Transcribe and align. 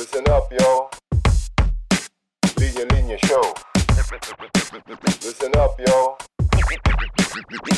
Listen 0.00 0.24
up, 0.30 0.48
yo. 0.50 0.88
Linya 2.56 2.88
Linya 2.88 3.18
Show. 3.20 3.52
Listen 5.20 5.52
up, 5.60 5.76
yo. 5.76 6.16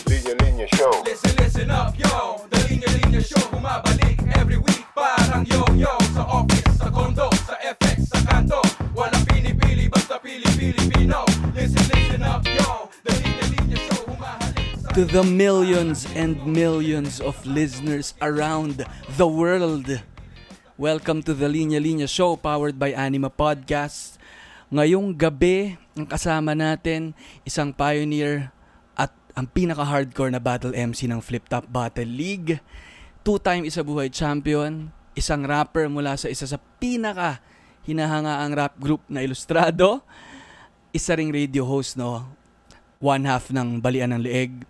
Linya 0.07 0.35
Linya 0.39 0.69
Show. 0.79 1.03
Listen, 1.03 1.35
listen 1.43 1.71
up, 1.73 1.99
yo 1.99 2.47
The 2.49 2.59
Linya 2.71 2.87
Linya 2.95 3.19
Show 3.27 3.43
bumabalik 3.51 4.23
every 4.39 4.57
week 4.57 4.87
Parang 4.95 5.43
yo-yo 5.51 5.99
Sa 6.15 6.23
office, 6.23 6.79
sa 6.79 6.95
condo, 6.95 7.27
sa 7.43 7.59
FX, 7.59 8.15
sa 8.15 8.23
kanto 8.23 8.63
Walang 8.95 9.27
pinipili, 9.27 9.91
basta 9.91 10.23
pili-Pilipino 10.23 11.27
Listen, 11.59 11.83
listen 11.91 12.23
up, 12.23 12.47
yo 12.47 12.87
The 13.03 13.19
Linya 13.19 13.47
Linya 13.51 13.79
Show 13.91 13.99
humahalik 14.07 14.95
to 14.95 15.05
the 15.11 15.25
millions 15.25 16.07
and 16.15 16.39
millions 16.47 17.19
of 17.19 17.35
listeners 17.47 18.15
around 18.21 18.87
the 19.17 19.27
world. 19.27 19.89
Welcome 20.83 21.23
to 21.31 21.33
the 21.39 21.47
Linya 21.47 21.79
Linya 21.79 22.11
Show 22.11 22.35
powered 22.35 22.75
by 22.75 22.91
Anima 22.91 23.31
Podcast. 23.31 24.19
Ngayong 24.67 25.15
gabi, 25.15 25.79
ang 25.95 26.11
kasama 26.11 26.59
natin, 26.59 27.15
isang 27.47 27.71
pioneer 27.71 28.51
at 28.99 29.15
ang 29.39 29.47
pinaka-hardcore 29.47 30.35
na 30.35 30.43
battle 30.43 30.75
MC 30.75 31.07
ng 31.07 31.23
Flip 31.23 31.47
Top 31.47 31.71
Battle 31.71 32.11
League. 32.11 32.59
Two-time 33.23 33.63
isa 33.63 33.87
buhay 33.87 34.11
champion, 34.11 34.91
isang 35.15 35.47
rapper 35.47 35.87
mula 35.87 36.19
sa 36.19 36.27
isa 36.27 36.51
sa 36.51 36.59
pinaka 36.83 37.39
hinahangaang 37.87 38.51
rap 38.51 38.75
group 38.75 39.07
na 39.07 39.23
Ilustrado, 39.23 40.03
isa 40.91 41.15
ring 41.15 41.31
radio 41.31 41.63
host, 41.63 41.95
no? 41.95 42.27
One 42.99 43.23
half 43.31 43.55
ng 43.55 43.79
Balian 43.79 44.19
ng 44.19 44.23
Leeg, 44.27 44.67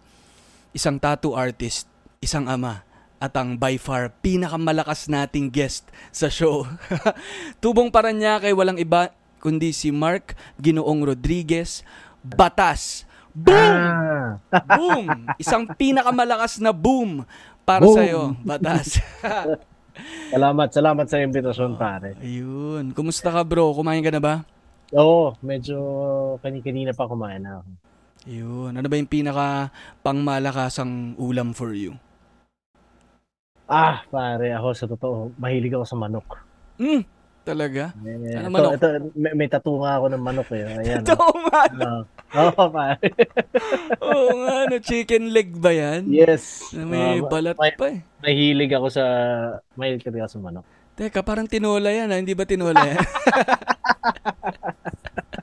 isang 0.76 1.00
tattoo 1.00 1.32
artist, 1.32 1.88
isang 2.20 2.52
ama, 2.52 2.84
at 3.22 3.38
ang 3.38 3.54
by 3.54 3.78
far 3.78 4.10
pinakamalakas 4.18 5.06
nating 5.06 5.46
guest 5.46 5.86
sa 6.10 6.26
show. 6.26 6.66
Tubong 7.62 7.86
Paranaque 7.86 8.50
walang 8.50 8.82
iba 8.82 9.14
kundi 9.38 9.70
si 9.70 9.94
Mark 9.94 10.34
Ginoong 10.58 11.06
Rodriguez, 11.06 11.86
Batas. 12.26 13.06
Boom! 13.30 13.78
Boom! 14.74 15.06
Isang 15.38 15.70
pinakamalakas 15.78 16.58
na 16.58 16.74
boom 16.74 17.22
para 17.62 17.86
Boom! 17.86 17.94
sa 17.94 18.02
iyo, 18.02 18.34
Batas. 18.42 18.98
Salamat, 20.32 20.72
salamat 20.72 21.04
sa 21.04 21.20
imbitasyon, 21.20 21.76
pare. 21.76 22.16
Ayun. 22.24 22.96
Kumusta 22.96 23.28
ka, 23.28 23.44
bro? 23.44 23.76
Kumain 23.76 24.00
ka 24.00 24.08
na 24.08 24.24
ba? 24.24 24.34
Oo, 24.96 25.36
medyo 25.44 25.76
kani-kanina 26.40 26.96
pa 26.96 27.04
kumain 27.04 27.44
na 27.44 27.60
ako. 27.60 27.70
Ayun. 28.24 28.72
Ano 28.72 28.86
ba 28.88 28.96
yung 28.96 29.10
pinaka 29.12 29.68
pangmalakasang 30.00 31.20
ulam 31.20 31.52
for 31.52 31.76
you? 31.76 31.92
Ah, 33.72 34.04
pare, 34.06 34.52
ako 34.52 34.68
sa 34.72 34.84
totoo, 34.86 35.32
mahilig 35.34 35.72
ako 35.72 35.86
sa 35.86 35.96
manok. 35.96 36.44
Hmm, 36.76 37.00
talaga? 37.42 37.96
Eh, 37.98 38.36
Ano 38.36 38.44
ito, 38.44 38.52
manok? 38.52 38.72
ito, 38.76 38.86
may, 39.14 39.32
may 39.34 39.48
tattoo 39.48 39.80
nga 39.80 39.96
ako 39.96 40.06
ng 40.08 40.22
manok 40.22 40.48
eh. 40.52 40.64
Ayan. 40.68 41.00
Ito 41.08 41.16
nga. 41.16 41.62
oh. 41.80 42.02
Oo, 42.34 42.62
pare. 42.68 43.08
Oo 44.06 44.28
nga, 44.38 44.56
no, 44.66 44.76
chicken 44.78 45.32
leg 45.32 45.52
ba 45.54 45.72
yan? 45.72 46.04
yes. 46.06 46.68
Na 46.70 46.84
may 46.84 47.16
Ah, 47.18 47.24
balat 47.24 47.56
may- 47.56 47.72
pa 47.72 47.86
eh. 47.88 48.04
Mahilig 48.20 48.72
ako 48.72 48.88
sa, 48.88 49.04
mahilig 49.72 50.04
ako 50.04 50.28
sa 50.28 50.38
manok. 50.38 50.66
Teka, 50.92 51.20
parang 51.22 51.48
tinola 51.48 51.88
yan 51.88 52.06
ha? 52.06 52.20
Hindi 52.20 52.36
ba 52.36 52.44
tinola 52.44 52.76
yan? 52.78 53.00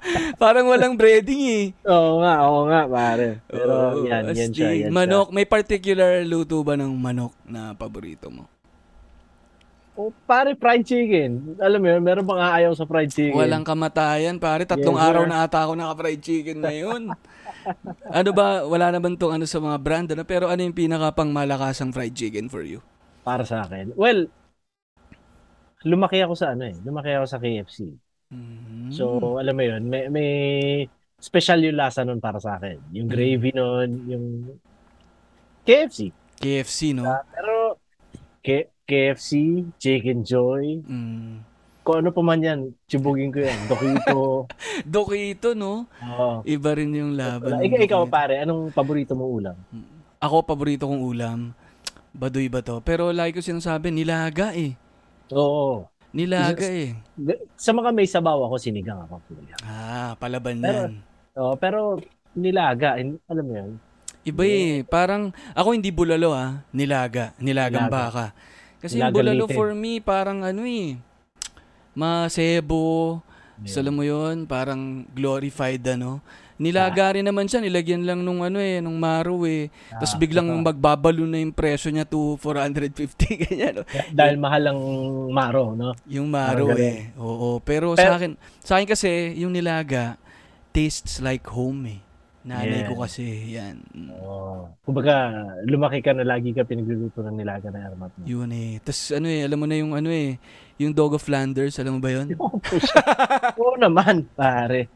parang 0.41 0.65
walang 0.71 0.95
breading 0.95 1.41
eh. 1.43 1.65
Oo 1.87 2.13
nga, 2.23 2.33
oo 2.47 2.61
nga, 2.69 2.81
pare. 2.95 3.27
Pero 3.51 3.73
Oo, 3.73 4.05
yan, 4.07 4.25
yan 4.37 4.51
siya, 4.55 4.69
yan 4.75 4.93
Manok, 4.95 5.27
may 5.35 5.45
particular 5.47 6.23
luto 6.31 6.57
ba 6.67 6.73
ng 6.79 6.93
manok 7.05 7.33
na 7.47 7.61
paborito 7.75 8.27
mo? 8.31 8.45
siya. 9.95 9.99
Oh, 9.99 10.11
pare, 10.27 10.55
fried 10.55 10.83
chicken. 10.87 11.59
Alam 11.59 11.79
mo 11.83 11.87
yun, 11.91 12.01
meron 12.07 12.25
bang 12.29 12.41
aayaw 12.41 12.73
sa 12.77 12.87
fried 12.87 13.11
chicken? 13.11 13.35
Walang 13.37 13.67
kamatayan, 13.67 14.37
pare. 14.39 14.63
Tatlong 14.65 14.95
Yes, 14.95 15.05
araw 15.07 15.23
na 15.27 15.43
ata 15.45 15.59
ako 15.65 15.73
naka-fried 15.75 16.21
chicken 16.23 16.57
ngayon. 16.65 17.01
ano 18.19 18.29
ba, 18.33 18.63
wala 18.65 18.87
naman 18.95 19.17
tong 19.19 19.33
ano 19.35 19.45
sa 19.45 19.59
mga 19.61 19.77
brand, 19.85 20.07
ano? 20.13 20.23
pero 20.25 20.47
ano 20.49 20.61
yung 20.63 20.77
pinaka 20.77 21.13
pang 21.13 21.31
malakasang 21.33 21.91
fried 21.93 22.15
chicken 22.15 22.47
for 22.49 22.63
you? 22.65 22.79
Para 23.23 23.43
sa 23.45 23.63
akin. 23.65 23.93
Well, 23.95 24.27
lumaki 25.89 26.17
ako 26.25 26.33
sa 26.39 26.47
ano 26.55 26.63
eh. 26.71 26.75
Lumaki 26.85 27.09
ako 27.15 27.25
sa 27.31 27.39
KFC. 27.43 27.77
Mhm. 28.29 28.93
So, 28.93 29.05
alam 29.41 29.57
mo 29.57 29.63
yun, 29.65 29.89
may, 29.89 30.05
may 30.07 30.29
special 31.17 31.65
yung 31.65 31.77
lasa 31.77 32.05
nun 32.05 32.21
para 32.21 32.37
sa 32.37 32.61
akin. 32.61 32.77
Yung 32.93 33.09
gravy 33.09 33.49
nun, 33.51 33.89
yung 34.05 34.25
KFC. 35.65 36.13
KFC, 36.37 36.93
no? 36.93 37.09
Pero, 37.33 37.81
K- 38.39 38.69
KFC, 38.85 39.29
Chicken 39.75 40.21
Joy, 40.23 40.85
Mm. 40.85 41.41
kung 41.81 42.05
ano 42.05 42.09
pa 42.13 42.21
man 42.21 42.39
yan, 42.39 42.59
chibugin 42.85 43.33
ko 43.33 43.41
yan. 43.41 43.59
Dokito. 43.65 44.45
Dokito, 44.85 45.57
no? 45.57 45.89
Oo. 45.99 46.45
Iba 46.45 46.77
rin 46.77 46.93
yung 46.93 47.17
laban. 47.17 47.59
Ikaw, 47.59 47.81
ikaw, 47.81 48.01
pare, 48.05 48.45
anong 48.45 48.69
paborito 48.69 49.17
mo 49.17 49.25
ulam? 49.25 49.57
Ako, 50.21 50.45
paborito 50.45 50.85
kong 50.85 51.01
ulam, 51.01 51.49
baduy 52.13 52.45
ba 52.45 52.61
to? 52.61 52.77
Pero 52.85 53.09
like 53.09 53.33
ko 53.33 53.41
sinasabi, 53.41 53.89
nilaga 53.89 54.53
eh. 54.53 54.77
Oo. 55.33 55.89
Nilaga 56.09 56.65
eh. 56.65 56.97
Sa 57.53 57.69
mga 57.69 57.93
may 57.93 58.09
sabaw 58.09 58.49
ako, 58.49 58.55
sinigang 58.57 59.05
ako. 59.05 59.21
kuya. 59.29 59.55
Ah, 59.61 60.17
palaban 60.17 60.57
Pero- 60.57 60.89
yan. 60.89 60.93
Oo, 61.37 61.53
pero 61.55 61.79
nilaga, 62.33 62.97
alam 62.99 63.45
mo 63.45 63.53
yun? 63.53 63.71
Iba 64.25 64.43
eh. 64.43 64.83
Parang, 64.83 65.31
ako 65.53 65.67
hindi 65.71 65.93
bulalo 65.93 66.33
ah. 66.33 66.65
Nilaga. 66.73 67.31
Nilagang 67.37 67.87
Nilaga. 67.87 68.09
baka. 68.09 68.25
Kasi 68.81 68.97
yung 68.97 69.13
Nilaga 69.13 69.17
bulalo 69.21 69.45
lite. 69.47 69.55
for 69.55 69.69
me, 69.71 69.93
parang 70.01 70.39
ano 70.43 70.63
eh. 70.65 70.97
Masebo. 71.93 73.19
Yeah. 73.61 73.69
So, 73.69 73.79
alam 73.83 73.95
mo 73.95 74.03
yun, 74.03 74.47
parang 74.47 75.03
glorified 75.11 75.83
ano. 75.87 76.23
Nilaga 76.59 77.15
rin 77.15 77.23
naman 77.23 77.47
siya, 77.47 77.57
nilagyan 77.57 78.03
lang 78.03 78.19
nung 78.19 78.43
ano 78.43 78.59
eh, 78.59 78.77
nung 78.77 78.95
maro 78.95 79.47
eh. 79.47 79.71
Tapos 79.89 80.11
Ah, 80.11 80.19
biglang 80.19 80.43
totoo. 80.45 80.65
magbabalo 80.65 81.23
na 81.23 81.39
yung 81.39 81.49
presyo 81.49 81.87
niya 81.87 82.03
to 82.03 82.35
450, 82.35 83.15
ganyan. 83.47 83.79
no? 83.79 83.83
Dahil 84.11 84.35
mahal 84.35 84.63
ang 84.67 84.79
maro, 85.29 85.71
no? 85.71 85.95
Yung 86.05 86.27
maro 86.27 86.67
ganun. 86.67 86.83
eh. 86.83 87.15
Oo, 87.15 87.57
pero, 87.57 87.95
Pero- 87.95 88.03
sa 88.05 88.19
akin, 88.19 88.35
sa 88.59 88.75
akin 88.75 88.87
kasi, 88.87 89.07
yung 89.37 89.49
nilaga, 89.49 90.19
tastes 90.69 91.17
like 91.19 91.47
home 91.47 91.87
eh. 91.87 91.99
Nanay 92.39 92.83
Yeah. 92.83 92.87
ko 92.87 93.03
kasi, 93.03 93.23
yan. 93.51 93.83
Mm. 93.91 94.09
Oo. 94.15 94.71
Kumbaga, 94.81 95.31
lumaki 95.63 95.99
ka 95.99 96.11
na 96.11 96.23
lagi 96.23 96.51
ka 96.51 96.63
pinagluluto 96.63 97.19
ng 97.19 97.35
nilaga 97.35 97.67
na 97.67 97.87
armat 97.87 98.11
mo. 98.11 98.23
Yun 98.23 98.47
eh. 98.49 98.79
Tapos 98.79 99.11
ano 99.11 99.27
eh, 99.27 99.43
alam 99.43 99.55
mo 99.55 99.67
na 99.67 99.75
yung 99.75 99.91
ano 99.91 100.07
eh, 100.07 100.35
yung 100.75 100.91
Dog 100.91 101.13
of 101.13 101.21
Flanders, 101.21 101.75
alam 101.77 101.95
mo 101.95 102.01
ba 102.01 102.11
yun? 102.11 102.31
Oo 103.59 103.75
naman, 103.75 104.27
pare. 104.33 104.87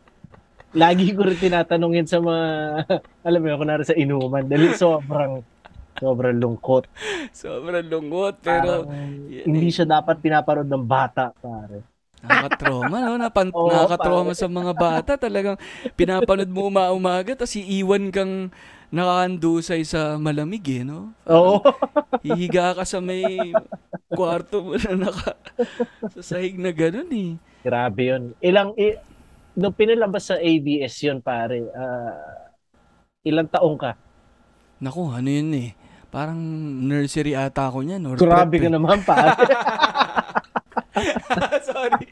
Lagi 0.74 1.14
ko 1.14 1.22
rin 1.22 1.38
tinatanungin 1.38 2.10
sa 2.10 2.18
mga, 2.18 2.46
alam 3.28 3.40
mo 3.40 3.48
yun, 3.50 3.58
kunwari 3.62 3.86
sa 3.86 3.94
inuman, 3.94 4.42
dahil 4.42 4.74
sobrang, 4.74 5.46
sobrang 6.02 6.34
lungkot. 6.42 6.90
Sobrang 7.30 7.86
lungot, 7.86 8.42
pero 8.42 8.90
Parang 8.90 9.30
yan 9.30 9.46
hindi 9.46 9.70
siya 9.70 9.86
dapat 9.86 10.18
pinaparod 10.18 10.66
ng 10.66 10.86
bata, 10.86 11.30
pare. 11.38 11.86
nakakatrauma, 12.24 12.98
no? 13.06 13.14
Napan, 13.20 13.54
Oo, 13.56 13.70
nakakatrauma 13.70 14.34
pare. 14.34 14.40
sa 14.40 14.48
mga 14.50 14.74
bata. 14.74 15.12
Talagang 15.20 15.58
pinapanood 15.94 16.50
mo 16.50 16.66
uma-umaga, 16.72 17.38
tapos 17.38 17.54
iiwan 17.54 18.10
kang 18.10 18.50
nakakandusay 18.90 19.82
sa 19.86 20.18
malamig 20.18 20.66
eh, 20.70 20.82
no? 20.82 21.14
Oo. 21.30 21.62
Hihiga 22.24 22.74
ka 22.74 22.84
sa 22.88 22.98
may 23.04 23.52
kwarto 24.08 24.62
mo 24.64 24.74
na 24.80 24.94
naka 25.10 25.34
sa 26.14 26.22
sahig 26.22 26.56
na 26.56 26.72
ganun 26.72 27.10
eh. 27.12 27.32
Grabe 27.64 28.02
yun. 28.08 28.24
Ilang, 28.40 28.72
i, 28.78 28.96
nung 29.54 29.74
pinalabas 29.74 30.34
sa 30.34 30.42
ABS 30.42 30.94
yun, 31.06 31.22
pare, 31.22 31.70
ah, 31.74 32.50
ilang 33.26 33.50
taong 33.50 33.78
ka? 33.78 33.92
Naku, 34.84 35.14
ano 35.14 35.30
yun 35.30 35.54
eh. 35.56 35.70
Parang 36.14 36.38
nursery 36.86 37.34
ata 37.34 37.74
ako 37.74 37.82
niyan. 37.82 38.06
Or 38.06 38.16
Grabe 38.20 38.60
prep, 38.60 38.64
ka 38.66 38.70
eh. 38.70 38.74
naman, 38.74 39.00
pare. 39.02 39.30
Sorry. 41.74 42.06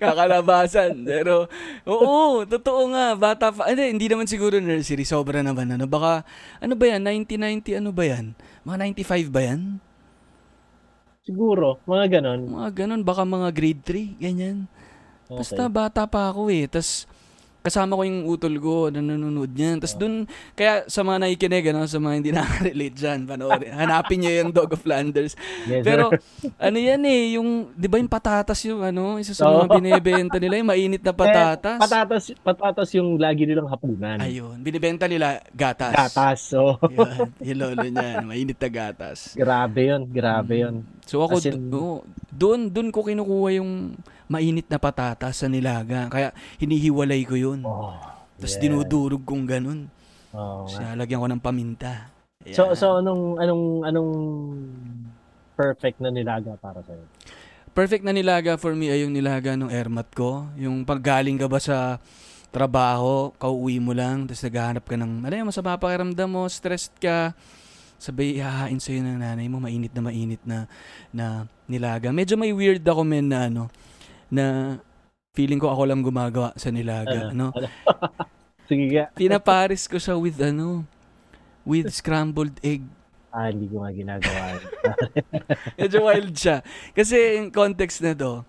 Kakalabasan. 0.00 1.04
Pero, 1.04 1.44
oo, 1.84 2.48
totoo 2.48 2.88
nga. 2.94 3.12
Bata 3.12 3.52
pa. 3.52 3.68
Hindi, 3.68 3.92
hindi 3.92 4.06
naman 4.08 4.24
siguro 4.24 4.56
nursery. 4.56 5.04
Sobra 5.04 5.44
naman. 5.44 5.68
Ano, 5.76 5.84
baka, 5.84 6.24
ano 6.62 6.72
ba 6.72 6.84
yan? 6.88 7.04
1990, 7.04 7.84
ano 7.84 7.90
ba 7.92 8.04
yan? 8.08 8.32
Mga 8.64 8.76
95 8.96 9.28
ba 9.28 9.40
yan? 9.44 9.60
Siguro, 11.24 11.80
mga 11.84 12.20
ganon. 12.20 12.48
Mga 12.48 12.70
ganun. 12.84 13.02
Baka 13.04 13.28
mga 13.28 13.48
grade 13.52 13.82
3. 13.84 14.24
Ganyan. 14.24 14.56
Basta 15.36 15.62
bata 15.66 16.02
pa 16.04 16.28
ako 16.28 16.48
eh. 16.48 16.66
Tapos, 16.66 17.06
kasama 17.64 17.96
ko 17.96 18.04
yung 18.04 18.28
utol 18.28 18.60
ko 18.60 18.92
na 18.92 19.00
nanonood 19.00 19.48
niyan. 19.48 19.80
Tapos 19.80 19.96
dun, 19.96 20.28
kaya 20.52 20.84
sa 20.84 21.00
mga 21.00 21.24
nakikinig, 21.24 21.72
ano, 21.72 21.88
sa 21.88 21.96
mga 21.96 22.14
hindi 22.14 22.28
nakaka-relate 22.36 22.92
dyan, 22.92 23.24
panoorin. 23.24 23.72
Hanapin 23.72 24.20
niyo 24.20 24.32
yung 24.36 24.50
Dog 24.52 24.76
of 24.76 24.84
Flanders. 24.84 25.32
Yes, 25.64 25.80
Pero, 25.80 26.12
sir. 26.12 26.52
ano 26.60 26.76
yan 26.76 27.00
eh, 27.08 27.40
yung, 27.40 27.72
di 27.72 27.88
ba 27.88 27.96
yung 27.96 28.12
patatas 28.12 28.60
yung 28.68 28.84
ano, 28.84 29.16
isa 29.16 29.32
sa 29.32 29.48
mga 29.48 29.72
binebenta 29.80 30.36
nila, 30.36 30.60
yung 30.60 30.68
mainit 30.68 31.00
na 31.00 31.16
patatas. 31.16 31.80
Eh, 31.80 31.84
patatas, 31.88 32.22
patatas 32.36 32.88
yung 32.92 33.16
lagi 33.16 33.48
nilang 33.48 33.72
hapunan. 33.72 34.20
Ayun, 34.20 34.60
binibenta 34.60 35.08
nila 35.08 35.40
gatas. 35.48 35.96
Gatas. 35.96 36.38
So, 36.44 36.76
Yun, 36.84 37.32
yung 37.40 37.58
lolo 37.64 37.80
niya, 37.82 38.20
mainit 38.20 38.60
na 38.60 38.68
gatas. 38.68 39.32
grabe 39.32 39.88
yun. 39.88 40.04
Grabe 40.04 40.68
yun. 40.68 40.84
So 41.08 41.24
ako, 41.24 41.40
As 41.40 41.48
in- 41.48 41.72
do- 41.72 41.80
oo, 41.80 41.96
doon, 42.28 42.68
doon 42.68 42.92
ko 42.92 43.00
kinukuha 43.00 43.56
yung 43.56 43.96
mainit 44.26 44.66
na 44.68 44.80
patatas 44.80 45.44
sa 45.44 45.46
nilaga. 45.46 46.08
Kaya 46.08 46.32
hinihiwalay 46.60 47.22
ko 47.28 47.34
yun. 47.36 47.60
Oh, 47.64 47.92
Tapos 48.40 48.54
yeah. 48.56 48.62
dinudurog 48.66 49.22
kong 49.22 49.44
ganun. 49.44 49.90
Oo 50.34 50.66
Tapos 50.66 50.80
nalagyan 50.80 51.22
ko 51.22 51.28
ng 51.30 51.42
paminta. 51.42 52.10
So, 52.52 52.72
Ayan. 52.72 52.76
so 52.76 52.86
anong, 53.00 53.40
anong, 53.40 53.64
anong 53.88 54.12
perfect 55.56 55.96
na 56.02 56.12
nilaga 56.12 56.58
para 56.60 56.84
sa'yo? 56.84 57.04
Perfect 57.74 58.04
na 58.04 58.12
nilaga 58.14 58.54
for 58.54 58.76
me 58.76 58.92
ay 58.92 59.02
yung 59.02 59.14
nilaga 59.14 59.56
ng 59.56 59.72
airmat 59.72 60.12
ko. 60.12 60.46
Yung 60.60 60.84
paggaling 60.84 61.40
ka 61.40 61.48
ba 61.48 61.58
sa 61.58 61.98
trabaho, 62.54 63.34
kauwi 63.34 63.82
mo 63.82 63.90
lang, 63.90 64.30
tapos 64.30 64.46
naghahanap 64.46 64.84
ka 64.86 64.94
ng, 64.94 65.26
ano 65.26 65.34
yung 65.34 65.50
masama 65.50 65.74
pakiramdam 65.74 66.30
mo, 66.30 66.46
stressed 66.46 66.94
ka, 67.02 67.34
sabay 67.98 68.38
ihahain 68.38 68.78
sa'yo 68.78 69.02
ng 69.02 69.18
nanay 69.18 69.50
mo, 69.50 69.58
mainit 69.58 69.90
na 69.90 70.02
mainit 70.06 70.42
na, 70.46 70.70
na 71.10 71.50
nilaga. 71.66 72.14
Medyo 72.14 72.38
may 72.38 72.54
weird 72.54 72.86
ako 72.86 73.02
men 73.02 73.26
na 73.26 73.50
ano, 73.50 73.66
na 74.34 74.78
feeling 75.30 75.62
ko 75.62 75.70
ako 75.70 75.82
lang 75.86 76.02
gumagawa 76.02 76.50
sa 76.58 76.74
nilaga, 76.74 77.30
no? 77.30 77.54
Sige 78.68 78.84
nga. 78.90 79.04
Pinaparis 79.14 79.86
ko 79.86 80.00
siya 80.00 80.18
with 80.18 80.38
ano, 80.42 80.82
with 81.62 81.86
scrambled 81.94 82.58
egg. 82.64 82.82
Ah, 83.34 83.50
hindi 83.50 83.66
ko 83.66 83.82
nga 83.82 83.90
ginagawa. 83.90 84.62
Medyo 85.78 85.98
wild 86.06 86.34
siya. 86.38 86.62
Kasi 86.94 87.42
yung 87.42 87.50
context 87.50 87.98
na 87.98 88.14
to, 88.14 88.46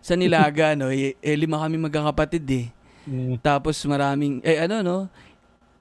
sa 0.00 0.16
Nilaga, 0.16 0.76
no, 0.76 0.92
eh, 0.92 1.16
eh, 1.20 1.36
lima 1.36 1.60
kami 1.60 1.80
magkakapatid 1.80 2.44
eh. 2.52 2.66
Mm. 3.08 3.40
Tapos 3.40 3.80
maraming, 3.88 4.44
eh 4.44 4.60
ano 4.60 4.84
no, 4.84 4.96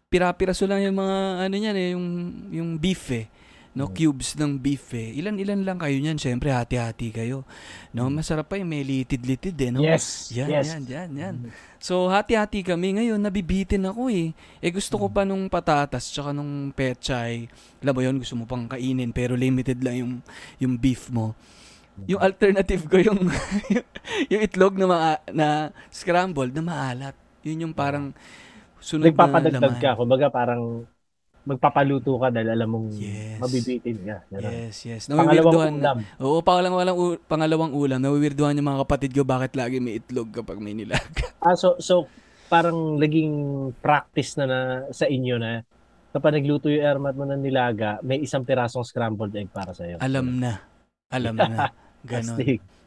pira-piraso 0.07 0.63
lang 0.63 0.83
yung 0.87 0.95
mga, 0.95 1.17
ano 1.47 1.55
yan 1.55 1.75
eh, 1.75 1.89
yung, 1.91 2.07
yung 2.51 2.69
beef 2.79 3.03
eh. 3.11 3.27
No, 3.69 3.85
Mm. 3.85 3.93
cubes 3.93 4.33
ng 4.33 4.57
beef 4.57 4.89
eh. 4.91 5.13
Ilan-ilan 5.13 5.61
lang 5.61 5.77
kayo 5.77 5.93
niyan, 5.93 6.17
syempre 6.17 6.49
hati-hati 6.49 7.13
kayo. 7.13 7.45
No, 7.89 8.09
masarap 8.09 8.49
pa 8.49 8.57
yung 8.57 8.65
may 8.67 8.81
litid-litid 8.81 9.53
eh, 9.55 9.69
no? 9.69 9.79
Yes. 9.79 10.33
Yan, 10.33 10.49
yes. 10.49 10.67
yan, 10.67 10.83
yan, 10.83 11.09
yan. 11.13 11.35
So, 11.77 12.09
hati-hati 12.09 12.65
kami. 12.65 12.97
Ngayon, 12.97 13.21
nabibitin 13.21 13.85
ako 13.85 14.09
eh. 14.09 14.33
Eh, 14.57 14.73
gusto 14.73 14.97
ko 14.97 15.07
pa 15.07 15.21
nung 15.21 15.45
patatas 15.47 16.09
tsaka 16.09 16.33
nung 16.33 16.73
pechay. 16.73 17.45
Alam 17.79 17.93
mo 17.93 18.01
yun, 18.01 18.15
gusto 18.17 18.33
mo 18.33 18.43
pang 18.43 18.65
kainin 18.65 19.13
pero 19.13 19.37
limited 19.37 19.79
lang 19.79 19.95
yung, 19.95 20.13
yung 20.57 20.73
beef 20.73 21.07
mo. 21.07 21.37
Yung 22.03 22.19
alternative 22.19 22.83
ko 22.83 22.97
yung, 22.97 23.27
yung 24.33 24.41
itlog 24.41 24.75
na, 24.75 24.85
maa- 24.87 25.23
na 25.29 25.47
scrambled 25.89 26.51
na 26.51 26.63
maalat. 26.63 27.15
Yun 27.45 27.69
yung 27.69 27.75
parang 27.75 28.11
sunod 28.81 29.07
na 29.07 29.13
Nagpapadagdag 29.13 29.61
laman. 29.61 29.79
ka. 29.79 29.91
Kumbaga 29.93 30.25
parang 30.27 30.89
magpapaluto 31.41 32.15
ka 32.15 32.29
dahil 32.29 32.51
alam 32.51 32.69
mong 32.69 32.87
Yes. 32.93 33.39
mabibitin 33.39 33.97
ka. 34.01 34.17
Ganun. 34.29 34.51
Yes, 34.51 34.77
yes. 34.83 35.03
Pangalawang 35.07 35.77
ulam. 35.77 35.97
Oo, 36.19 36.39
pangalawang, 36.39 36.93
u- 36.93 37.21
pangalawang 37.21 37.73
ulam. 37.73 37.99
Nawiwirduhan 37.99 38.53
yung 38.53 38.67
mga 38.67 38.81
kapatid 38.83 39.11
ko 39.11 39.23
bakit 39.23 39.55
lagi 39.55 39.79
may 39.79 39.97
itlog 39.97 40.29
kapag 40.29 40.57
may 40.57 40.73
nilaga. 40.73 41.31
Ah, 41.39 41.55
so, 41.55 41.79
so 41.79 42.03
parang 42.47 42.99
naging 42.99 43.31
practice 43.79 44.35
na, 44.35 44.43
na 44.43 44.59
sa 44.89 45.07
inyo 45.07 45.39
na 45.39 45.63
kapag 46.09 46.35
nagluto 46.35 46.67
yung 46.67 46.83
airmat 46.83 47.15
mo 47.15 47.23
ng 47.23 47.39
nilaga, 47.39 47.95
may 48.01 48.19
isang 48.19 48.43
pirasong 48.43 48.83
scrambled 48.83 49.31
egg 49.33 49.47
para 49.47 49.71
sa'yo. 49.71 50.01
Alam 50.01 50.37
na. 50.37 50.59
Alam 51.07 51.37
na. 51.37 51.71
Ganon. 52.03 52.37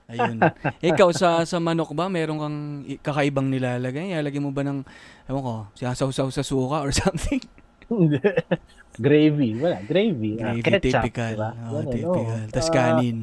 Ayun. 0.04 0.36
Ikaw, 0.82 1.08
sa, 1.14 1.28
sa 1.42 1.56
manok 1.56 1.96
ba, 1.96 2.10
meron 2.10 2.36
kang 2.36 2.58
kakaibang 3.00 3.48
nilalagay? 3.48 4.12
Ilalagay 4.12 4.42
mo 4.42 4.52
ba 4.52 4.60
ng, 4.60 4.84
ewan 5.24 5.40
ko, 5.40 5.54
sinasawsaw 5.72 6.28
sa 6.28 6.44
suka 6.44 6.84
or 6.84 6.92
something? 7.04 7.40
Gravy. 8.98 9.50
Wala, 9.56 9.78
gravy. 9.82 10.32
Ah, 10.36 10.52
Gravy, 10.52 10.62
ketchup, 10.62 11.02
typical. 11.04 11.30
diba? 11.32 11.50
Oo, 11.52 11.72
Ganun, 11.72 11.92
typical. 11.92 12.22
oo. 12.22 12.50
Tapos 12.50 12.68
Ah, 12.68 12.74
kanin. 12.74 13.18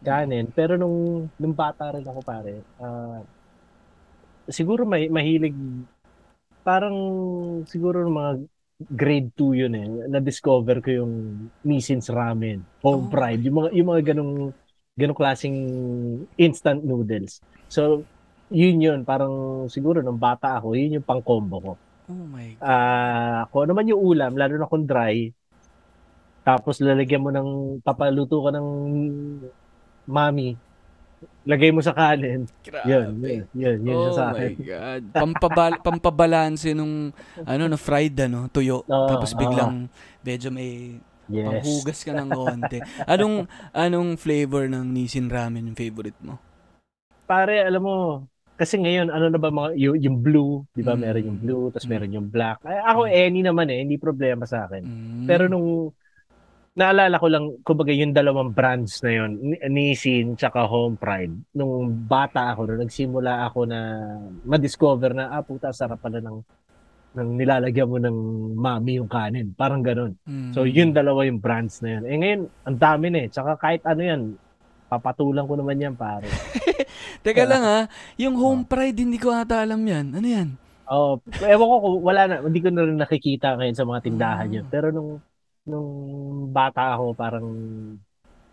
kanin. 0.00 0.46
Pero 0.50 0.72
nung, 0.74 0.96
nung 1.36 1.54
bata 1.54 1.92
rin 1.92 2.04
ako 2.04 2.20
pare, 2.22 2.54
ah, 2.78 3.20
siguro 4.48 4.82
may 4.84 5.06
mahilig, 5.08 5.54
parang 6.62 6.96
siguro 7.66 8.06
mga 8.06 8.32
grade 8.82 9.30
2 9.34 9.54
yun 9.54 9.72
eh, 9.74 9.86
na-discover 10.10 10.82
ko 10.82 10.90
yung 10.90 11.12
Nissin's 11.62 12.10
Ramen, 12.10 12.66
Home 12.82 13.06
Oh. 13.06 13.10
Pride, 13.10 13.42
yung 13.42 13.56
mga, 13.56 13.68
yung 13.72 13.88
mga 13.88 14.02
ganong, 14.10 14.34
ganong 14.98 15.18
klaseng 15.18 15.56
instant 16.36 16.82
noodles. 16.82 17.38
So, 17.70 18.02
yun 18.50 18.82
yun, 18.82 19.00
parang 19.06 19.32
siguro 19.70 20.02
nung 20.02 20.18
bata 20.18 20.58
ako, 20.58 20.74
yun 20.74 20.98
yung 20.98 21.06
pang-combo 21.06 21.56
ko. 21.62 21.72
Oh 22.12 22.26
my 22.28 22.58
God. 22.68 22.68
Ah, 22.68 23.48
kung 23.50 23.64
ano 23.66 23.72
man 23.74 23.88
yung 23.90 24.02
ulam, 24.02 24.32
lalo 24.38 24.54
na 24.60 24.68
kung 24.70 24.84
dry, 24.86 25.32
tapos 26.46 26.82
lalagyan 26.82 27.22
mo 27.24 27.30
ng, 27.34 27.50
papaluto 27.86 28.42
ka 28.44 28.50
ng 28.54 28.68
mami, 30.06 30.58
lagay 31.46 31.70
mo 31.74 31.80
sa 31.84 31.94
kanin, 31.94 32.46
Grabe. 32.64 32.86
yun, 32.86 33.48
yun, 33.54 33.78
yun, 33.86 34.00
yun 34.08 34.14
oh 34.14 34.14
sa 34.14 34.30
my 34.30 34.34
akin. 34.34 34.58
God. 34.58 35.02
Pampabal 35.18 35.78
pampabalanse 35.82 36.74
nung 36.74 37.10
ano 37.46 37.64
na 37.68 37.78
fried 37.78 38.16
ano, 38.22 38.48
tuyo. 38.50 38.86
Oo, 38.90 39.06
Tapos 39.06 39.34
biglang 39.34 39.90
medyo 40.24 40.50
may 40.50 40.98
Yes. 41.28 41.44
panghugas 41.46 42.02
ka 42.06 42.12
ng 42.14 42.30
konti. 42.34 42.82
Anong 43.06 43.46
anong 43.74 44.18
flavor 44.18 44.66
ng 44.70 44.86
Nissin 44.94 45.28
ramen 45.30 45.68
yung 45.70 45.78
favorite 45.78 46.18
mo? 46.22 46.38
Pare, 47.26 47.62
alam 47.66 47.82
mo, 47.82 47.92
kasi 48.62 48.78
ngayon, 48.78 49.10
ano 49.10 49.26
na 49.26 49.36
ba 49.36 49.50
mga, 49.50 49.74
yung, 49.74 49.96
yung 49.98 50.16
blue, 50.22 50.62
di 50.70 50.86
ba, 50.86 50.94
Mm. 50.94 51.02
meron 51.02 51.24
yung 51.26 51.40
blue, 51.42 51.64
tapos 51.74 51.86
Mm. 51.86 51.90
meron 51.90 52.14
yung 52.14 52.28
black. 52.30 52.58
Ay, 52.62 52.78
ako, 52.78 53.00
Mm. 53.04 53.14
any 53.18 53.40
naman 53.42 53.66
eh, 53.68 53.78
hindi 53.82 53.98
problema 53.98 54.46
sa 54.46 54.70
akin. 54.70 54.82
Mm. 54.86 55.26
Pero 55.26 55.50
nung 55.50 55.90
naalala 56.72 57.18
ko 57.18 57.26
lang, 57.26 57.44
kumbaga 57.60 57.90
yung 57.90 58.14
dalawang 58.14 58.54
brands 58.54 59.02
na 59.02 59.10
yun, 59.12 59.30
Ni- 59.36 59.60
Nissin 59.66 60.38
tsaka 60.38 60.64
Home 60.64 60.94
Pride. 60.94 61.52
Nung 61.52 62.06
bata 62.06 62.54
ako, 62.54 62.64
nung 62.64 62.86
nagsimula 62.86 63.44
ako 63.44 63.58
na 63.66 63.78
ma-discover 64.46 65.10
na, 65.12 65.28
ah 65.28 65.42
puta, 65.42 65.74
sarap 65.74 65.98
pala 65.98 66.22
ng, 66.22 66.38
ng 67.12 67.28
nilalagyan 67.36 67.90
mo 67.90 68.00
ng 68.00 68.18
mami 68.56 68.96
yung 68.96 69.10
kanin. 69.10 69.52
Parang 69.52 69.84
ganun. 69.84 70.16
Mm. 70.24 70.54
So 70.54 70.64
yun 70.64 70.94
dalawa 70.94 71.28
yung 71.28 71.42
brands 71.42 71.84
na 71.84 71.98
yun. 71.98 72.02
Eh 72.08 72.16
ngayon, 72.16 72.40
ang 72.64 72.78
dami 72.78 73.06
na 73.10 73.18
eh. 73.20 73.28
Tsaka 73.28 73.60
kahit 73.60 73.82
ano 73.84 74.00
yan, 74.00 74.22
papatulang 74.88 75.44
ko 75.44 75.60
naman 75.60 75.76
yan 75.76 75.92
pare. 75.92 76.24
Teka 77.22 77.46
lang 77.46 77.62
ha, 77.62 77.80
yung 78.18 78.34
home 78.34 78.66
pride 78.66 78.98
hindi 78.98 79.18
ko 79.18 79.30
ata 79.30 79.62
alam 79.62 79.78
yan. 79.78 80.10
Ano 80.18 80.26
yan? 80.26 80.48
Oh, 80.90 81.22
ewan 81.40 81.66
ko 81.70 81.76
wala 82.02 82.20
na, 82.26 82.34
hindi 82.42 82.58
ko 82.58 82.68
na 82.68 82.82
rin 82.84 82.98
nakikita 82.98 83.54
ngayon 83.56 83.76
sa 83.78 83.86
mga 83.86 84.00
tindahan 84.02 84.48
Ah. 84.50 84.54
yun. 84.58 84.66
Pero 84.68 84.90
nung 84.90 85.22
nung 85.62 85.88
bata 86.50 86.98
ako, 86.98 87.14
parang 87.14 87.46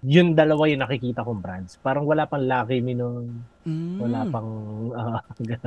yun 0.05 0.31
dalawa 0.31 0.69
yung 0.69 0.85
nakikita 0.85 1.25
kong 1.25 1.41
brands. 1.41 1.75
Parang 1.81 2.05
wala 2.05 2.29
pang 2.29 2.45
Lucky 2.45 2.79
Me 2.79 2.93
noon. 2.95 3.43
Mm. 3.65 3.97
Wala 3.99 4.19
pang 4.29 4.49
uh, 4.95 5.19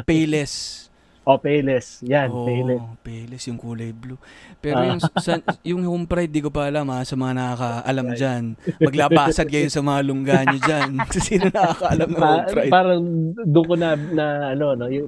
Payless. 0.06 0.88
Oh, 1.24 1.38
Payless. 1.38 2.02
Yan, 2.02 2.28
oh, 2.28 2.44
Payless. 2.44 2.82
Payless 3.00 3.44
yung 3.46 3.56
kulay 3.56 3.90
blue. 3.90 4.18
Pero 4.58 4.78
Ah. 4.78 4.86
yung 4.90 5.00
sa, 5.18 5.32
yung 5.62 5.82
home 5.82 6.04
pride 6.04 6.28
di 6.28 6.38
ko 6.38 6.48
pa 6.48 6.66
alam 6.66 6.86
ha, 6.88 7.02
sa 7.02 7.14
mga 7.14 7.32
nakakaalam 7.32 8.06
diyan. 8.12 8.42
Maglabasan 8.78 9.46
kayo 9.46 9.68
sa 9.68 9.80
mga 9.80 10.00
lungga 10.02 10.34
nyo 10.42 10.58
diyan. 10.58 10.90
Sino 11.26 11.46
nakakaalam 11.48 12.08
ng 12.08 12.18
home 12.18 12.42
Pa- 12.42 12.50
pride? 12.50 12.70
parang 12.70 13.02
doon 13.36 13.66
ko 13.66 13.74
na, 13.74 13.88
na 13.94 14.24
ano, 14.50 14.74
no, 14.74 14.86
yun, 14.86 15.06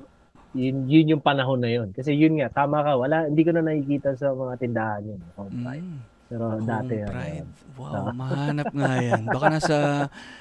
yun, 0.52 0.86
yun 0.86 1.18
yung 1.18 1.22
panahon 1.22 1.58
na 1.58 1.68
yun. 1.68 1.90
Kasi 1.90 2.14
yun 2.14 2.38
nga, 2.38 2.46
tama 2.48 2.78
ka, 2.80 2.94
wala, 2.94 3.26
hindi 3.26 3.42
ko 3.42 3.50
na 3.50 3.62
nakikita 3.62 4.14
sa 4.14 4.30
mga 4.30 4.54
tindahan 4.56 5.02
yun. 5.04 5.20
Home 5.34 5.50
Pride. 5.60 5.82
Mm. 5.82 6.00
Pero 6.34 6.50
Home 6.50 6.66
dati, 6.66 6.94
ano, 6.98 7.10
Pride. 7.14 7.46
Wow, 7.74 8.10
mahanap 8.10 8.70
nga 8.70 8.92
yan. 8.98 9.22
Baka 9.30 9.46
nasa 9.50 9.76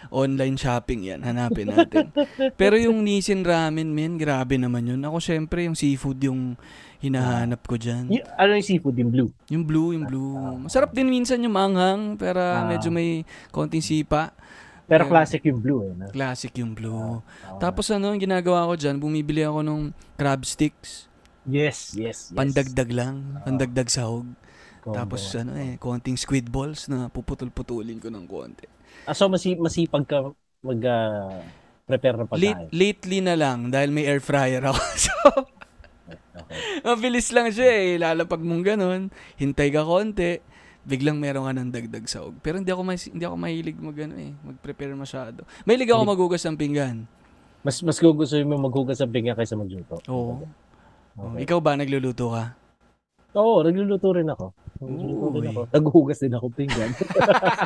online 0.09 0.57
shopping 0.57 1.05
yan. 1.05 1.21
Hanapin 1.21 1.69
natin. 1.69 2.09
Pero 2.61 2.77
yung 2.77 3.05
Nissin 3.05 3.45
Ramen, 3.45 3.93
men, 3.93 4.17
grabe 4.17 4.57
naman 4.57 4.89
yun. 4.89 4.97
Ako, 4.97 5.21
syempre, 5.21 5.69
yung 5.69 5.77
seafood 5.77 6.17
yung 6.17 6.57
hinahanap 6.97 7.61
ko 7.61 7.77
dyan. 7.77 8.09
y- 8.09 8.25
ano 8.25 8.57
yung 8.57 8.65
seafood, 8.65 8.97
yung 8.97 9.11
blue? 9.13 9.29
Yung 9.53 9.63
blue, 9.65 9.93
yung 9.93 10.05
blue. 10.09 10.33
Masarap 10.65 10.97
din 10.97 11.13
minsan 11.13 11.37
yung 11.37 11.53
manghang, 11.53 12.17
pero 12.17 12.41
Ah. 12.41 12.65
medyo 12.65 12.89
may 12.89 13.21
konting 13.53 13.85
sipa. 13.85 14.33
Pero 14.89 15.05
classic 15.05 15.45
yung 15.45 15.61
blue 15.61 15.85
eh. 15.85 15.93
No? 15.93 16.09
Classic 16.09 16.49
yung 16.57 16.73
blue. 16.73 17.21
Oo. 17.21 17.59
Tapos 17.61 17.85
ano, 17.89 18.09
yung 18.09 18.23
ginagawa 18.23 18.65
ko 18.65 18.73
dyan, 18.73 18.97
bumibili 18.97 19.45
ako 19.45 19.61
ng 19.61 19.81
crab 20.17 20.41
sticks. 20.41 21.05
yes, 21.45 21.93
yes, 21.93 22.31
yes. 22.31 22.33
Pandagdag 22.33 22.89
lang. 22.89 23.41
Pandagdag 23.43 23.89
sahog. 23.89 24.25
Combo. 24.83 24.99
Tapos 24.99 25.23
ano 25.33 25.55
eh, 25.55 25.79
konting 25.79 26.19
squid 26.19 26.51
balls 26.51 26.91
na 26.91 27.07
puputol-putulin 27.07 28.03
ko 28.03 28.11
ng 28.11 28.27
konti. 28.27 28.67
Ah, 29.07 29.15
so 29.15 29.31
masi 29.31 29.55
masipag 29.55 30.03
ka 30.03 30.27
mag 30.59 30.81
ah, 30.83 31.39
prepare 31.87 32.19
ng 32.19 32.27
Late, 32.27 32.51
pagkain. 32.51 32.67
lately 32.75 33.19
na 33.23 33.35
lang 33.39 33.71
dahil 33.71 33.95
may 33.95 34.03
air 34.03 34.19
fryer 34.19 34.59
ako. 34.61 34.83
so, 35.07 35.15
Okay. 36.33 36.83
mabilis 36.83 37.29
lang 37.31 37.47
siya 37.49 37.69
eh. 37.69 37.89
Lalapag 37.95 38.41
mong 38.41 38.63
ganun, 38.65 39.01
hintay 39.37 39.69
ka 39.69 39.85
konti, 39.85 40.41
biglang 40.83 41.15
meron 41.15 41.45
ka 41.45 41.53
ng 41.53 41.69
dagdag 41.71 42.05
sahog. 42.09 42.35
Pero 42.41 42.59
hindi 42.59 42.73
ako 42.73 42.81
mas, 42.83 43.05
hindi 43.07 43.23
ako 43.23 43.37
mahilig 43.37 43.77
mag 43.79 43.97
ano 44.01 44.15
eh, 44.17 44.33
mag-prepare 44.43 44.91
masyado. 44.93 45.45
Mahilig 45.63 45.93
ako 45.93 46.01
magugas 46.03 46.43
ng 46.43 46.57
pinggan. 46.57 47.05
Mas 47.63 47.79
mas 47.79 47.95
gugustuhin 47.95 48.49
mo 48.49 48.59
maghugas 48.59 48.99
ng 48.99 49.13
pinggan 49.13 49.37
kaysa 49.37 49.55
magluto. 49.55 50.01
Oo. 50.11 50.43
Okay. 51.15 51.45
Ikaw 51.47 51.57
ba 51.61 51.77
nagluluto 51.77 52.33
ka? 52.33 52.57
Oo, 53.37 53.63
nagluluto 53.63 54.07
rin 54.11 54.27
ako. 54.27 54.51
Ako. 55.53 55.61
Naghuhugas 55.71 56.19
din 56.19 56.35
ako 56.35 56.47
pinggan. 56.53 56.91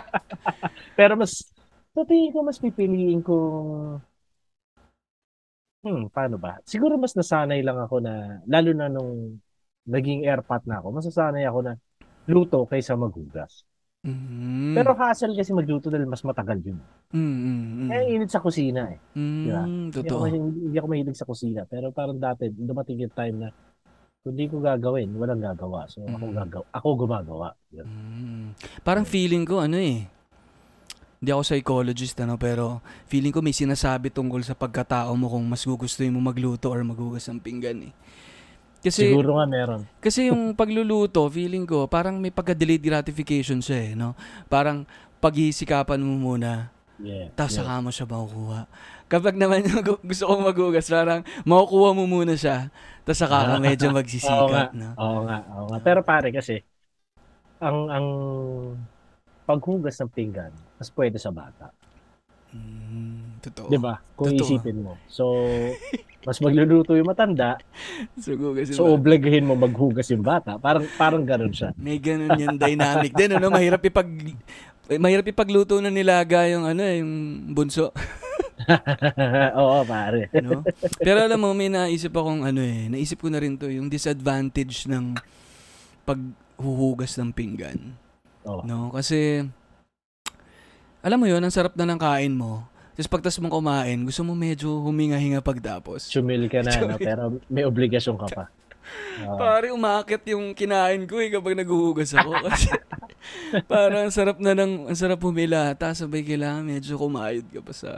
Pero 0.99 1.13
mas 1.17 1.45
sa 1.97 2.05
tingin 2.05 2.29
ko 2.29 2.45
mas 2.45 2.61
pipiliin 2.61 3.25
ko 3.25 3.35
hmm, 5.87 6.11
paano 6.11 6.35
ba? 6.35 6.59
Siguro 6.67 6.99
mas 6.99 7.15
nasanay 7.15 7.63
lang 7.63 7.79
ako 7.79 8.03
na, 8.03 8.43
lalo 8.45 8.71
na 8.75 8.87
nung 8.91 9.39
naging 9.87 10.27
airpat 10.27 10.67
na 10.67 10.83
ako, 10.83 10.87
mas 10.91 11.05
nasanay 11.07 11.47
ako 11.47 11.59
na 11.63 11.73
luto 12.27 12.59
kaysa 12.67 12.99
maghugas. 12.99 13.63
Mm. 14.07 14.77
Pero 14.77 14.93
hassle 14.95 15.35
kasi 15.35 15.51
magluto 15.51 15.91
dahil 15.91 16.07
mas 16.07 16.23
matagal 16.23 16.59
yun. 16.63 16.79
mm, 17.11 17.17
mm, 17.17 17.63
mm. 17.65 17.87
Kaya 17.89 18.03
init 18.07 18.29
sa 18.31 18.43
kusina 18.43 18.93
eh. 18.93 18.99
Mm, 19.17 19.43
diba? 19.43 19.63
Hindi 19.65 19.99
ako, 20.05 20.05
totoo. 20.05 20.23
hindi 20.29 20.75
ako 20.77 20.87
mahilig 20.87 21.17
sa 21.17 21.27
kusina. 21.27 21.61
Pero 21.67 21.91
parang 21.91 22.19
dati, 22.19 22.47
dumating 22.51 23.03
yung 23.03 23.15
time 23.15 23.35
na 23.35 23.49
kung 24.19 24.33
di 24.33 24.45
ko 24.45 24.59
gagawin, 24.59 25.07
walang 25.13 25.39
gagawa. 25.39 25.87
So 25.87 26.03
ako, 26.03 26.25
Mm. 26.25 26.35
gagawa, 26.35 26.65
ako 26.69 26.87
gumagawa. 26.97 27.47
Yun. 27.71 27.85
Mm. 27.85 28.47
Parang 28.81 29.05
feeling 29.05 29.43
ko 29.43 29.59
ano 29.59 29.77
eh. 29.77 30.03
Hindi 31.17 31.29
ako 31.31 31.43
psychologist 31.43 32.13
ano 32.19 32.37
pero 32.37 32.77
feeling 33.07 33.31
ko 33.31 33.41
may 33.41 33.49
sinasabi 33.51 34.13
tungkol 34.13 34.43
sa 34.43 34.53
pagkatao 34.53 35.09
mo 35.13 35.25
kung 35.27 35.41
mas 35.43 35.65
gugustuhin 35.65 36.13
mo 36.13 36.21
magluto 36.21 36.69
or 36.69 36.83
maghugas 36.83 37.25
ng 37.25 37.39
pinggan 37.39 37.89
eh. 37.89 37.93
Kasi 38.77 39.09
Siguro 39.09 39.33
nga 39.33 39.49
meron. 39.49 39.81
kasi 39.97 40.29
yung 40.29 40.53
pagluluto, 40.59 41.25
feeling 41.27 41.65
ko 41.65 41.87
parang 41.87 42.21
may 42.21 42.29
pagka-delayed 42.29 42.83
gratification 42.83 43.57
siya 43.57 43.79
eh, 43.81 43.91
no? 43.97 44.13
Parang 44.45 44.85
paghihisikapan 45.17 45.97
mo 45.97 46.13
muna, 46.15 46.69
Yeah. 46.97 47.29
tapos 47.31 47.53
yeah. 47.53 47.61
saka 47.61 47.73
mo 47.77 47.89
siya 47.89 48.05
makukuha. 48.05 48.61
Kapag 49.07 49.39
naman 49.39 49.63
gu- 49.87 50.03
gusto 50.03 50.23
kong 50.27 50.43
maghugas, 50.43 50.87
parang 50.91 51.23
makukuha 51.47 51.89
mo 51.95 52.03
muna 52.07 52.35
siya, 52.35 52.67
tapos 53.07 53.19
saka 53.23 53.37
ka 53.39 53.55
medyo 53.63 53.87
Oo 54.31 54.47
nga. 54.51 54.63
no? 54.75 54.89
Oo 54.99 55.19
nga, 55.23 55.37
oo 55.55 55.65
nga. 55.71 55.79
Pero 55.79 55.99
pare 56.03 56.27
kasi, 56.35 56.59
ang 57.63 57.87
ang 57.87 58.07
paghugas 59.47 59.95
ng 60.03 60.11
pinggan, 60.11 60.51
mas 60.75 60.91
pwede 60.91 61.15
sa 61.17 61.31
bata. 61.31 61.71
Mm, 62.51 63.43
totoo. 63.43 63.69
'Di 63.71 63.79
ba? 63.79 63.95
Kung 64.15 64.31
Totoo. 64.35 64.47
isipin 64.59 64.77
mo. 64.83 64.93
So, 65.07 65.23
mas 66.27 66.39
magluluto 66.43 66.95
yung 66.99 67.07
matanda, 67.07 67.55
So, 68.23 68.35
gugas 68.35 68.67
so 68.75 68.91
obligahin 68.91 69.47
mo 69.47 69.55
maghugas 69.55 70.11
yung 70.11 70.23
bata. 70.25 70.59
Parang 70.59 70.83
parang 70.99 71.23
ganoon 71.23 71.53
siya. 71.55 71.71
May 71.79 72.01
ganun 72.03 72.35
yung 72.35 72.57
dynamic 72.59 73.15
din, 73.15 73.31
ano? 73.37 73.47
Mahirap 73.47 73.79
ipag... 73.87 74.09
eh, 74.91 74.99
Mahirap 74.99 75.27
ipagluto 75.31 75.79
na 75.79 75.87
nilaga 75.91 76.43
yung 76.51 76.67
ano 76.67 76.81
eh, 76.83 76.99
yung 76.99 77.13
bunso, 77.55 77.95
Oo, 79.61 79.83
pare. 79.87 80.27
no? 80.43 80.63
Pero 80.99 81.23
alam 81.23 81.39
mo, 81.39 81.55
may 81.55 81.71
naisip 81.71 82.11
akong 82.11 82.43
ano 82.43 82.59
eh, 82.59 82.91
naisip 82.91 83.23
ko 83.23 83.31
na 83.31 83.39
rin 83.39 83.55
to, 83.55 83.71
yung 83.71 83.87
disadvantage 83.87 84.87
ng 84.91 85.15
paghuhugas 86.03 87.15
ng 87.19 87.31
pinggan. 87.31 87.95
Oo. 88.47 88.63
No? 88.67 88.91
Kasi, 88.91 89.43
alam 91.03 91.17
mo 91.19 91.27
yun, 91.27 91.39
ang 91.43 91.53
sarap 91.53 91.75
na 91.79 91.87
ng 91.87 91.99
kain 91.99 92.35
mo. 92.35 92.67
Tapos 92.97 93.13
pagtas 93.13 93.37
mong 93.37 93.53
kumain, 93.53 93.99
gusto 94.01 94.25
mo 94.25 94.33
medyo 94.33 94.81
huminga-hinga 94.81 95.45
pagtapos. 95.45 96.09
Chumil 96.09 96.49
ka 96.49 96.65
na, 96.65 96.73
no? 96.73 96.97
Chumil. 96.97 96.97
pero 96.97 97.23
may 97.45 97.61
obligasyon 97.61 98.17
ka 98.17 98.27
pa. 98.33 98.45
Oo. 99.21 99.37
Pare, 99.37 99.69
umakit 99.69 100.23
yung 100.33 100.57
kinain 100.57 101.05
ko 101.05 101.21
eh 101.21 101.29
kapag 101.29 101.53
naghuhugas 101.61 102.17
ako. 102.17 102.31
Kasi 102.49 102.73
parang 103.69 104.07
ang 104.07 104.13
sarap 104.13 104.41
na 104.41 104.57
ng, 104.57 104.89
ang 104.89 104.97
sarap 104.97 105.21
humila. 105.21 105.77
Tapos 105.77 106.01
sabay 106.01 106.25
kailangan 106.25 106.65
medyo 106.65 106.97
kumayod 106.97 107.45
ka 107.53 107.61
pa 107.61 107.73
sa 107.75 107.91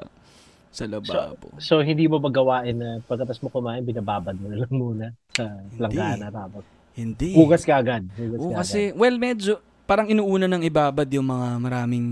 sa 0.70 0.86
lababo. 0.86 1.50
So, 1.58 1.82
hindi 1.82 2.06
mo 2.06 2.22
ba 2.22 2.30
gawain 2.30 2.78
na 2.78 2.90
pagkatapos 3.04 3.42
mo 3.42 3.50
kumain, 3.50 3.82
binababad 3.82 4.38
mo 4.38 4.48
na 4.48 4.58
lang 4.62 4.74
muna 4.74 5.06
sa 5.34 5.50
langgana 5.76 6.30
tapos 6.30 6.64
Hindi. 6.94 7.34
hugas 7.34 7.66
ka 7.66 7.80
agad. 7.80 8.06
Hugas 8.14 8.38
Oo, 8.38 8.54
ka 8.54 8.62
kasi, 8.62 8.94
well, 8.94 9.18
medyo, 9.18 9.58
parang 9.84 10.06
inuuna 10.08 10.46
ng 10.46 10.62
ibabad 10.62 11.10
yung 11.10 11.26
mga 11.26 11.48
maraming 11.58 12.08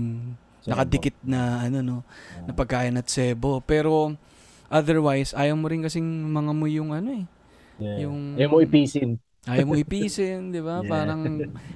agad. 0.64 0.70
nakadikit 0.74 1.16
na, 1.22 1.62
ano, 1.62 1.78
no, 1.80 1.96
na 2.44 2.52
pagkain 2.52 2.98
at 2.98 3.06
sebo. 3.06 3.62
Pero, 3.62 4.18
otherwise, 4.66 5.32
ayaw 5.32 5.54
mo 5.54 5.70
rin 5.70 5.80
kasing 5.80 6.04
mga 6.26 6.52
mo 6.52 6.66
yung, 6.66 6.90
ano 6.90 7.10
eh, 7.14 7.24
Yeah. 7.78 8.10
yung- 8.10 8.34
Ayaw 8.34 8.50
mo 8.50 8.58
ipisin. 8.58 9.22
ayaw 9.46 9.64
mo 9.64 9.78
ipisin, 9.78 10.50
di 10.50 10.58
ba? 10.58 10.82
Yeah. 10.82 10.90
Parang, 10.90 11.20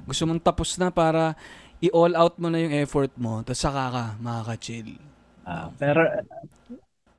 gusto 0.03 0.23
mong 0.27 0.43
tapos 0.43 0.75
na 0.75 0.91
para 0.91 1.39
i-all 1.79 2.19
out 2.19 2.35
mo 2.37 2.51
na 2.51 2.59
yung 2.59 2.75
effort 2.75 3.15
mo, 3.15 3.39
tapos 3.47 3.63
saka 3.63 3.83
ka 3.87 4.05
makaka-chill. 4.19 4.99
Ah, 5.43 5.71
pero 5.75 6.03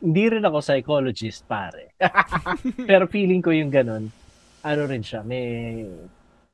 hindi 0.04 0.24
rin 0.28 0.44
ako 0.44 0.60
psychologist, 0.60 1.48
pare. 1.48 1.96
pero 2.90 3.08
feeling 3.08 3.40
ko 3.40 3.56
yung 3.56 3.72
ganun, 3.72 4.12
ano 4.60 4.82
rin 4.84 5.00
siya, 5.00 5.24
may, 5.24 5.88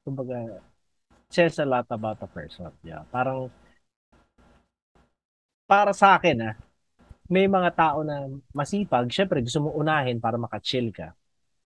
kumbaga, 0.06 0.62
says 1.34 1.58
a 1.58 1.66
lot 1.66 1.90
about 1.90 2.22
a 2.22 2.30
person. 2.30 2.70
Yeah. 2.86 3.10
Parang, 3.10 3.50
para 5.66 5.98
sa 5.98 6.22
akin, 6.22 6.38
ah, 6.46 6.56
may 7.30 7.46
mga 7.50 7.74
tao 7.74 8.02
na 8.06 8.26
masipag, 8.54 9.10
syempre 9.10 9.42
gusto 9.42 9.66
mo 9.66 9.70
unahin 9.78 10.22
para 10.22 10.38
makachill 10.38 10.94
ka. 10.94 11.14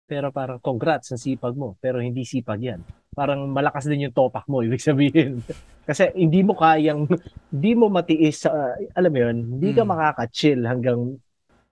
Pero 0.09 0.31
parang 0.35 0.59
congrats 0.63 1.13
sa 1.13 1.19
sipag 1.19 1.53
mo, 1.55 1.77
pero 1.83 1.99
hindi 2.03 2.23
sipag 2.27 2.63
yan. 2.63 2.81
Parang 3.13 3.51
malakas 3.51 3.91
din 3.91 4.07
yung 4.09 4.15
topak 4.15 4.47
mo, 4.51 4.63
ibig 4.67 4.83
sabihin. 4.83 5.43
Kasi 5.87 6.11
hindi 6.15 6.43
mo 6.43 6.55
kayang, 6.59 7.07
hindi 7.55 7.73
mo 7.75 7.91
matiis, 7.91 8.47
sa 8.47 8.75
alam 8.95 9.11
mo 9.11 9.19
yun, 9.19 9.37
hindi 9.59 9.71
ka 9.75 9.83
Mm. 9.83 9.91
makaka-chill 9.91 10.63
hanggang 10.67 11.19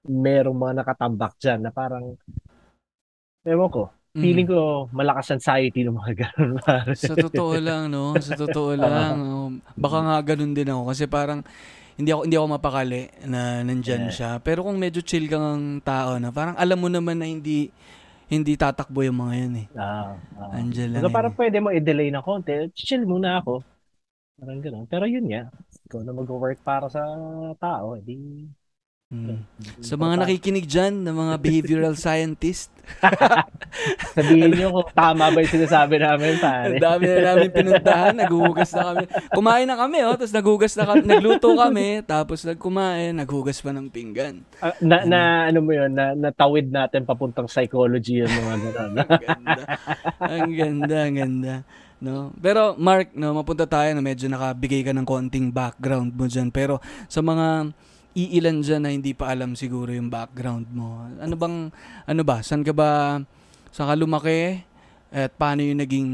merong 0.07 0.57
mga 0.57 0.75
nakatambak 0.83 1.35
dyan 1.37 1.61
na 1.61 1.71
parang, 1.71 2.15
ewan 3.45 3.71
ko, 3.71 3.85
Mm. 4.17 4.23
feeling 4.25 4.49
ko 4.49 4.61
malakas 4.97 5.29
anxiety 5.29 5.85
ng 5.85 5.93
mga 5.93 6.13
ganun. 6.25 6.57
Sa 6.97 7.13
totoo 7.13 7.53
lang, 7.61 7.93
no? 7.93 8.17
Sa 8.17 8.33
totoo 8.33 8.73
lang. 8.81 9.13
oh. 9.21 9.53
Baka 9.77 9.99
nga 10.01 10.17
ganun 10.33 10.57
din 10.57 10.73
ako. 10.73 10.89
Kasi 10.89 11.05
parang, 11.05 11.45
hindi 12.01 12.09
ako 12.09 12.25
hindi 12.25 12.37
ako 12.41 12.47
mapakali 12.49 13.13
na 13.29 13.61
nandyan 13.61 14.09
Yeah. 14.09 14.17
siya. 14.17 14.31
Pero 14.41 14.65
kung 14.65 14.81
medyo 14.81 15.05
chill 15.05 15.29
kang 15.29 15.85
tao 15.85 16.17
na, 16.17 16.33
parang 16.33 16.57
alam 16.57 16.81
mo 16.81 16.89
naman 16.89 17.21
na 17.21 17.29
hindi 17.29 17.69
hindi 18.27 18.57
tatakbo 18.57 19.05
yung 19.05 19.21
mga 19.21 19.35
yan 19.37 19.55
eh. 19.61 19.67
Ah, 19.77 20.17
ah. 20.41 20.57
Andyan 20.57 20.97
lang. 20.97 21.03
So, 21.05 21.13
parang 21.13 21.31
eh. 21.31 21.39
pwede 21.39 21.57
mo 21.61 21.69
i-delay 21.69 22.09
na 22.09 22.25
konti. 22.25 22.73
Chill 22.73 23.05
muna 23.05 23.45
ako. 23.45 23.61
Parang 24.37 24.61
gano'n. 24.61 24.89
Pero 24.89 25.05
yun 25.05 25.29
nga, 25.29 25.53
ikaw 25.85 26.01
na 26.01 26.17
mag-work 26.17 26.59
para 26.65 26.89
sa 26.89 27.05
tao. 27.61 28.01
Hindi, 28.01 28.49
Mm. 29.07 29.39
Sa 29.87 29.95
mga 29.95 30.19
nakikinig 30.19 30.67
dyan, 30.67 31.07
ng 31.07 31.15
mga 31.15 31.35
behavioral 31.45 31.95
scientist, 31.95 32.75
Sabihin 34.17 34.57
nyo 34.57 34.69
kung 34.73 34.91
tama 34.95 35.31
ba 35.31 35.39
yung 35.43 35.53
sinasabi 35.53 36.03
namin, 36.03 36.39
pare. 36.43 36.75
ang 36.75 36.83
dami 36.83 37.05
na 37.07 37.21
namin 37.23 37.49
pinuntahan, 37.55 38.15
naghuhugas 38.19 38.71
na 38.75 38.83
kami. 38.91 39.05
Kumain 39.31 39.67
na 39.67 39.77
kami, 39.79 39.97
oh, 40.07 40.17
tapos 40.19 40.35
naghugas 40.35 40.73
na 40.75 40.85
kami, 40.91 41.03
nagluto 41.07 41.51
kami, 41.55 42.03
tapos 42.03 42.43
nagkumain, 42.47 43.15
naghugas 43.15 43.59
pa 43.63 43.71
ng 43.71 43.87
pinggan. 43.91 44.43
Ah, 44.59 44.75
na, 44.83 44.97
na, 45.07 45.21
ano 45.51 45.59
mo 45.63 45.71
yun, 45.75 45.93
na, 45.93 46.15
natawid 46.15 46.71
natin 46.71 47.07
papuntang 47.07 47.51
psychology 47.51 48.23
yung 48.23 48.33
mga 48.33 48.55
gano'n. 48.65 48.95
ang 49.07 49.23
ganda. 49.23 49.63
Ang 50.19 50.53
ganda, 50.55 50.97
ang 50.99 51.17
ganda. 51.17 51.55
No? 51.97 52.31
Pero 52.39 52.77
Mark, 52.77 53.15
no, 53.17 53.33
mapunta 53.39 53.65
tayo 53.65 53.89
na 53.95 54.03
medyo 54.05 54.29
nakabigay 54.29 54.85
ka 54.85 54.93
ng 54.93 55.07
konting 55.07 55.49
background 55.49 56.13
mo 56.13 56.29
dyan. 56.29 56.53
Pero 56.53 56.83
sa 57.09 57.25
mga 57.25 57.73
iilan 58.17 58.65
dyan 58.65 58.81
na 58.81 58.91
hindi 58.97 59.13
pa 59.13 59.29
alam 59.29 59.53
siguro 59.53 59.93
yung 59.93 60.09
background 60.09 60.73
mo. 60.73 61.05
Ano 61.21 61.37
bang, 61.37 61.69
ano 62.09 62.23
ba, 62.25 62.41
saan 62.41 62.65
ka 62.65 62.73
ba, 62.73 63.21
saan 63.69 63.93
ka 63.93 63.95
lumaki? 63.95 64.65
At 65.13 65.37
paano 65.37 65.61
yung 65.61 65.85
naging 65.85 66.11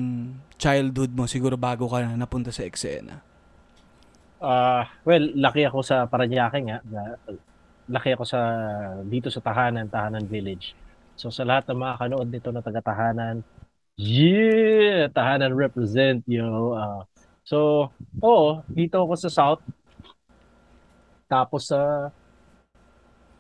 childhood 0.59 1.15
mo 1.15 1.31
siguro 1.31 1.55
bago 1.55 1.87
ka 1.87 2.03
na 2.03 2.19
napunta 2.19 2.51
sa 2.51 2.67
eksena? 2.67 3.23
Ah, 4.43 4.91
well, 5.07 5.23
laki 5.39 5.63
ako 5.63 5.87
sa 5.87 6.11
Paranaque 6.11 6.59
nga. 6.67 6.83
Laki 7.87 8.19
ako 8.19 8.27
sa 8.27 8.41
dito 9.07 9.31
sa 9.31 9.39
Tahanan, 9.39 9.87
Tahanan 9.87 10.27
Village. 10.27 10.75
So 11.15 11.31
sa 11.31 11.47
lahat 11.47 11.71
ng 11.71 11.79
mga 11.79 11.95
kanood 12.03 12.29
nito 12.35 12.51
na 12.51 12.59
taga-Tahanan, 12.67 13.47
yeah, 13.95 15.07
Tahanan 15.07 15.55
represent, 15.55 16.27
yo. 16.27 16.75
Ah, 16.75 17.07
so, 17.47 17.87
oo, 18.19 18.67
dito 18.67 18.99
ako 18.99 19.15
sa 19.15 19.31
South. 19.31 19.63
Tapos 21.33 21.73
sa 21.73 22.13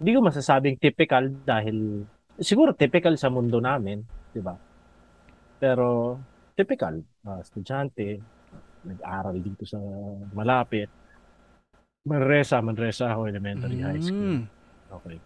hindi 0.01 0.17
ko 0.17 0.25
masasabing 0.25 0.81
typical 0.81 1.29
dahil 1.45 2.09
siguro 2.41 2.73
typical 2.73 3.21
sa 3.21 3.29
mundo 3.29 3.61
namin, 3.61 4.01
'di 4.33 4.41
ba? 4.41 4.57
Pero 5.61 6.17
typical, 6.57 7.05
ah, 7.29 7.45
estudyante, 7.45 8.17
nag-aral 8.89 9.37
dito 9.39 9.69
sa 9.69 9.79
malapit. 10.33 10.89
Manresa, 12.03 12.59
Manresa 12.65 13.15
ako 13.15 13.31
elementary 13.31 13.79
high 13.79 14.03
school. 14.03 14.43
Mm. 14.43 14.43
Okay. 14.91 15.17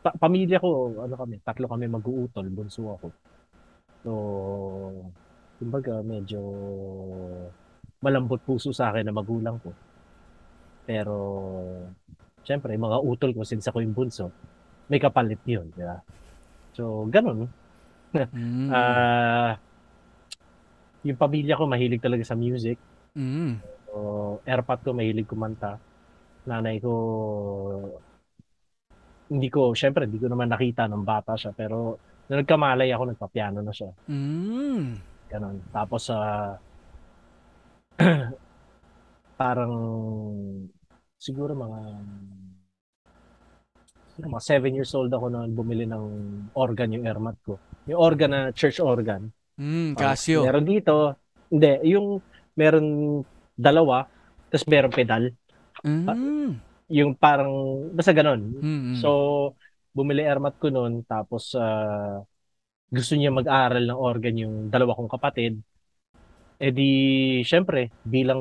Pa- 0.00 0.16
pamilya 0.16 0.56
ko, 0.56 0.96
ano 1.04 1.12
kami, 1.20 1.36
tatlo 1.44 1.68
kami 1.68 1.84
mag-uutol, 1.84 2.48
bunso 2.48 2.96
ako. 2.96 3.08
So, 4.00 4.12
kumbaga 5.60 6.00
medyo 6.00 6.40
malambot 8.00 8.40
puso 8.40 8.72
sa 8.72 8.88
akin 8.88 9.04
na 9.04 9.12
magulang 9.12 9.60
ko. 9.60 9.68
Pero, 10.84 11.16
syempre, 12.44 12.76
mga 12.76 13.00
utol 13.00 13.32
ko 13.32 13.42
since 13.42 13.64
ako 13.68 13.80
yung 13.80 13.96
bunso, 13.96 14.28
may 14.88 15.00
kapalit 15.00 15.40
yun, 15.48 15.72
di 15.72 15.82
ba? 15.84 15.98
So, 16.76 17.08
ganun. 17.08 17.48
Mm. 18.14 18.70
Ah, 18.70 19.58
yung 21.02 21.18
pamilya 21.18 21.58
ko 21.58 21.66
mahilig 21.66 21.98
talaga 21.98 22.22
sa 22.22 22.38
music. 22.38 22.78
Mm. 23.18 23.58
So, 23.90 24.38
airpot 24.46 24.80
ko 24.86 24.94
mahilig 24.94 25.26
kumanta. 25.26 25.82
Nanay 26.46 26.78
ko 26.78 26.92
hindi 29.34 29.48
ko, 29.48 29.72
syempre, 29.72 30.04
hindi 30.04 30.20
ko 30.20 30.28
naman 30.28 30.52
nakita 30.52 30.84
nung 30.86 31.02
bata 31.02 31.34
siya. 31.34 31.56
Pero, 31.56 31.96
nung 32.28 32.38
nagkamalay 32.44 32.92
ako, 32.92 33.02
nagpa-piano 33.10 33.64
na 33.64 33.72
siya. 33.72 33.90
Mm. 34.06 35.00
Ganon. 35.32 35.56
Tapos, 35.72 36.06
sa 36.12 36.18
parang, 39.34 39.74
siguro 41.18 41.52
mga, 41.54 41.80
siguro 44.14 44.26
mga 44.34 44.46
seven 44.46 44.72
years 44.74 44.92
old 44.94 45.10
ako 45.10 45.26
noon 45.30 45.50
bumili 45.52 45.84
ng 45.86 46.04
organ 46.54 46.94
yung 46.94 47.06
airmat 47.06 47.36
ko. 47.42 47.58
Yung 47.90 48.00
organ 48.00 48.30
na 48.30 48.40
church 48.54 48.78
organ. 48.78 49.30
Mm, 49.58 49.94
Casio. 49.94 50.42
Meron 50.46 50.66
dito, 50.66 50.94
hindi, 51.50 51.94
yung 51.94 52.18
meron 52.54 53.20
dalawa, 53.54 54.06
tapos 54.50 54.66
meron 54.66 54.94
pedal. 54.94 55.24
Mm. 55.82 56.58
Yung 56.90 57.12
parang, 57.18 57.52
basta 57.94 58.14
ganon. 58.14 58.40
Mm. 58.58 58.94
So, 58.98 59.10
bumili 59.94 60.26
airmat 60.26 60.58
ko 60.58 60.74
noon, 60.74 61.06
tapos 61.06 61.54
ah, 61.54 62.22
gusto 62.90 63.12
niya 63.14 63.34
mag-aral 63.34 63.82
ng 63.86 63.98
organ 63.98 64.34
yung 64.38 64.54
dalawa 64.70 64.94
kong 64.98 65.10
kapatid. 65.10 65.58
Eh 66.62 66.70
di, 66.70 66.90
syempre, 67.42 67.90
bilang 68.06 68.40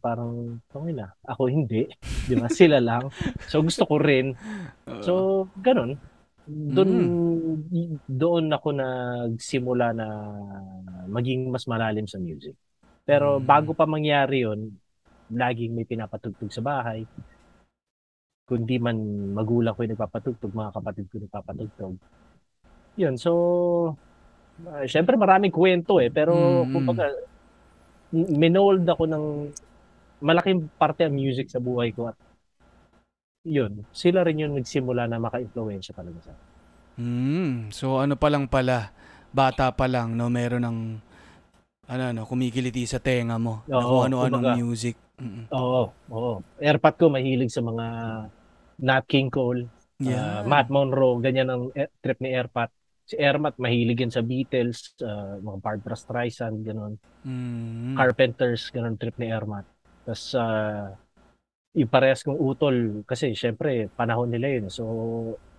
parang, 0.00 0.56
okay 0.64 0.92
na, 0.96 1.12
ako 1.28 1.42
hindi. 1.52 1.84
Di 2.24 2.34
ba? 2.40 2.48
Sila 2.48 2.80
lang. 2.80 3.12
So, 3.44 3.60
gusto 3.60 3.84
ko 3.84 4.00
rin. 4.00 4.32
So, 5.06 5.46
ganun. 5.62 5.94
Doon, 6.48 6.90
doon 8.08 8.44
ako 8.50 8.68
nagsimula 8.74 9.94
na 9.94 10.06
maging 11.06 11.52
mas 11.54 11.68
malalim 11.70 12.08
sa 12.08 12.18
music. 12.18 12.56
Pero 13.06 13.38
Mm. 13.38 13.44
bago 13.46 13.70
pa 13.78 13.86
mangyari 13.86 14.42
yon 14.42 14.74
laging 15.30 15.76
may 15.76 15.86
pinapatugtog 15.86 16.50
sa 16.50 16.64
bahay. 16.64 17.04
Kundi 18.48 18.80
man 18.80 18.96
magulang 19.36 19.76
ko 19.76 19.84
yung 19.84 19.92
nagpapatugtog, 19.92 20.56
mga 20.56 20.72
kapatid 20.72 21.04
ko 21.12 21.16
nagpapatugtog. 21.20 21.94
Yun, 22.98 23.14
so, 23.20 23.32
uh, 24.66 24.84
syempre 24.88 25.14
maraming 25.14 25.52
kwento 25.52 26.00
eh. 26.02 26.10
Pero, 26.10 26.64
Mm. 26.64 26.72
kumbaga, 26.74 27.06
minold 28.12 28.88
ako 28.88 29.04
ng 29.04 29.24
malaking 30.18 30.66
parte 30.74 31.04
ang 31.06 31.14
music 31.14 31.52
sa 31.52 31.60
buhay 31.60 31.92
ko 31.92 32.08
at 32.10 32.16
yun, 33.46 33.86
sila 33.94 34.24
rin 34.26 34.42
yung 34.42 34.56
nagsimula 34.58 35.06
na 35.06 35.20
maka-influensya 35.22 35.94
talaga 35.94 36.18
sa 36.20 36.30
akin. 36.34 36.46
Mm. 36.98 37.54
So 37.70 38.02
ano 38.02 38.18
pa 38.18 38.28
lang 38.28 38.50
pala, 38.50 38.90
bata 39.30 39.70
pa 39.70 39.86
lang 39.86 40.18
no, 40.18 40.26
meron 40.26 40.66
ng 40.66 40.78
ano 41.88 42.04
no, 42.12 42.26
kumikiliti 42.26 42.84
sa 42.84 42.98
tenga 42.98 43.38
mo. 43.38 43.62
Oo, 43.70 43.80
kung 43.80 44.12
ano-anong 44.12 44.58
music. 44.58 44.98
Oo, 45.54 45.88
oo. 46.10 46.32
Airpot 46.58 46.94
ko 46.98 47.08
mahilig 47.08 47.54
sa 47.54 47.62
mga 47.62 47.84
Nat 48.82 49.04
King 49.06 49.30
Cole, 49.30 49.64
Yeah. 49.98 50.42
ah, 50.42 50.42
Matt 50.46 50.70
Monroe, 50.70 51.18
ganyan 51.18 51.50
ang 51.50 51.62
e- 51.74 51.90
trip 51.98 52.22
ni 52.22 52.30
Airpot. 52.30 52.70
Si 53.08 53.16
Airmat 53.16 53.56
mahilig 53.56 54.04
yan 54.04 54.12
sa 54.12 54.20
Beatles, 54.20 54.92
ah, 55.00 55.40
mga 55.40 55.58
Barbra 55.64 55.96
Streisand, 55.96 56.60
ganun. 56.60 57.00
Mm. 57.24 57.96
Carpenters, 57.96 58.68
ganun 58.68 59.00
trip 59.00 59.16
ni 59.16 59.32
Airmat. 59.32 59.64
Tapos 60.04 60.36
uh, 60.36 60.92
yung 61.72 61.88
parehas 61.88 62.20
kong 62.20 62.36
utol 62.36 63.04
kasi 63.08 63.32
syempre 63.32 63.88
panahon 63.96 64.28
nila 64.28 64.60
yun. 64.60 64.68
So 64.68 64.84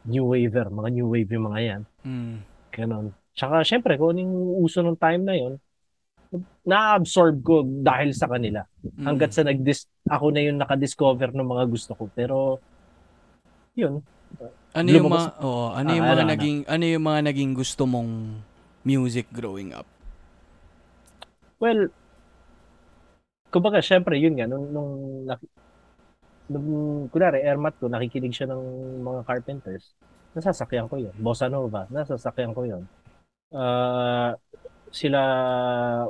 new 0.06 0.30
waver, 0.30 0.70
mga 0.70 0.90
new 0.94 1.10
wave 1.10 1.30
yung 1.34 1.50
mga 1.50 1.60
yan. 1.66 1.82
Mm. 2.06 2.38
Ganun. 2.70 3.06
Tsaka 3.34 3.66
syempre 3.66 3.98
kung 3.98 4.14
anong 4.14 4.62
uso 4.62 4.86
ng 4.86 5.00
time 5.02 5.24
na 5.26 5.36
yun, 5.38 5.54
na-absorb 6.62 7.42
ko 7.42 7.66
dahil 7.66 8.14
sa 8.14 8.30
kanila. 8.30 8.62
Mm. 8.86 9.06
Hanggat 9.10 9.32
sa 9.34 9.42
nag 9.42 9.58
ako 10.06 10.26
na 10.30 10.42
yung 10.46 10.62
nakadiscover 10.62 11.34
ng 11.34 11.50
mga 11.50 11.64
gusto 11.66 11.98
ko. 11.98 12.06
Pero 12.14 12.62
yun, 13.74 14.02
ano 14.74 14.90
yung 14.90 15.10
mga 15.10 15.28
oo, 15.42 15.74
ano 15.74 15.90
Ah, 15.90 15.96
yung 15.98 16.08
mga 16.08 16.24
ano, 16.24 16.30
ano? 16.32 16.32
naging 16.38 16.58
ano 16.70 16.84
yung 16.86 17.06
mga 17.06 17.20
naging 17.30 17.52
gusto 17.58 17.84
mong 17.90 18.12
music 18.86 19.28
growing 19.34 19.74
up? 19.74 19.88
Well, 21.60 21.90
kumbaga, 23.54 23.80
syempre, 23.82 24.16
yun 24.24 24.34
nga, 24.38 24.46
nung, 24.50 24.66
nung, 24.74 24.92
nung 26.50 26.70
kunwari, 27.14 27.46
airmat 27.46 27.78
ko, 27.78 27.86
nakikinig 27.90 28.34
siya 28.34 28.50
ng 28.50 28.64
mga 29.06 29.22
carpenters, 29.30 29.94
nasasakyan 30.34 30.90
ko 30.90 30.96
yun. 30.98 31.14
Bossa 31.18 31.48
Nova, 31.52 31.86
nasasakyan 31.94 32.54
ko 32.58 32.62
yun. 32.66 32.84
Ah, 33.54 34.36
sila 34.94 35.20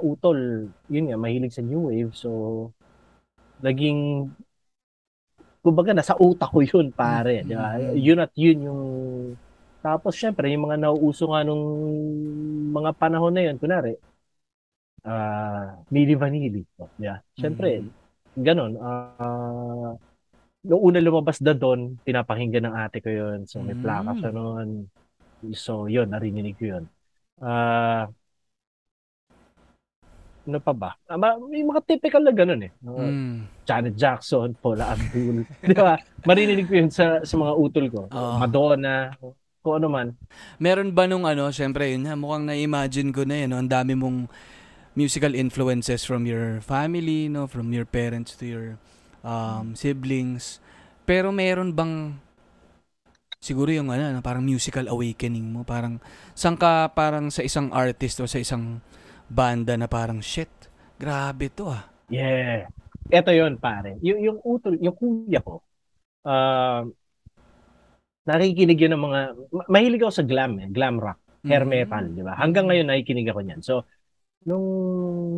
Utol, 0.04 0.70
yun 0.92 1.06
nga, 1.12 1.18
mahilig 1.20 1.56
sa 1.56 1.64
new 1.66 1.92
wave, 1.92 2.14
so, 2.16 2.30
naging, 3.64 4.32
kumbaga, 5.64 5.92
nasa 5.96 6.16
utak 6.20 6.50
ko 6.52 6.60
yun, 6.64 6.92
pare. 6.96 7.44
Di 7.46 7.56
ba? 7.56 7.76
Mhm. 7.78 7.96
Yun 8.00 8.20
at 8.24 8.32
yun 8.36 8.60
yung, 8.68 8.84
tapos, 9.84 10.14
syempre, 10.16 10.52
yung 10.52 10.68
mga 10.68 10.78
nauuso 10.88 11.32
nga 11.32 11.44
nung 11.48 11.64
mga 12.76 12.92
panahon 13.00 13.34
na 13.36 13.44
yun, 13.48 13.58
kunwari, 13.62 13.96
ah 15.08 15.80
Milli 15.92 16.16
Vanilli. 16.20 16.64
Oh, 16.80 16.92
yeah. 17.00 17.20
Siyempre, 17.40 17.84
ganun. 18.36 18.76
ah 18.82 19.96
noong 20.68 20.84
una 20.84 21.00
lumabas 21.00 21.40
na 21.40 21.56
doon, 21.56 21.98
pinapakinggan 22.04 22.68
ng 22.68 22.76
ate 22.76 23.00
ko 23.00 23.10
yun. 23.12 23.48
So, 23.48 23.64
may 23.64 23.76
plaka 23.80 24.12
siya 24.20 24.32
noon. 24.36 24.92
So, 25.56 25.88
yun, 25.88 26.12
narinig 26.12 26.56
ko 26.60 26.66
yun. 26.78 26.86
Ah 27.40 28.12
ano 30.50 30.58
pa 30.58 30.74
ba? 30.74 30.98
Ma- 31.14 31.38
may 31.38 31.62
mga 31.62 31.86
typical 31.86 32.26
na 32.26 32.34
ganun 32.34 32.66
eh. 32.66 32.72
Mm. 32.82 33.46
Janet 33.70 33.96
Jackson, 33.96 34.58
Paula 34.58 34.98
Abdul. 34.98 35.46
Di 35.70 35.78
ba? 35.78 35.96
Marinig 36.26 36.66
ko 36.66 36.74
yun 36.74 36.90
sa, 36.90 37.22
sa 37.22 37.36
mga 37.38 37.54
utol 37.54 37.86
ko. 37.94 38.02
Oo. 38.10 38.36
Madonna, 38.42 39.14
kung 39.62 39.78
ano 39.78 39.88
man. 39.88 40.08
Meron 40.58 40.90
ba 40.90 41.06
nung 41.06 41.30
ano, 41.30 41.54
syempre 41.54 41.94
yun, 41.94 42.10
ha, 42.10 42.18
mukhang 42.18 42.50
na-imagine 42.50 43.14
ko 43.14 43.22
na 43.24 43.46
yun, 43.46 43.54
no? 43.54 43.62
ang 43.62 43.70
dami 43.70 43.94
mong 43.94 44.26
musical 44.98 45.38
influences 45.38 46.02
from 46.02 46.26
your 46.26 46.60
family, 46.66 47.30
no, 47.30 47.46
from 47.46 47.70
your 47.70 47.86
parents 47.86 48.34
to 48.34 48.50
your 48.50 48.68
um, 49.22 49.78
siblings. 49.78 50.58
Pero 51.06 51.30
meron 51.30 51.72
bang 51.72 52.18
siguro 53.40 53.72
yung 53.72 53.88
ano, 53.94 54.12
no, 54.12 54.20
parang 54.20 54.44
musical 54.44 54.88
awakening 54.92 55.48
mo, 55.48 55.64
parang 55.64 56.04
saan 56.36 56.60
ka 56.60 56.92
parang 56.92 57.32
sa 57.32 57.44
isang 57.44 57.72
artist 57.72 58.20
o 58.20 58.28
sa 58.28 58.40
isang 58.40 58.84
banda 59.30 59.78
na 59.78 59.86
parang 59.86 60.20
shit, 60.20 60.50
grabe 60.98 61.54
to 61.54 61.70
ah. 61.70 61.86
Yeah. 62.10 62.68
Ito 63.10 63.30
yon 63.30 63.58
pare. 63.58 63.98
Yung, 64.02 64.20
yung 64.20 64.38
utol, 64.42 64.78
yung 64.78 64.94
kuya 64.94 65.42
ko, 65.42 65.62
uh, 66.26 66.86
nakikinig 68.26 68.78
yun 68.78 68.94
ng 68.94 69.04
mga, 69.06 69.20
ma- 69.50 69.70
mahilig 69.70 70.02
ako 70.04 70.14
sa 70.14 70.26
glam 70.26 70.62
eh, 70.62 70.70
glam 70.70 71.02
rock, 71.02 71.18
hair 71.42 71.66
Mhm. 71.66 71.72
metal, 71.72 72.04
di 72.14 72.22
ba? 72.22 72.34
Hanggang 72.38 72.70
ngayon 72.70 72.90
nakikinig 72.90 73.30
ako 73.30 73.42
niyan. 73.42 73.62
So, 73.66 73.86
nung 74.46 74.68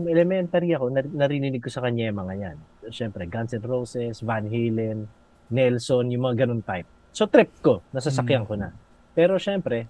elementary 0.08 0.76
ako, 0.76 0.92
nar- 0.92 1.16
narinig 1.16 1.64
ko 1.64 1.72
sa 1.72 1.82
kanya 1.82 2.12
yung 2.12 2.20
mga 2.20 2.36
yan. 2.38 2.58
Siyempre, 2.92 3.24
Guns 3.28 3.56
N' 3.56 3.64
Roses, 3.64 4.20
Van 4.20 4.44
Halen, 4.44 5.08
Nelson, 5.52 6.12
yung 6.12 6.28
mga 6.28 6.48
ganun 6.48 6.64
type. 6.64 6.88
So, 7.12 7.28
trip 7.28 7.52
ko, 7.60 7.84
nasasakyan 7.92 8.44
Mm. 8.44 8.48
ko 8.48 8.56
na. 8.56 8.70
Pero 9.12 9.36
syempre, 9.36 9.88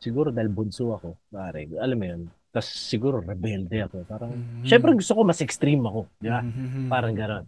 siguro 0.00 0.28
dahil 0.28 0.48
bunso 0.48 0.92
ako, 0.92 1.16
pare, 1.28 1.68
alam 1.76 1.96
mo 1.96 2.04
yun, 2.04 2.22
tapos 2.54 2.70
siguro 2.70 3.18
rebelde 3.18 3.82
ako. 3.82 4.06
Parang, 4.06 4.30
Mhm. 4.30 4.62
syempre 4.62 4.94
gusto 4.94 5.10
ko 5.10 5.26
mas 5.26 5.42
extreme 5.42 5.82
ako, 5.82 6.06
di 6.16 6.30
ba? 6.30 6.38
Mhm. 6.38 6.86
Parang 6.86 7.10
gano'n. 7.12 7.44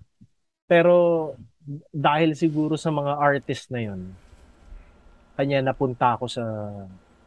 Pero 0.67 0.95
dahil 1.89 2.35
siguro 2.35 2.75
sa 2.75 2.91
mga 2.91 3.13
artist 3.15 3.71
na 3.71 3.81
yun, 3.81 4.11
kanya 5.35 5.63
napunta 5.63 6.19
ako 6.19 6.27
sa, 6.27 6.43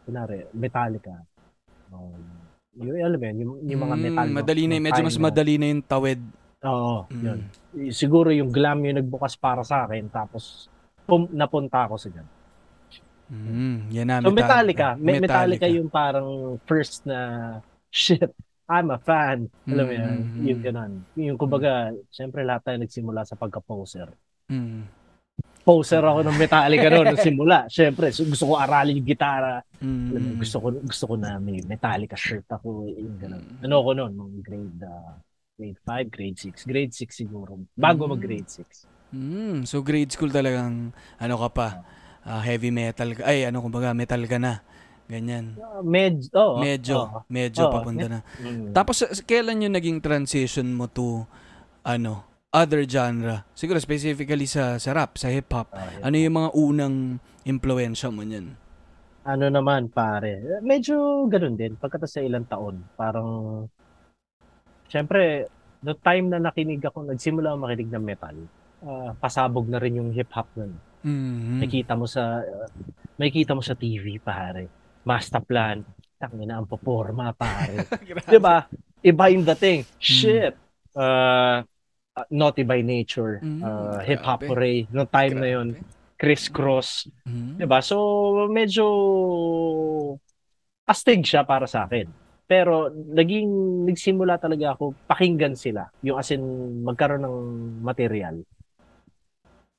kunwari, 0.04 0.44
Metallica. 0.52 1.24
Um, 1.88 2.20
yung, 2.76 3.00
alam 3.00 3.20
yun, 3.22 3.36
yung, 3.39 3.54
yung 3.63 3.82
mga 3.82 3.96
Mm, 3.96 4.04
metal. 4.04 4.28
Madali 4.34 4.63
na, 4.65 4.76
medyo 4.78 5.02
mas 5.02 5.15
na- 5.15 5.24
madali 5.24 5.54
na 5.56 5.68
yung 5.68 5.84
tawid. 5.84 6.20
Oo, 6.60 7.08
Mm. 7.08 7.24
yun. 7.24 7.39
Siguro 7.89 8.36
yung 8.36 8.52
glam 8.52 8.84
yung 8.84 9.00
nagbukas 9.00 9.39
para 9.39 9.63
sa 9.63 9.88
akin, 9.88 10.12
tapos 10.12 10.68
pum, 11.08 11.32
napunta 11.32 11.88
ako 11.88 11.96
sa 11.96 12.12
ganun. 12.12 12.36
Mm, 13.30 13.78
yan 13.94 14.06
na, 14.06 14.15
So 14.20 14.34
Metal- 14.34 14.65
Metallica, 14.65 14.88
Me- 14.98 15.22
Metallica 15.22 15.68
yung 15.70 15.86
parang 15.88 16.28
first 16.65 17.06
na 17.06 17.62
shit, 17.89 18.30
I'm 18.69 18.93
a 18.93 18.97
fan. 18.97 19.49
Alam 19.65 19.86
mo 19.86 19.93
yun, 19.93 20.15
Mm. 20.21 20.45
yung 20.45 20.62
ganun. 20.62 20.91
Yung 21.17 21.38
kumbaga, 21.38 21.89
syempre 22.10 22.45
lahat 22.45 22.62
tayo 22.63 22.78
nagsimula 22.78 23.25
sa 23.25 23.34
pagka-poser. 23.34 24.10
Mm. 24.47 24.86
Poser 25.60 26.02
ako 26.02 26.25
ng 26.25 26.38
Metallica 26.38 26.88
noon 26.89 27.13
nung 27.13 27.21
simula. 27.21 27.58
Syempre, 27.67 28.10
so 28.10 28.25
gusto 28.25 28.45
ko 28.45 28.58
aralin 28.58 29.02
yung 29.02 29.10
gitara. 29.10 29.62
Mm. 29.82 30.06
Alam 30.10 30.21
mo, 30.21 30.32
gusto 30.38 30.58
ko 30.58 30.67
gusto 30.82 31.04
ko 31.06 31.13
na 31.17 31.38
may 31.38 31.62
Metallica 31.62 32.13
shirt 32.13 32.45
ako, 32.47 32.89
yung 32.89 33.17
ganun. 33.17 33.43
Mm. 33.43 33.65
Ano 33.65 33.75
ko 33.82 33.91
noon, 33.93 34.12
mga 34.13 34.32
grade 34.41 34.82
uh, 34.86 35.13
grade 35.60 35.80
5, 35.84 36.08
grade 36.10 36.38
6. 36.39 36.63
Grade 36.65 36.93
6 36.93 37.10
siguro. 37.12 37.52
Bago 37.73 38.06
Mm. 38.06 38.10
mag 38.10 38.21
grade 38.21 38.49
6. 38.49 38.86
Mm, 39.10 39.65
so 39.65 39.82
grade 39.82 40.13
school 40.13 40.30
talagang 40.30 40.93
ano 41.17 41.36
ka 41.41 41.49
pa, 41.49 41.67
ah, 42.21 42.41
heavy 42.41 42.69
metal. 42.69 43.17
Ay, 43.25 43.43
ano 43.43 43.60
kumbaga, 43.60 43.89
metal 43.91 44.21
ka 44.25 44.38
na. 44.38 44.62
Ganyan. 45.10 45.58
Uh, 45.58 45.82
med, 45.82 46.22
oh, 46.38 46.62
Medyo, 46.62 47.26
medyo 47.26 47.65
Oo, 47.65 47.74
papunta 47.74 48.06
na. 48.06 48.19
Mm. 48.38 48.78
Tapos 48.78 49.02
kailan 49.26 49.65
yung 49.65 49.74
naging 49.74 50.00
transition 50.06 50.69
mo 50.69 50.86
to 50.86 51.26
ano, 51.82 52.30
other 52.54 52.86
genre? 52.86 53.50
Siguro 53.58 53.82
specifically 53.82 54.45
sa, 54.45 54.78
sa 54.78 54.93
rap, 54.93 55.17
sa 55.17 55.34
hip-hop. 55.34 55.74
Ano 56.06 56.13
yung 56.13 56.38
mga 56.38 56.50
unang 56.54 56.95
impluensya 57.41 58.13
mo 58.13 58.22
niyan? 58.22 58.69
ano 59.30 59.45
naman 59.52 59.93
pare, 59.93 60.60
medyo 60.65 61.28
ganun 61.30 61.54
din 61.54 61.78
pagkatapos 61.78 62.17
sa 62.17 62.24
ilang 62.26 62.50
taon. 62.50 62.82
Parang 62.98 63.30
syempre 64.89 65.45
no 65.86 65.93
time 65.93 66.34
na 66.34 66.41
nakinig 66.41 66.82
ako, 66.82 67.06
nagsimula 67.06 67.54
ako 67.54 67.58
makinig 67.62 67.91
ng 67.93 68.06
metal. 68.06 68.38
ah, 68.80 69.12
pasabog 69.19 69.67
na 69.67 69.76
rin 69.76 70.00
yung 70.00 70.15
hip 70.15 70.32
hop 70.32 70.48
nun. 70.56 70.72
Mhm. 71.04 71.60
Makita 71.60 72.00
mo 72.00 72.08
sa 72.08 72.39
uh, 72.39 72.67
makikita 73.19 73.52
mo 73.52 73.60
sa 73.60 73.76
TV 73.76 74.24
pare. 74.24 74.72
Master 75.03 75.41
plan, 75.41 75.81
tangina 76.19 76.59
ang 76.59 76.67
poporma 76.67 77.31
pare. 77.31 77.88
'Di 78.27 78.39
ba? 78.39 78.67
Iba 78.99 79.31
yung 79.31 79.47
dating. 79.47 79.88
Shit. 79.97 80.53
Uh, 80.91 81.63
uh, 82.13 82.27
Naughty 82.27 82.67
by 82.67 82.83
Nature, 82.83 83.39
Mm, 83.39 83.62
uh, 83.63 83.99
Hip 84.03 84.23
Hop. 84.27 84.43
Ray, 84.43 84.83
no 84.91 85.07
time 85.07 85.39
na 85.39 85.47
Grabe. 85.47 85.55
yon, 85.55 85.67
Criss 86.19 86.51
Cross, 86.51 87.07
Mhm. 87.23 87.63
'Di 87.63 87.65
ba? 87.65 87.79
So 87.79 87.95
medyo 88.51 88.85
astig 90.83 91.23
siya 91.23 91.47
para 91.47 91.63
sa 91.63 91.88
akin. 91.88 92.09
Pero 92.49 92.89
naging 92.89 93.85
nagsimula 93.85 94.41
talaga 94.41 94.73
ako 94.73 94.97
pakinggan 95.05 95.53
sila, 95.53 95.85
yung 96.01 96.17
as 96.17 96.33
in 96.33 96.41
magkaroon 96.83 97.21
ng 97.23 97.38
material. 97.85 98.41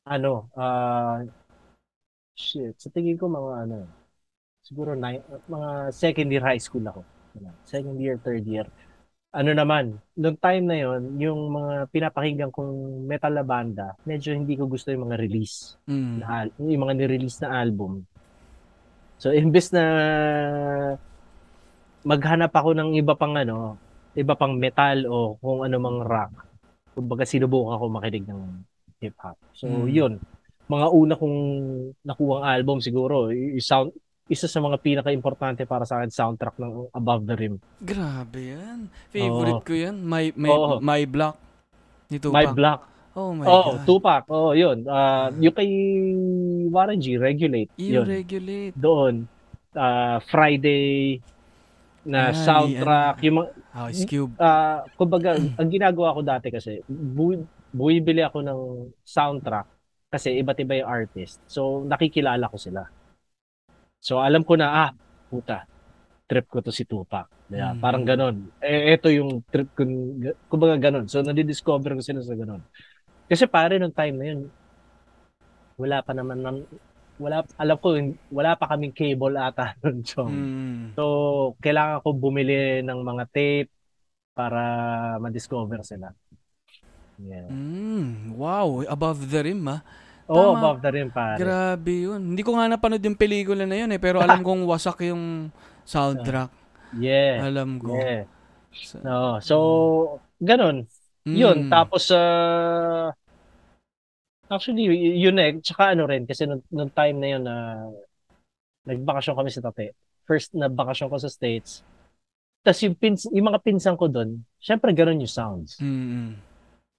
Ano, 0.06 0.48
ah 0.56 1.20
shit, 2.33 2.72
sa 2.80 2.88
tingin 2.88 3.20
ko 3.20 3.28
mga 3.28 3.68
ano, 3.68 3.85
siguro 4.70 4.94
nine, 4.94 5.18
mga 5.50 5.70
second 5.90 6.28
year 6.30 6.46
high 6.46 6.62
school 6.62 6.87
ako. 6.87 7.02
Second 7.66 7.98
year, 7.98 8.14
third 8.22 8.46
year. 8.46 8.70
Ano 9.30 9.50
naman, 9.54 9.98
noong 10.14 10.38
time 10.38 10.64
na 10.66 10.78
yon, 10.78 11.18
yung 11.18 11.50
mga 11.50 11.87
pinapakinggan 11.90 12.50
kong 12.54 13.02
metal 13.06 13.35
na 13.35 13.46
banda, 13.46 13.87
medyo 14.06 14.30
hindi 14.35 14.54
ko 14.54 14.66
gusto 14.66 14.90
yung 14.94 15.11
mga 15.11 15.18
release 15.18 15.74
Mm. 15.87 16.14
na 16.22 16.46
yung 16.59 16.83
mga 16.87 16.94
nirelease 16.98 17.38
na 17.42 17.54
album. 17.59 18.06
So 19.18 19.30
imbes 19.30 19.70
na 19.70 19.85
maghanap 22.02 22.50
ako 22.50 22.74
ng 22.74 22.90
iba 22.98 23.14
pang 23.14 23.35
ano, 23.38 23.78
iba 24.18 24.35
pang 24.35 24.54
metal 24.59 25.06
o 25.06 25.38
kung 25.38 25.62
ano 25.62 25.76
mang 25.78 26.02
rock. 26.02 26.33
Kumbaga 26.94 27.22
sinubukan 27.22 27.78
ako 27.78 27.85
makinig 27.87 28.26
ng 28.26 28.42
hip 28.98 29.14
hop. 29.22 29.38
So 29.54 29.70
Mm. 29.70 29.87
yun, 29.94 30.12
mga 30.66 30.87
una 30.90 31.14
kong 31.14 31.38
nakuhang 32.02 32.46
album 32.50 32.83
siguro, 32.83 33.30
y- 33.30 33.59
y- 33.59 33.62
sound 33.62 33.94
isa 34.31 34.47
sa 34.47 34.59
mga 34.59 34.79
pinaka-importante 34.79 35.66
para 35.66 35.83
sa 35.83 35.99
akin 35.99 36.09
soundtrack 36.09 36.55
ng 36.57 36.88
Above 36.93 37.23
the 37.25 37.35
Rim. 37.35 37.55
Grabe 37.77 38.55
yan. 38.55 38.87
Favorite 39.09 39.59
Oo. 39.59 39.66
ko 39.66 39.75
yan. 39.75 39.99
My, 40.01 40.31
my, 40.33 40.49
Oo. 40.49 40.79
my 40.79 41.03
Block. 41.05 41.35
Ni 42.09 42.16
Tupac. 42.16 42.33
My 42.33 42.47
Black. 42.49 42.81
Oh 43.12 43.35
my 43.35 43.43
Oh, 43.45 43.75
God. 43.75 43.83
Tupac. 43.85 44.23
Oh, 44.29 44.53
yun. 44.53 44.87
Ah, 44.87 45.35
yung 45.35 45.51
kay 45.51 45.66
Warren 46.69 46.97
G, 46.97 47.19
Regulate. 47.19 47.75
You 47.77 48.01
Yun. 48.01 48.07
regulate. 48.09 48.73
doon 48.73 49.27
ah, 49.73 50.23
Friday 50.25 51.19
na 52.01 52.31
Ah, 52.31 52.33
soundtrack 52.33 53.21
yung 53.21 53.37
mga 53.37 53.49
Ice 53.88 54.03
Cube. 54.05 54.33
ah, 54.37 54.87
kumbaga 54.95 55.35
ang 55.37 55.69
ginagawa 55.69 56.11
ko 56.11 56.23
dati 56.23 56.49
kasi 56.49 56.81
bu- 56.87 57.45
buibili 57.69 58.19
ako 58.21 58.40
ng 58.40 58.61
soundtrack 59.01 59.66
kasi 60.09 60.35
iba't 60.35 60.59
iba 60.59 60.75
yung 60.77 60.90
artist 60.90 61.38
so 61.45 61.85
nakikilala 61.85 62.49
ko 62.49 62.57
sila 62.57 62.83
so 64.01 64.19
alam 64.19 64.43
ko 64.43 64.57
na 64.57 64.89
ah 64.89 64.91
puta 65.29 65.69
trip 66.27 66.49
ko 66.49 66.59
to 66.65 66.73
si 66.73 66.89
Tupac 66.89 67.29
Diba? 67.51 67.75
Mm. 67.75 67.83
parang 67.83 68.05
ganon 68.07 68.37
eh 68.63 68.95
eto 68.95 69.11
yung 69.11 69.43
trip 69.51 69.71
ko 69.77 69.83
kumbaga 70.49 70.79
ganon 70.91 71.07
so 71.07 71.21
nadidiscover 71.21 71.95
ko 71.99 72.03
sila 72.03 72.23
sa 72.25 72.35
ganon 72.35 72.63
kasi 73.29 73.47
pare 73.47 73.77
nung 73.79 73.95
time 73.95 74.17
na 74.17 74.27
yun 74.31 74.41
wala 75.77 76.03
pa 76.05 76.13
naman 76.13 76.39
nan- 76.41 76.69
wala 77.21 77.45
alam 77.61 77.77
ko 77.77 77.93
wala 78.33 78.57
pa 78.57 78.65
kaming 78.73 78.97
cable 78.97 79.37
ata 79.37 79.75
nun 79.85 80.01
so 80.03 80.25
Mm. 80.25 80.97
So, 80.99 81.05
kailangan 81.63 82.03
ko 82.03 82.11
bumili 82.17 82.83
ng 82.83 83.01
mga 83.07 83.25
tape 83.31 83.71
para 84.35 84.63
ma-discover 85.23 85.87
sila. 85.87 86.11
Yeah. 87.21 87.47
Mm. 87.47 88.35
Wow. 88.35 88.83
Above 88.89 89.29
the 89.31 89.41
rim, 89.45 89.63
ah. 89.71 89.85
Oh, 90.31 90.55
Tama. 90.55 90.59
above 90.62 90.79
the 90.79 90.90
rim, 90.95 91.11
pare. 91.11 91.35
Grabe 91.43 92.07
yun. 92.07 92.23
Hindi 92.23 92.47
ko 92.47 92.55
nga 92.55 92.71
napanood 92.71 93.03
yung 93.03 93.19
pelikula 93.19 93.66
na 93.66 93.75
yun 93.75 93.90
eh. 93.90 93.99
Pero 93.99 94.23
alam 94.23 94.40
kong 94.47 94.62
wasak 94.62 95.03
yung 95.11 95.51
soundtrack. 95.83 96.55
Yeah. 96.95 97.51
Alam 97.51 97.83
ko. 97.83 97.99
Yeah. 97.99 98.31
Sa- 98.71 99.03
No, 99.03 99.43
so, 99.43 99.57
ganun. 100.38 100.87
Mm. 101.27 101.35
Yun. 101.35 101.59
Tapos, 101.66 102.14
uh, 102.14 103.11
actually, 104.47 104.87
yun 105.19 105.35
eh. 105.43 105.59
Tsaka 105.59 105.99
ano 105.99 106.07
rin, 106.07 106.31
kasi 106.31 106.47
nung, 106.47 106.62
nung 106.71 106.95
time 106.95 107.16
na 107.19 107.29
yun 107.29 107.43
na 107.43 107.55
nagbakasyon 108.87 109.35
kami 109.35 109.51
sa 109.51 109.66
Tate. 109.66 109.99
First 110.25 110.55
na 110.55 110.71
bakasyon 110.71 111.11
ko 111.11 111.19
sa 111.19 111.27
States. 111.27 111.83
Tapos 112.62 112.81
yung, 112.87 112.95
pins, 112.95 113.27
yung 113.35 113.51
mga 113.51 113.61
pinsan 113.66 113.99
ko 113.99 114.07
doon, 114.07 114.47
syempre 114.62 114.95
ganun 114.95 115.19
yung 115.19 115.31
sounds. 115.33 115.75
Mm. 115.83 116.38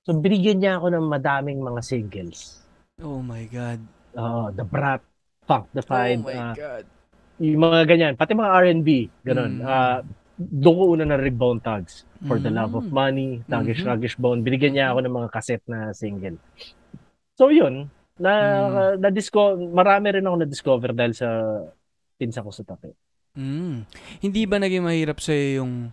So, 0.04 0.17
binigyan 0.17 0.60
niya 0.60 0.82
ako 0.82 0.89
ng 0.91 1.06
madaming 1.08 1.62
mga 1.62 1.82
singles. 1.86 2.61
Oh 3.02 3.20
my 3.20 3.44
God. 3.50 3.82
Oh, 4.14 4.54
The 4.54 4.64
Brat, 4.64 5.02
Funk 5.44 5.68
the 5.74 5.82
Five, 5.82 6.22
oh 6.22 6.30
my 6.30 6.36
ah, 6.38 6.54
God. 6.54 6.86
yung 7.42 7.62
mga 7.64 7.80
ganyan, 7.90 8.14
pati 8.14 8.38
mga 8.38 8.54
R&B, 8.54 8.90
ganun. 9.26 9.60
Mm. 9.60 9.66
Ah, 9.66 10.06
doon 10.38 10.76
ko 10.78 10.84
una 10.94 11.06
na 11.06 11.18
Rebound 11.18 11.62
Tags, 11.62 12.06
For 12.26 12.38
the 12.38 12.54
Love 12.54 12.78
of 12.78 12.86
Mm. 12.90 12.94
Money, 12.94 13.30
Tagish 13.46 13.82
Mhm. 13.82 13.88
Ruggish 13.90 14.18
Bone. 14.18 14.46
Binigyan 14.46 14.74
niya 14.78 14.94
ako 14.94 15.00
ng 15.02 15.16
mga 15.18 15.30
cassette 15.34 15.66
na 15.66 15.90
single. 15.94 16.38
So 17.34 17.50
yun, 17.50 17.90
na, 18.22 18.32
Mm. 18.32 19.02
na 19.02 19.10
discover 19.10 19.58
marami 19.58 20.14
rin 20.14 20.26
ako 20.26 20.36
na-discover 20.38 20.94
dahil 20.94 21.14
sa 21.18 21.30
pinsa 22.22 22.46
ko 22.46 22.54
sa 22.54 22.62
tape. 22.62 22.94
Mm. 23.34 23.90
Hindi 24.22 24.42
ba 24.46 24.62
naging 24.62 24.86
mahirap 24.86 25.18
sa 25.18 25.34
yung 25.34 25.90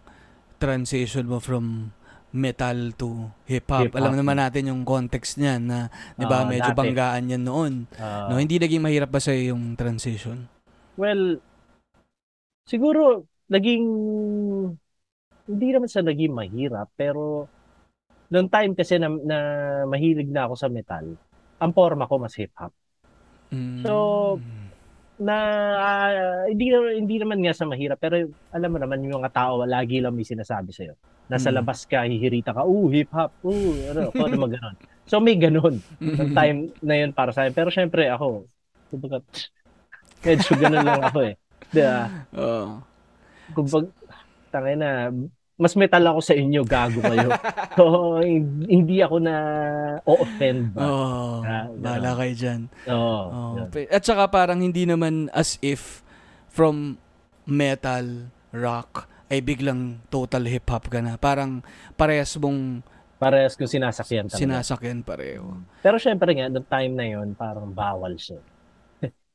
transition 0.59 1.25
mo 1.25 1.41
from 1.41 1.95
metal 2.39 2.95
to 2.95 3.27
hip-hop? 3.45 3.93
Alam 3.99 4.15
naman 4.15 4.39
natin 4.39 4.71
yung 4.71 4.87
context 4.87 5.37
niyan 5.37 5.67
na, 5.67 5.79
'di 6.15 6.25
ba, 6.25 6.47
Ah, 6.47 6.49
medyo 6.49 6.71
dati. 6.71 6.79
banggaan 6.79 7.35
yan 7.35 7.43
noon. 7.43 7.73
Ah, 7.99 8.31
no, 8.31 8.39
hindi 8.39 8.57
naging 8.63 8.81
mahirap 8.81 9.11
ba 9.11 9.19
sa 9.19 9.35
yung 9.35 9.75
transition? 9.75 10.47
Well, 10.95 11.43
siguro 12.65 13.27
naging 13.51 13.85
hindi 15.49 15.69
naman 15.73 15.89
sa 15.89 16.05
naging 16.05 16.33
mahirap, 16.37 16.93
pero 16.95 17.49
noong 18.29 18.51
time 18.53 18.73
kasi 18.77 19.01
na, 19.01 19.09
na 19.09 19.39
mahilig 19.89 20.29
na 20.29 20.45
ako 20.45 20.55
sa 20.55 20.69
metal, 20.69 21.17
ang 21.59 21.73
forma 21.73 22.05
ko 22.05 22.21
mas 22.21 22.37
hip-hop. 22.37 22.71
Mm. 23.49 23.81
So, 23.81 23.93
na 25.19 25.37
ah, 25.77 26.47
hindi 26.47 26.71
naman 26.71 26.93
hindi 26.95 27.17
naman 27.19 27.39
nga 27.43 27.55
sa 27.55 27.67
mahirap 27.67 27.99
pero 27.99 28.31
alam 28.55 28.71
mo 28.71 28.79
naman 28.79 29.03
yung 29.03 29.19
mga 29.19 29.35
tao 29.35 29.67
lagi 29.67 29.99
lang 29.99 30.15
may 30.15 30.27
sinasabi 30.27 30.71
sa 30.71 30.95
Nasa 31.29 31.53
Mm. 31.53 31.57
labas 31.61 31.85
ka, 31.85 32.09
hihirita 32.09 32.57
ka, 32.57 32.65
"Ooh, 32.65 32.89
hip 32.89 33.13
hop." 33.13 33.29
Ooh, 33.45 33.77
ano, 33.93 34.09
kung 34.17 34.33
ano 34.33 34.49
ganun. 34.49 34.75
So 35.05 35.21
may 35.21 35.37
ganun 35.37 35.77
ng 36.01 36.33
time 36.33 36.73
na 36.81 36.95
yun 36.97 37.13
para 37.13 37.37
sa 37.37 37.45
akin. 37.45 37.53
Pero 37.53 37.69
syempre 37.69 38.09
ako, 38.09 38.49
kumbaga 38.89 39.21
medyo 40.25 40.53
ganun 40.57 40.85
lang 40.89 41.03
ako 41.05 41.19
eh. 41.29 41.35
Diba? 41.69 42.01
Oo. 42.41 42.81
Kumbaga, 43.53 43.89
tangay 44.49 44.77
na, 44.81 45.13
mas 45.59 45.75
metal 45.75 46.01
ako 46.07 46.21
sa 46.23 46.33
inyo, 46.33 46.63
gago 46.63 47.03
kayo. 47.03 47.35
so, 47.77 47.85
hindi 48.65 49.03
ako 49.03 49.19
na 49.19 49.35
o-offend 50.07 50.71
ba? 50.71 50.81
Oo. 50.81 51.43
Ah, 51.43 51.67
bahala 51.75 52.15
kayo 52.15 52.33
dyan. 52.33 52.61
Oo. 52.87 53.59
Yun. 53.59 53.67
Pe- 53.69 53.91
At 53.91 54.07
saka 54.07 54.31
parang 54.31 54.63
hindi 54.63 54.87
naman 54.87 55.27
as 55.35 55.59
if 55.59 56.07
from 56.47 56.95
metal, 57.43 58.31
rock, 58.55 59.11
ay 59.29 59.43
biglang 59.43 59.99
total 60.09 60.47
hip-hop 60.47 60.87
ka 60.87 61.03
na. 61.03 61.19
Parang 61.19 61.61
parehas 61.99 62.39
mong 62.39 62.81
Parehas 63.19 63.59
kung 63.59 63.67
sinasakyan 63.67 64.31
talaga. 64.31 64.39
sinasakyan 64.39 65.03
pareho. 65.03 65.59
Pero 65.83 65.99
syempre 65.99 66.39
nga, 66.39 66.47
noong 66.47 66.71
time 66.71 66.93
na 66.95 67.03
yon 67.05 67.35
parang 67.35 67.67
bawal 67.67 68.15
siya. 68.15 68.39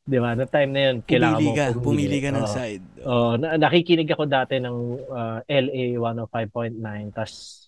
Di 0.04 0.20
ba? 0.20 0.36
Noong 0.36 0.52
time 0.52 0.72
na 0.76 0.82
yun, 0.92 0.96
kailangan 1.00 1.39
Pumili 1.39 1.48
mo 1.48 1.56
ka, 1.56 1.66
pumili 1.80 2.18
ka 2.20 2.30
ng 2.36 2.44
Oo. 2.44 2.52
side. 2.52 2.86
Oo, 3.08 3.32
na- 3.39 3.56
nakikinig 3.56 4.12
ako 4.12 4.24
dati 4.28 4.60
ng 4.60 4.78
uh, 5.08 5.39
LA 5.48 5.96
105.9 5.96 7.16
tas 7.16 7.63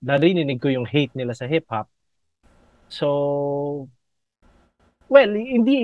narinig 0.00 0.58
ko 0.58 0.72
yung 0.72 0.88
hate 0.88 1.12
nila 1.14 1.36
sa 1.36 1.44
hip-hop. 1.46 1.86
So, 2.90 3.06
well, 5.06 5.32
hindi 5.36 5.76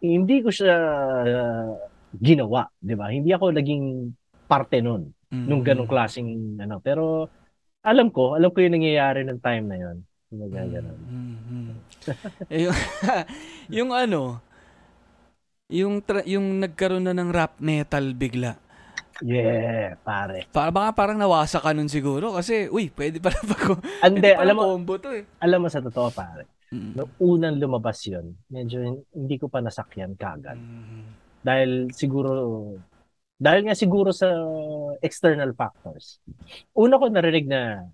hindi 0.00 0.36
ko 0.40 0.48
siya 0.52 0.76
uh, 1.24 1.72
ginawa, 2.14 2.68
di 2.78 2.94
ba? 2.94 3.10
Hindi 3.10 3.32
ako 3.34 3.52
naging 3.56 3.84
parte 4.46 4.78
nun, 4.84 5.10
nung 5.30 5.62
ganong 5.66 5.88
Mm. 5.88 5.92
klaseng 5.92 6.30
ano. 6.60 6.78
Pero 6.78 7.26
alam 7.82 8.12
ko, 8.12 8.36
alam 8.36 8.52
ko 8.52 8.60
yung 8.60 8.76
nangyayari 8.76 9.24
ng 9.24 9.40
time 9.40 9.64
na 9.66 9.76
yon. 9.80 9.96
Kumbaga, 10.30 10.62
ganun. 10.62 10.98
Mhm. 11.10 11.70
eh, 12.52 12.60
yung, 12.68 12.76
yung 13.82 13.90
ano, 13.90 14.38
yung 15.70 16.02
tra- 16.02 16.26
yung 16.26 16.58
nagkaroon 16.58 17.06
na 17.06 17.14
ng 17.14 17.30
rap 17.30 17.56
metal 17.62 18.12
bigla. 18.12 18.58
Yeah, 19.20 20.00
pare. 20.00 20.48
Para 20.48 20.72
baka 20.72 20.90
parang 20.96 21.20
nawasa 21.20 21.60
ka 21.60 21.76
nun 21.76 21.92
siguro 21.92 22.32
kasi, 22.32 22.72
uy, 22.72 22.88
pwede 22.96 23.20
pala 23.20 23.36
ba 23.44 23.56
ko? 23.56 23.72
Ande, 24.06 24.32
pala 24.32 24.42
alam 24.48 24.54
mo, 24.56 24.62
combo 24.74 24.96
to 24.96 25.12
eh. 25.12 25.24
alam 25.44 25.60
mo 25.60 25.68
sa 25.68 25.84
totoo, 25.84 26.08
pare. 26.08 26.48
Mm. 26.72 26.92
Nung 26.96 27.12
unang 27.20 27.56
lumabas 27.60 28.00
yun, 28.08 28.32
medyo 28.48 28.80
hindi 29.12 29.36
ko 29.36 29.52
pa 29.52 29.60
nasakyan 29.60 30.16
kagad. 30.16 30.56
Mm. 30.56 31.04
Dahil 31.44 31.70
siguro, 31.92 32.32
dahil 33.36 33.68
nga 33.68 33.76
siguro 33.76 34.08
sa 34.08 34.32
external 35.04 35.52
factors. 35.52 36.24
Una 36.72 36.96
ko 36.96 37.12
narinig 37.12 37.44
na, 37.44 37.84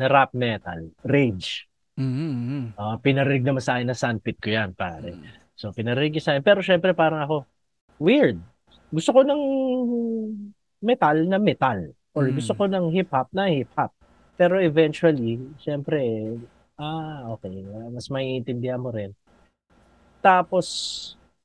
na 0.00 0.06
rap 0.08 0.32
metal, 0.32 0.96
rage. 1.04 1.68
Mm. 2.00 2.72
Uh, 2.72 2.96
pinarinig 3.04 3.44
naman 3.44 3.60
sa 3.60 3.76
akin 3.76 3.92
na 3.92 3.96
sandpit 3.98 4.40
ko 4.40 4.48
yan, 4.48 4.72
pare. 4.72 5.12
Mm. 5.12 5.41
So, 5.62 5.70
pinarinig 5.70 6.18
sa 6.18 6.34
akin. 6.34 6.42
Pero 6.42 6.58
syempre, 6.58 6.90
parang 6.90 7.22
ako, 7.22 7.36
weird. 8.02 8.42
Gusto 8.90 9.14
ko 9.14 9.22
ng 9.22 9.42
metal 10.82 11.22
na 11.30 11.38
metal. 11.38 11.94
Or 12.18 12.26
Mm. 12.26 12.34
gusto 12.34 12.52
ko 12.58 12.66
ng 12.66 12.90
hip-hop 12.90 13.30
na 13.30 13.46
hip-hop. 13.46 13.94
Pero 14.34 14.58
eventually, 14.58 15.38
syempre, 15.62 16.02
ah, 16.82 17.30
okay. 17.38 17.62
Mas 17.94 18.10
maiintindihan 18.10 18.82
mo 18.82 18.90
rin. 18.90 19.14
Tapos, 20.18 20.66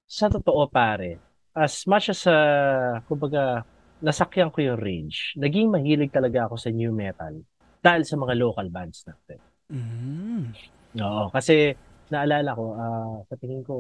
sa 0.09 0.33
totoo, 0.33 0.65
pare, 0.65 1.21
as 1.53 1.85
much 1.85 2.09
as, 2.09 2.25
uh, 2.25 2.97
kumbaga, 3.05 3.61
nasakyan 4.01 4.49
ko 4.49 4.65
yung 4.65 4.77
range, 4.81 5.37
naging 5.37 5.69
mahilig 5.69 6.09
talaga 6.09 6.49
ako 6.49 6.57
sa 6.57 6.69
new 6.73 6.89
metal 6.89 7.37
dahil 7.81 8.01
sa 8.05 8.17
mga 8.17 8.33
local 8.37 8.65
bands 8.69 9.05
natin. 9.05 9.39
Mm. 9.69 10.53
Oo, 11.01 11.29
kasi 11.33 11.73
naalala 12.13 12.51
ko, 12.55 12.65
ah, 12.75 13.17
sa 13.27 13.35
tingin 13.39 13.63
ko, 13.63 13.75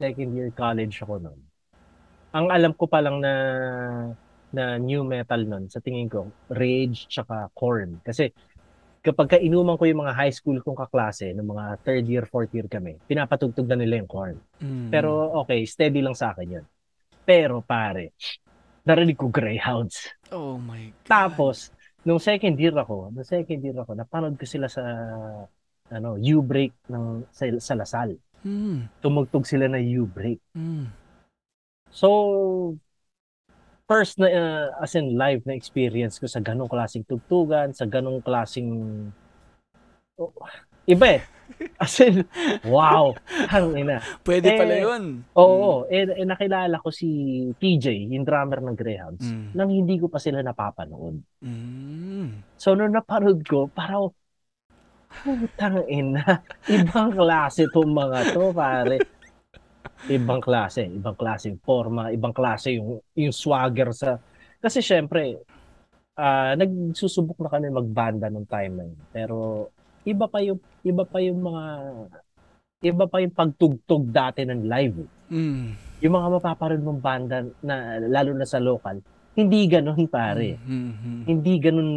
second 0.00 0.30
year 0.34 0.50
college 0.52 0.96
ako 1.02 1.22
noon. 1.22 1.40
Ang 2.32 2.46
alam 2.48 2.72
ko 2.72 2.88
pa 2.88 3.04
lang 3.04 3.20
na 3.20 3.32
na 4.52 4.76
new 4.76 5.00
metal 5.02 5.48
noon, 5.48 5.72
sa 5.72 5.80
tingin 5.80 6.12
ko, 6.12 6.28
Rage 6.52 7.08
tsaka 7.08 7.48
Korn. 7.56 8.04
Kasi 8.04 8.28
kapag 9.02 9.40
kainuman 9.40 9.80
ko 9.80 9.88
yung 9.88 10.04
mga 10.04 10.14
high 10.14 10.30
school 10.30 10.60
kong 10.60 10.76
kaklase, 10.76 11.32
ng 11.32 11.48
mga 11.48 11.64
third 11.82 12.04
year, 12.06 12.24
fourth 12.28 12.52
year 12.52 12.68
kami, 12.68 13.00
pinapatugtog 13.08 13.66
na 13.66 13.80
nila 13.80 14.04
yung 14.04 14.10
Korn. 14.10 14.36
Mm. 14.60 14.92
Pero 14.92 15.32
okay, 15.42 15.64
steady 15.64 16.04
lang 16.04 16.14
sa 16.14 16.36
akin 16.36 16.60
yun. 16.60 16.66
Pero 17.24 17.64
pare, 17.64 18.12
narinig 18.84 19.16
ko 19.16 19.32
Greyhounds. 19.32 20.12
oh 20.36 20.60
my 20.60 20.92
God. 21.02 21.08
Tapos, 21.08 21.72
nung 22.04 22.20
second 22.20 22.54
year 22.60 22.76
ako, 22.76 23.10
nung 23.10 23.26
second 23.26 23.60
year 23.62 23.78
ako, 23.80 23.96
napanood 23.96 24.36
ko 24.38 24.44
sila 24.46 24.68
sa 24.68 24.84
ano, 25.92 26.16
U-break 26.16 26.72
ng 26.88 27.28
sa, 27.28 27.44
sa 27.60 27.74
Lasal. 27.76 28.16
Mm. 28.42 28.88
Tumugtog 28.98 29.44
sila 29.44 29.68
na 29.68 29.78
U-break. 29.78 30.40
Mm. 30.56 30.88
So, 31.92 32.08
first 33.84 34.16
na 34.16 34.28
uh, 34.32 34.66
as 34.80 34.96
in 34.96 35.12
live 35.14 35.44
na 35.44 35.52
experience 35.52 36.16
ko 36.16 36.24
sa 36.24 36.40
ganong 36.40 36.70
klaseng 36.70 37.04
tugtugan, 37.04 37.76
sa 37.76 37.84
ganong 37.84 38.24
klaseng 38.24 38.72
oh, 40.16 40.32
iba 40.88 41.20
eh. 41.20 41.22
As 41.76 42.00
in, 42.00 42.24
wow, 42.72 43.12
hangina. 43.52 44.00
Pwede 44.24 44.56
Eh, 44.56 44.56
pala 44.56 44.74
yun. 44.80 45.20
Oo, 45.36 45.84
eh, 45.84 46.08
eh, 46.08 46.24
nakilala 46.24 46.80
ko 46.80 46.88
si 46.88 47.06
PJ, 47.52 48.08
yung 48.08 48.24
drummer 48.24 48.64
ng 48.64 48.72
Greyhounds, 48.72 49.28
Mm. 49.28 49.52
nang 49.52 49.68
hindi 49.68 50.00
ko 50.00 50.08
pa 50.08 50.16
sila 50.16 50.40
napapanood. 50.40 51.20
Mm. 51.44 52.56
So, 52.56 52.72
nung 52.72 52.96
napanood 52.96 53.44
ko, 53.44 53.68
parang, 53.68 54.16
putang 55.20 55.84
ina, 55.86 56.40
ibang 56.72 57.12
klase 57.12 57.68
itong 57.68 57.92
mga 57.92 58.18
to, 58.32 58.50
pare. 58.56 58.96
Ibang 60.08 60.42
klase, 60.42 60.88
ibang 60.90 61.14
klase 61.14 61.54
yung 61.54 61.62
forma, 61.62 62.10
ibang 62.10 62.34
klase 62.34 62.74
yung, 62.74 62.98
yung 63.14 63.34
swagger 63.34 63.94
sa... 63.94 64.18
Kasi 64.58 64.82
syempre, 64.82 65.38
ah 66.18 66.52
nagsusubok 66.58 67.38
na 67.40 67.52
kami 67.52 67.70
magbanda 67.70 68.26
nung 68.28 68.48
time 68.48 68.72
na 68.74 68.84
yun. 68.90 69.00
Pero, 69.14 69.36
iba 70.02 70.26
pa 70.26 70.42
yung, 70.42 70.58
iba 70.82 71.06
pa 71.06 71.18
yung 71.22 71.40
mga, 71.40 71.64
iba 72.82 73.04
pa 73.06 73.22
yung 73.22 73.34
pagtugtog 73.34 74.04
dati 74.10 74.42
ng 74.42 74.62
live. 74.66 74.96
eh. 75.06 75.10
Mm. 75.32 75.66
Yung 76.02 76.14
mga 76.18 76.28
mapaparoon 76.34 76.82
mong 76.82 77.00
banda, 77.00 77.46
na, 77.62 78.02
lalo 78.02 78.34
na 78.34 78.46
sa 78.46 78.58
local, 78.58 78.98
hindi 79.32 79.64
ganun, 79.64 80.04
pare 80.12 80.60
Mm. 80.60 81.24
hindi 81.24 81.54
ganun 81.56 81.90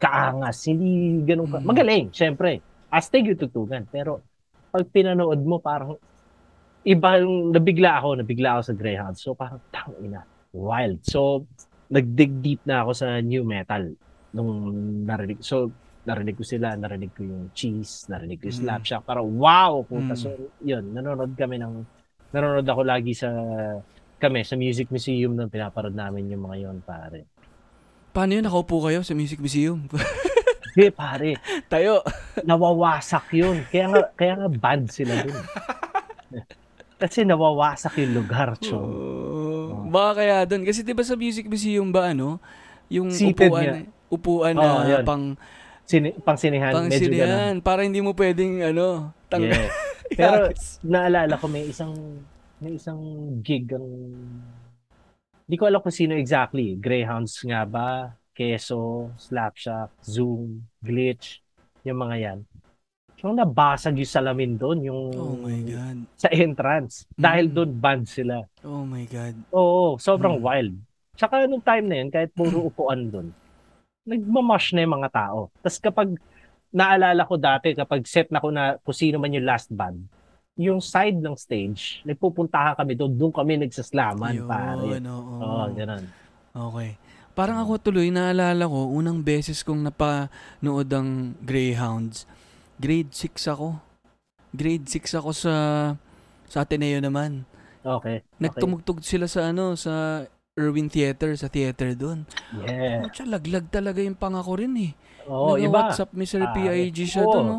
kaangas, 0.00 0.64
hindi 0.72 1.20
ganun 1.20 1.48
ka... 1.52 1.60
Mm. 1.60 1.66
Magaling, 1.68 2.06
syempre. 2.08 2.64
Astig 2.88 3.28
yung 3.28 3.36
tugtugan. 3.36 3.84
Pero 3.90 4.24
pag 4.72 4.88
pinanood 4.88 5.44
mo, 5.44 5.60
parang 5.60 6.00
iba 6.84 7.20
yung 7.20 7.52
nabigla 7.52 8.00
ako, 8.00 8.08
nabigla 8.24 8.56
ako 8.56 8.62
sa 8.64 8.74
Greyhound. 8.76 9.16
So 9.20 9.36
parang, 9.36 9.60
tangina, 9.68 10.24
wild. 10.56 11.04
So, 11.04 11.44
nag-dig 11.92 12.40
deep 12.40 12.60
na 12.64 12.80
ako 12.80 12.90
sa 12.96 13.20
new 13.20 13.44
metal 13.44 13.92
nung 14.32 14.50
narinig. 15.04 15.44
So, 15.44 15.68
narinig 16.04 16.36
ko 16.36 16.44
sila, 16.44 16.76
narinig 16.76 17.12
ko 17.12 17.24
yung 17.24 17.52
Cheese, 17.52 18.08
narinig 18.08 18.40
ko 18.40 18.48
yung 18.48 18.56
Mm. 18.56 18.64
Slapshot. 18.64 19.04
Parang, 19.04 19.28
wow! 19.36 19.84
Puta. 19.84 20.16
Mm. 20.16 20.20
So, 20.20 20.28
yun, 20.64 20.96
nanonood 20.96 21.36
kami 21.36 21.60
ng, 21.60 21.84
nanonood 22.32 22.68
ako 22.68 22.82
lagi 22.84 23.12
sa, 23.12 23.28
kami, 24.24 24.40
sa 24.42 24.56
Music 24.56 24.88
Museum 24.88 25.30
nung 25.30 25.46
pinaparod 25.46 25.92
namin 25.92 26.26
yung 26.26 26.42
mga 26.42 26.56
yon 26.62 26.78
pare. 26.80 27.28
Paano 28.10 28.32
yun? 28.32 28.42
Nakaupo 28.42 28.80
kayo 28.82 29.00
sa 29.00 29.12
Music 29.12 29.36
Museum? 29.36 29.84
Hindi, 30.74 30.88
pare. 30.90 31.36
Tayo. 31.66 32.00
nawawasak 32.42 33.30
yun. 33.30 33.62
Kaya 33.68 33.86
nga, 33.86 34.00
kaya 34.12 34.32
nga 34.34 34.48
bad 34.48 34.88
sila 34.88 35.20
dun. 35.20 35.36
Kasi 36.94 37.22
nawawasak 37.22 37.94
yung 38.00 38.14
lugar, 38.16 38.54
Oh. 38.54 38.58
chong. 38.58 38.90
Baka 39.90 40.10
kaya 40.16 40.36
doon. 40.44 40.62
Kasi 40.64 40.80
di 40.80 40.90
ba 40.90 41.04
sa 41.04 41.14
Music 41.14 41.44
Museum 41.44 41.90
ba 41.90 42.10
ano? 42.10 42.40
Yung 42.88 43.10
Seated 43.10 43.50
upuan, 43.50 43.62
nga. 43.62 43.76
upuan 44.08 44.54
Oo, 44.56 44.62
na 44.80 44.88
yun. 44.90 45.04
pang, 45.04 45.24
Sini, 45.84 46.16
pang 46.16 46.38
sinihan, 46.40 46.72
pang 46.72 46.88
medyo 46.88 47.06
ganun. 47.06 47.12
sinihan. 47.12 47.54
Para 47.60 47.84
hindi 47.84 48.00
mo 48.00 48.10
pwedeng 48.10 48.64
ano, 48.64 49.12
tanggal. 49.28 49.52
Yeah. 49.52 49.70
Pero 50.10 50.48
naalala 50.86 51.36
ko 51.36 51.44
may 51.44 51.68
isang 51.68 51.92
may 52.64 52.80
isang 52.80 53.00
gig 53.44 53.68
ang 53.70 53.84
Hindi 55.44 55.56
ko 55.60 55.68
alam 55.68 55.84
kung 55.84 55.92
sino 55.92 56.16
exactly. 56.16 56.72
Greyhounds 56.72 57.36
nga 57.44 57.68
ba? 57.68 58.16
Keso, 58.32 59.12
Slapshot, 59.20 59.92
Zoom, 60.00 60.64
Glitch, 60.80 61.44
yung 61.84 62.00
mga 62.00 62.16
yan. 62.16 62.38
Yung 63.20 63.36
nabasag 63.36 63.92
yung 63.94 64.08
salamin 64.08 64.56
doon, 64.56 64.78
yung 64.82 65.02
oh 65.12 65.36
my 65.36 65.60
God. 65.60 65.98
sa 66.16 66.32
entrance. 66.32 67.04
Dahil 67.12 67.52
Mm. 67.52 67.54
doon 67.54 67.70
band 67.76 68.04
sila. 68.08 68.40
Oh 68.64 68.88
my 68.88 69.04
God. 69.04 69.36
Oo, 69.52 70.00
sobrang 70.00 70.40
Mm. 70.40 70.42
wild. 70.42 70.74
Tsaka 71.12 71.44
nung 71.44 71.60
time 71.60 71.86
na 71.86 71.96
yun, 72.00 72.08
kahit 72.08 72.32
puro 72.32 72.64
upuan 72.64 73.04
doon, 73.06 73.28
nagmamash 74.08 74.72
na 74.72 74.80
yung 74.80 74.96
mga 74.96 75.12
tao. 75.12 75.52
Tapos 75.60 75.76
kapag 75.78 76.08
naalala 76.72 77.22
ko 77.22 77.36
dati, 77.36 77.76
kapag 77.76 78.00
set 78.08 78.32
na 78.32 78.40
ko 78.40 78.48
na 78.48 78.80
kung 78.80 78.96
sino 78.96 79.20
man 79.20 79.30
yung 79.30 79.44
last 79.44 79.68
band, 79.68 80.08
yung 80.54 80.78
side 80.78 81.18
ng 81.18 81.34
stage, 81.34 82.02
nagpupuntahan 82.06 82.78
kami 82.78 82.94
doon, 82.94 83.12
doon 83.18 83.32
kami 83.34 83.58
nagsaslaman, 83.58 84.38
Yun, 84.38 84.46
pare. 84.46 84.86
oo. 85.02 85.34
Oo, 85.42 85.64
ganun. 85.74 86.04
Okay. 86.54 86.90
Parang 87.34 87.58
ako 87.58 87.90
tuloy, 87.90 88.14
naalala 88.14 88.62
ko, 88.70 88.94
unang 88.94 89.18
beses 89.18 89.66
kong 89.66 89.82
napanood 89.82 90.86
ang 90.94 91.34
Greyhounds, 91.42 92.30
grade 92.78 93.10
6 93.10 93.34
ako. 93.50 93.82
Grade 94.54 94.86
6 94.86 95.18
ako 95.18 95.30
sa 95.34 95.54
sa 96.46 96.62
Ateneo 96.62 97.02
naman. 97.02 97.42
Okay. 97.82 98.22
okay. 98.22 98.38
Nagtumugtog 98.38 99.02
sila 99.02 99.26
sa 99.26 99.50
ano, 99.50 99.74
sa 99.74 100.22
Irwin 100.54 100.86
Theater, 100.86 101.34
sa 101.34 101.50
theater 101.50 101.98
doon. 101.98 102.22
Yeah. 102.62 103.02
Oh, 103.02 103.10
tsaka 103.10 103.26
laglag 103.26 103.66
talaga 103.74 103.98
yung 103.98 104.14
pangako 104.14 104.62
rin 104.62 104.70
eh. 104.78 104.92
Oo, 105.26 105.58
iba. 105.58 105.90
WhatsApp 105.90 106.14
Mr. 106.14 106.46
Pare. 106.46 106.54
PIG 106.54 107.10
siya 107.10 107.26
Oo. 107.26 107.32
doon, 107.34 107.46
no? 107.50 107.58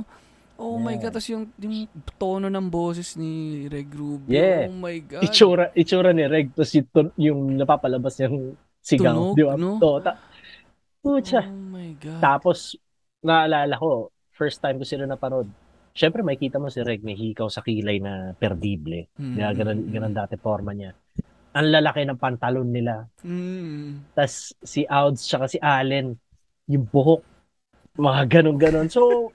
Oh 0.55 0.79
my 0.79 0.95
Yeah. 0.95 1.01
God, 1.03 1.13
tas 1.13 1.27
yung, 1.27 1.51
yung 1.57 1.75
tono 2.15 2.47
ng 2.47 2.67
boses 2.67 3.19
ni 3.19 3.65
Reg 3.67 3.91
Rubio. 3.91 4.31
Yeah. 4.31 4.71
Oh 4.71 4.75
my 4.75 4.97
God. 4.99 5.21
Itsura, 5.21 5.71
itsura 5.73 6.15
ni 6.15 6.23
Reg, 6.23 6.55
tapos 6.55 6.71
yung, 6.71 6.87
yung 7.19 7.39
napapalabas 7.55 8.15
niyang 8.17 8.55
sigaw. 8.79 9.11
Tunog, 9.11 9.35
di 9.35 9.43
ba? 9.43 9.53
no? 9.55 9.75
To, 9.77 9.99
ta- 9.99 10.19
Pucha. 10.99 11.43
Oh 11.43 11.53
my 11.69 11.91
God. 11.99 12.19
Tapos, 12.19 12.73
naalala 13.19 13.75
ko, 13.75 14.09
first 14.31 14.57
time 14.57 14.79
ko 14.79 14.85
sila 14.87 15.03
napanood. 15.03 15.45
Siyempre, 15.91 16.23
makikita 16.23 16.57
mo 16.57 16.67
si 16.67 16.79
Reg 16.81 17.03
may 17.03 17.15
hikaw 17.15 17.47
sa 17.47 17.59
kilay 17.59 17.99
na 17.99 18.31
perdible. 18.33 19.07
Mm, 19.15 19.35
Kaya 19.35 19.49
ganun, 19.53 19.79
ganun 19.87 20.11
dati 20.11 20.35
forma 20.35 20.71
niya. 20.71 20.91
Ang 21.55 21.71
lalaki 21.71 22.03
ng 22.03 22.19
pantalon 22.19 22.67
nila. 22.67 23.07
Mm. 23.23 24.11
Tapos 24.11 24.51
si 24.59 24.83
Ouds 24.83 25.23
tsaka 25.23 25.47
si 25.47 25.55
Allen, 25.55 26.15
yung 26.67 26.83
buhok, 26.83 27.23
mga 27.95 28.21
ganun-ganon. 28.27 28.91
So, 28.91 29.31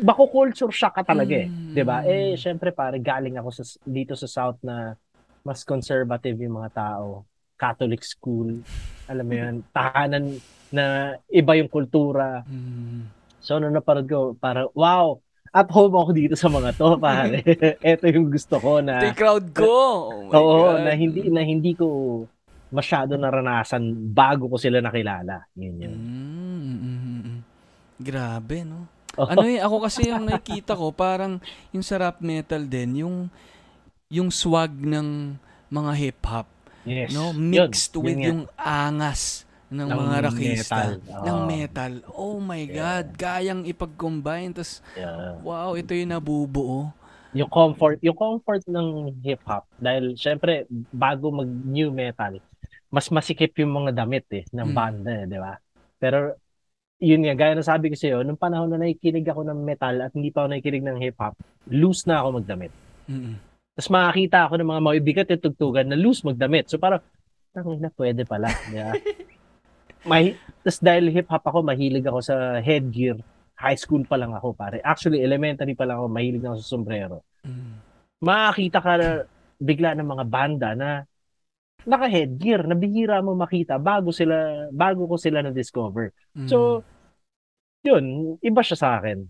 bako 0.00 0.24
culture 0.32 0.72
shock 0.72 0.96
ka 0.98 1.04
talaga 1.04 1.36
eh. 1.36 1.48
Mm. 1.48 1.72
'Di 1.76 1.82
ba? 1.84 2.02
Eh, 2.04 2.34
syempre 2.34 2.72
pare, 2.72 2.98
galing 2.98 3.36
ako 3.36 3.48
sa, 3.52 3.64
dito 3.84 4.16
sa 4.16 4.26
South 4.26 4.60
na 4.64 4.96
mas 5.44 5.64
conservative 5.64 6.36
yung 6.40 6.60
mga 6.60 6.72
tao. 6.72 7.24
Catholic 7.60 8.00
school. 8.00 8.64
Alam 9.04 9.26
mo 9.28 9.34
yun, 9.36 9.54
tahanan 9.76 10.40
na 10.72 11.16
iba 11.28 11.52
yung 11.60 11.68
kultura. 11.68 12.40
Mm. 12.48 13.04
So, 13.40 13.60
nung 13.60 13.76
naparod 13.76 14.08
ko, 14.08 14.36
parang, 14.36 14.68
wow, 14.72 15.20
at 15.50 15.66
home 15.72 15.96
ako 15.96 16.10
dito 16.14 16.34
sa 16.38 16.46
mga 16.46 16.76
to, 16.78 16.96
pare. 17.00 17.42
Ito 17.92 18.04
yung 18.08 18.30
gusto 18.30 18.56
ko 18.62 18.78
na, 18.78 19.02
yung 19.02 19.18
crowd 19.18 19.46
ko. 19.50 19.66
Oh 19.66 20.30
oo, 20.30 20.56
God. 20.76 20.86
na 20.86 20.92
hindi, 20.94 21.26
na 21.26 21.42
hindi 21.42 21.74
ko, 21.74 21.86
masyado 22.70 23.18
naranasan 23.18 24.14
bago 24.14 24.46
ko 24.46 24.56
sila 24.56 24.78
nakilala. 24.78 25.42
Yun 25.58 25.76
yun. 25.82 25.96
Mm, 25.98 26.60
mm, 26.62 26.78
mm, 26.78 27.20
mm. 27.26 27.38
Grabe, 27.98 28.62
no? 28.62 28.86
Oh. 29.18 29.26
Ano 29.26 29.42
eh, 29.42 29.58
ako 29.58 29.76
kasi 29.82 30.06
yung 30.06 30.22
nakikita 30.24 30.72
ko, 30.72 30.94
parang 30.94 31.42
yung 31.70 31.82
sa 31.82 31.98
rap 31.98 32.22
metal 32.22 32.62
din, 32.62 33.02
yung 33.02 33.16
yung 34.10 34.30
swag 34.30 34.70
ng 34.74 35.38
mga 35.68 35.92
hip-hop, 35.96 36.46
Yes. 36.82 37.12
no? 37.12 37.30
Yun, 37.30 37.70
Mixed 37.70 37.92
yun 37.92 38.02
with 38.02 38.16
nga. 38.16 38.26
yung 38.26 38.40
angas 38.56 39.22
ng, 39.68 39.86
Ng 39.86 39.98
mga 39.98 40.16
rakista. 40.24 40.74
metal. 40.74 40.90
Ng 41.22 41.38
Oo. 41.38 41.46
metal. 41.46 41.92
Oh 42.10 42.36
my 42.38 42.62
God, 42.66 43.06
kayang 43.14 43.62
ipag-combine. 43.64 44.50
Tapos, 44.50 44.82
Yeah. 44.92 45.38
wow, 45.40 45.74
ito 45.74 45.94
yung 45.94 46.10
nabubuo. 46.10 46.90
yung 47.30 47.46
comfort, 47.46 48.02
yung 48.02 48.18
comfort 48.18 48.66
ng 48.66 49.14
hip 49.22 49.38
hop 49.46 49.62
dahil 49.78 50.18
syempre 50.18 50.66
bago 50.90 51.30
mag 51.30 51.46
new 51.46 51.94
metal, 51.94 52.34
mas 52.90 53.06
masikip 53.06 53.54
yung 53.54 53.70
mga 53.72 53.94
damit 53.94 54.26
eh 54.34 54.42
ng 54.50 54.66
Mm. 54.66 54.74
banda, 54.74 55.10
eh, 55.14 55.24
di 55.24 55.38
ba? 55.38 55.54
Pero 55.94 56.34
yun 57.00 57.24
nga, 57.24 57.34
gaya 57.34 57.56
na 57.56 57.64
sabi 57.64 57.88
ko 57.88 57.96
sa'yo, 57.96 58.20
nung 58.20 58.36
panahon 58.36 58.68
na 58.68 58.76
nakikinig 58.76 59.24
ako 59.24 59.48
ng 59.48 59.60
metal 59.64 60.04
at 60.04 60.12
hindi 60.12 60.28
pa 60.28 60.44
ako 60.44 60.48
nakikinig 60.52 60.84
ng 60.84 60.98
hip 61.00 61.16
hop, 61.16 61.34
loose 61.72 62.04
na 62.04 62.20
ako 62.20 62.44
magdamit. 62.44 62.72
Mm-mm. 63.08 63.40
Tapos 63.72 63.88
makakita 63.88 64.38
ako 64.44 64.54
ng 64.60 64.68
mga 64.68 64.82
maibigat 64.84 65.28
yung 65.32 65.42
tugtugan 65.42 65.88
na 65.88 65.96
loose 65.96 66.20
magdamit. 66.20 66.68
So 66.68 66.76
parang, 66.76 67.00
tangin 67.56 67.80
na 67.80 67.90
pwede 67.96 68.28
pala. 68.28 68.52
Ba? 68.52 68.92
May, 70.10 70.36
tapos 70.60 70.80
dahil 70.84 71.08
hip 71.08 71.28
hop 71.32 71.44
ako, 71.44 71.64
mahilig 71.64 72.04
ako 72.04 72.20
sa 72.20 72.60
headgear. 72.60 73.16
High 73.56 73.80
school 73.80 74.04
pa 74.04 74.20
lang 74.20 74.36
ako, 74.36 74.52
pare. 74.56 74.80
Actually, 74.84 75.24
elementary 75.24 75.72
pa 75.72 75.88
lang 75.88 76.00
ako, 76.00 76.08
mahilig 76.12 76.44
ako 76.44 76.56
sa 76.60 76.68
sombrero. 76.68 77.24
Mm. 77.44 77.76
Makakita 78.20 78.78
ka 78.80 78.92
na 79.00 79.08
bigla 79.60 79.96
ng 79.96 80.08
mga 80.08 80.24
banda 80.28 80.68
na 80.72 81.04
naka-headgear, 81.84 82.66
na 82.66 82.76
bihira 82.76 83.20
mo 83.20 83.36
makita 83.36 83.76
bago 83.80 84.10
sila, 84.10 84.68
bago 84.72 85.06
ko 85.06 85.16
sila 85.16 85.44
na-discover. 85.44 86.12
Mm. 86.36 86.48
So, 86.48 86.84
yun, 87.84 88.36
iba 88.40 88.60
siya 88.60 88.78
sa 88.78 88.90
akin. 89.00 89.24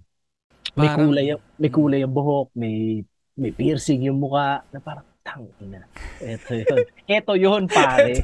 May 0.78 0.86
Parang- 0.90 1.10
kulay, 1.10 1.24
yung- 1.34 1.44
may 1.58 1.70
kulay 1.70 1.98
yung 2.06 2.14
buhok, 2.14 2.48
may 2.54 3.02
may 3.40 3.56
piercing 3.56 4.04
yung 4.04 4.20
muka, 4.20 4.60
na 4.68 4.78
parang 4.84 5.06
tangina. 5.32 5.80
Ito 6.18 6.50
yun. 6.52 6.78
Ito 7.06 7.32
yun, 7.34 7.62
pare. 7.66 8.14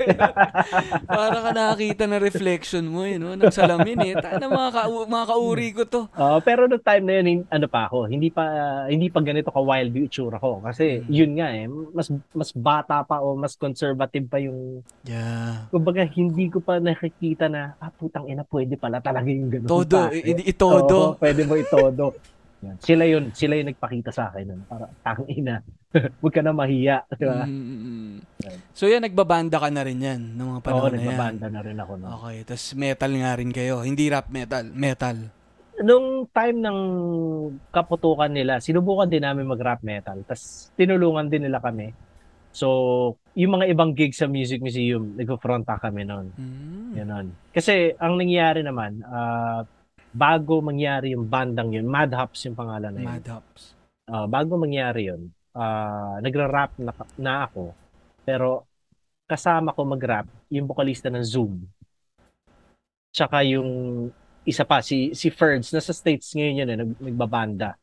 Para 1.05 1.39
ka 1.41 1.51
nakakita 1.51 2.05
ng 2.05 2.21
reflection 2.21 2.85
mo 2.85 3.03
eh, 3.03 3.17
no? 3.17 3.33
Ng 3.33 3.51
salamin 3.51 3.99
eh. 4.01 4.15
Tayo 4.15 4.37
na 4.37 4.49
mga, 4.49 4.71
ka- 4.73 4.89
mga 5.07 5.27
kauri 5.27 5.69
ko 5.73 5.83
to. 5.85 6.01
Ah, 6.13 6.39
pero 6.39 6.65
no 6.65 6.77
time 6.77 7.03
na 7.03 7.13
yun, 7.17 7.27
ano 7.47 7.67
pa 7.67 7.87
ako, 7.87 8.07
hindi 8.07 8.29
pa 8.29 8.45
hindi 8.87 9.07
pa 9.07 9.21
ganito 9.21 9.49
ka 9.49 9.59
wild 9.59 9.91
yung 9.91 10.07
itsura 10.07 10.37
ko 10.37 10.59
kasi 10.61 10.99
Mm. 10.99 11.09
yun 11.09 11.31
nga 11.35 11.49
eh, 11.51 11.65
mas 11.67 12.07
mas 12.33 12.51
bata 12.51 13.03
pa 13.03 13.19
o 13.19 13.35
mas 13.35 13.55
conservative 13.55 14.27
pa 14.27 14.39
yung 14.39 14.81
Yeah. 15.03 15.67
kumbaga 15.69 16.03
hindi 16.05 16.47
ko 16.47 16.59
pa 16.59 16.79
nakikita 16.79 17.47
na 17.47 17.75
ah 17.77 17.91
putang 17.91 18.27
ina 18.27 18.43
pwede 18.45 18.75
pala 18.75 18.99
talaga 18.99 19.27
yung 19.27 19.49
ganun. 19.49 19.69
Todo, 19.69 20.09
pare. 20.09 20.17
i- 20.17 20.35
i- 20.37 20.47
itodo. 20.49 20.99
Oo, 21.13 21.19
pwede 21.19 21.43
mo 21.43 21.55
itodo. 21.55 22.15
Yan. 22.67 22.77
Sila 22.83 23.05
yun, 23.07 23.25
sila 23.31 23.55
yung 23.55 23.71
nagpakita 23.71 24.11
sa 24.11 24.29
akin 24.31 24.45
nun. 24.51 24.61
Para 24.67 24.91
tang 25.07 25.23
ina. 25.31 25.63
Huwag 26.21 26.35
ka 26.35 26.43
na 26.43 26.53
mahiya, 26.53 27.07
di 27.15 27.25
ba? 27.25 27.47
Mm, 27.47 27.63
mm, 27.63 27.79
mm. 28.43 28.59
So 28.75 28.91
yan, 28.91 29.07
nagbabanda 29.07 29.63
ka 29.63 29.69
na 29.71 29.87
rin 29.87 30.03
yan 30.03 30.21
ng 30.35 30.47
mga 30.57 30.61
Oo, 30.61 30.67
panahon 30.67 30.91
na 30.91 30.99
yan. 30.99 31.07
nagbabanda 31.07 31.47
na 31.49 31.61
rin 31.63 31.79
ako. 31.79 31.93
No? 31.97 32.07
Okay, 32.21 32.37
tapos 32.45 32.67
metal 32.75 33.13
nga 33.15 33.33
rin 33.39 33.51
kayo. 33.55 33.75
Hindi 33.87 34.05
rap 34.11 34.29
metal, 34.29 34.65
metal. 34.75 35.17
Nung 35.77 36.27
time 36.33 36.59
ng 36.65 36.79
kaputukan 37.71 38.33
nila, 38.33 38.59
sinubukan 38.59 39.09
din 39.09 39.23
namin 39.23 39.47
mag-rap 39.47 39.85
metal. 39.87 40.21
Tapos 40.27 40.73
tinulungan 40.75 41.31
din 41.31 41.47
nila 41.47 41.63
kami. 41.63 41.93
So, 42.57 42.69
yung 43.37 43.61
mga 43.61 43.69
ibang 43.77 43.93
gigs 43.93 44.17
sa 44.17 44.25
Music 44.25 44.65
Museum, 44.65 45.13
nag-fronta 45.13 45.77
kami 45.77 46.09
noon. 46.09 46.33
Mm. 46.41 46.91
Ganon. 46.97 47.27
Kasi 47.53 47.93
ang 48.01 48.17
nangyari 48.17 48.65
naman, 48.65 49.05
ah, 49.05 49.69
bago 50.17 50.65
mangyari 50.65 51.13
yung 51.13 51.29
bandang 51.29 51.77
yun, 51.77 51.85
Madhops 51.85 52.49
yung 52.49 52.57
pangalan 52.57 52.97
na 52.97 53.01
yun. 53.05 53.13
Madhops. 53.21 53.77
Ah, 54.09 54.25
bago 54.25 54.57
mangyari 54.57 55.13
yun, 55.13 55.29
ah, 55.53 56.17
nagra-rap 56.25 56.73
na, 56.81 56.93
na 57.21 57.35
ako. 57.45 57.77
Pero 58.25 58.65
kasama 59.29 59.77
ko 59.77 59.85
mag-rap 59.85 60.27
yung 60.49 60.65
vocalista 60.65 61.13
ng 61.13 61.21
Zoom. 61.21 61.69
Tsaka 63.13 63.45
yung 63.45 63.69
isa 64.47 64.65
pa, 64.65 64.81
si, 64.81 65.13
si 65.13 65.29
Ferds, 65.29 65.75
nasa 65.75 65.93
States 65.93 66.33
ngayon 66.33 66.61
yun, 66.65 66.69
eh, 66.73 66.79
nag, 66.81 66.91
nagbabanda. 67.13 67.77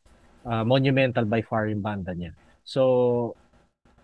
Ah, 0.44 0.66
monumental 0.66 1.30
by 1.30 1.46
far 1.46 1.70
yung 1.70 1.86
banda 1.86 2.12
niya. 2.18 2.34
So, 2.66 3.36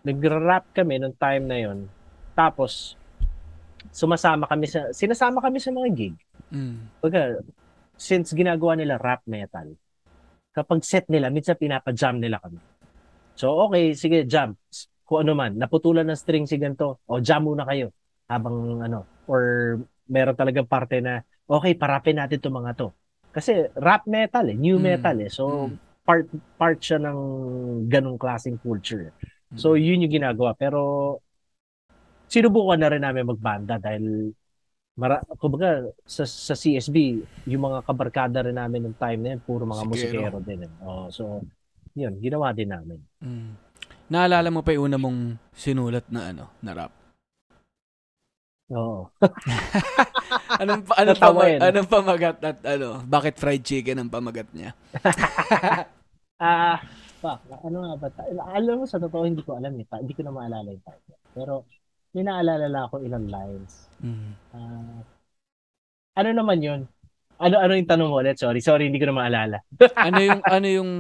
nagra-rap 0.06 0.70
kami 0.72 1.02
nung 1.02 1.18
time 1.18 1.44
na 1.50 1.58
yun. 1.58 1.90
Tapos, 2.38 2.96
sumasama 3.92 4.46
kami 4.48 4.68
sa, 4.68 4.92
sinasama 4.92 5.40
kami 5.42 5.58
sa 5.60 5.72
mga 5.72 5.90
gig. 5.96 6.16
Mm. 6.52 6.78
Pagka, 7.00 7.40
since 8.00 8.32
ginagawa 8.32 8.80
nila 8.80 8.96
rap 8.96 9.28
metal, 9.28 9.76
kapag 10.56 10.80
set 10.88 11.06
nila, 11.12 11.28
minsan 11.28 11.60
pinapa-jam 11.60 12.16
nila 12.18 12.40
kami. 12.40 12.58
So, 13.36 13.68
okay, 13.68 13.92
sige, 13.96 14.24
jam. 14.24 14.56
Kung 15.04 15.28
ano 15.28 15.36
man, 15.36 15.60
naputulan 15.60 16.08
ng 16.08 16.16
string 16.20 16.48
si 16.48 16.56
ganito, 16.56 17.04
o 17.06 17.20
jam 17.20 17.44
muna 17.44 17.68
kayo. 17.68 17.92
Habang 18.32 18.80
ano, 18.84 19.08
or 19.28 19.76
meron 20.08 20.36
talagang 20.38 20.66
parte 20.70 21.04
na, 21.04 21.20
okay, 21.50 21.76
parapin 21.76 22.18
natin 22.18 22.40
itong 22.40 22.56
mga 22.56 22.72
to. 22.80 22.88
Kasi 23.30 23.68
rap 23.78 24.08
metal 24.10 24.48
eh, 24.50 24.58
new 24.58 24.80
Mm. 24.80 24.86
metal 24.86 25.16
eh. 25.22 25.30
So, 25.30 25.44
Mm. 25.70 25.76
part 26.08 26.26
part 26.58 26.80
siya 26.82 26.98
ng 27.04 27.20
ganong 27.92 28.18
klaseng 28.18 28.58
culture. 28.58 29.14
So, 29.54 29.78
Mm. 29.78 29.82
yun 29.86 30.04
yung 30.08 30.16
ginagawa. 30.24 30.52
Pero, 30.58 30.80
sinubukan 32.30 32.78
na 32.78 32.90
rin 32.94 33.02
namin 33.02 33.26
magbanda 33.26 33.82
dahil 33.82 34.34
mara, 34.98 35.22
kumbaga, 35.38 35.90
sa, 36.04 36.24
sa 36.26 36.56
CSB, 36.56 37.22
yung 37.46 37.64
mga 37.66 37.86
kabarkada 37.86 38.46
rin 38.46 38.58
namin 38.58 38.90
ng 38.90 38.98
time 38.98 39.20
na 39.22 39.30
yun, 39.36 39.42
puro 39.44 39.64
mga 39.66 39.84
Musikero. 39.86 40.22
musikero 40.34 40.38
din. 40.42 40.60
Eh. 40.66 40.72
Oh, 40.82 41.08
so, 41.12 41.44
yun, 41.94 42.16
ginawa 42.18 42.54
din 42.56 42.70
namin. 42.72 43.00
Mm. 43.22 43.54
Naalala 44.10 44.50
mo 44.50 44.66
pa 44.66 44.74
yung 44.74 44.90
una 44.90 44.98
mong 44.98 45.38
sinulat 45.54 46.06
na 46.10 46.34
ano, 46.34 46.50
na 46.66 46.72
rap? 46.74 46.94
Oo. 48.70 49.10
Anong, 50.62 50.86
pa- 50.86 50.98
anong, 51.02 51.18
pama- 51.22 51.50
yun. 51.50 51.62
anong 51.62 51.90
pamagat 51.90 52.38
at 52.46 52.58
ano, 52.62 53.02
bakit 53.02 53.38
fried 53.42 53.66
chicken 53.66 53.98
ang 53.98 54.10
pamagat 54.14 54.46
niya? 54.54 54.74
Ah, 56.40 56.80
fuck, 57.20 57.44
ano 57.68 57.84
nga 57.84 57.94
ba? 58.00 58.08
ta- 58.16 58.32
Alam 58.56 58.80
mo, 58.80 58.84
sa 58.88 58.96
totoo, 58.96 59.28
hindi 59.28 59.44
ko 59.44 59.60
alam 59.60 59.76
eh. 59.76 59.84
Hindi 59.84 60.16
ko 60.16 60.24
na 60.24 60.32
maalala 60.32 60.72
yung 60.72 60.80
title. 60.88 61.20
Pero, 61.36 61.68
may 62.16 62.24
naalala 62.24 62.88
ako 62.88 63.04
ilang 63.04 63.28
lines. 63.28 63.89
Mm. 64.04 64.32
Ah, 64.54 65.04
ano 66.20 66.30
naman 66.36 66.60
yun? 66.60 66.82
Ano 67.40 67.56
ano 67.56 67.72
yung 67.72 67.88
tanong 67.88 68.10
mo 68.12 68.20
ulit? 68.20 68.36
Sorry, 68.36 68.60
sorry, 68.60 68.92
hindi 68.92 69.00
ko 69.00 69.08
na 69.08 69.16
maalala. 69.16 69.58
ano 70.08 70.20
yung 70.20 70.42
ano 70.44 70.68
yung 70.68 70.92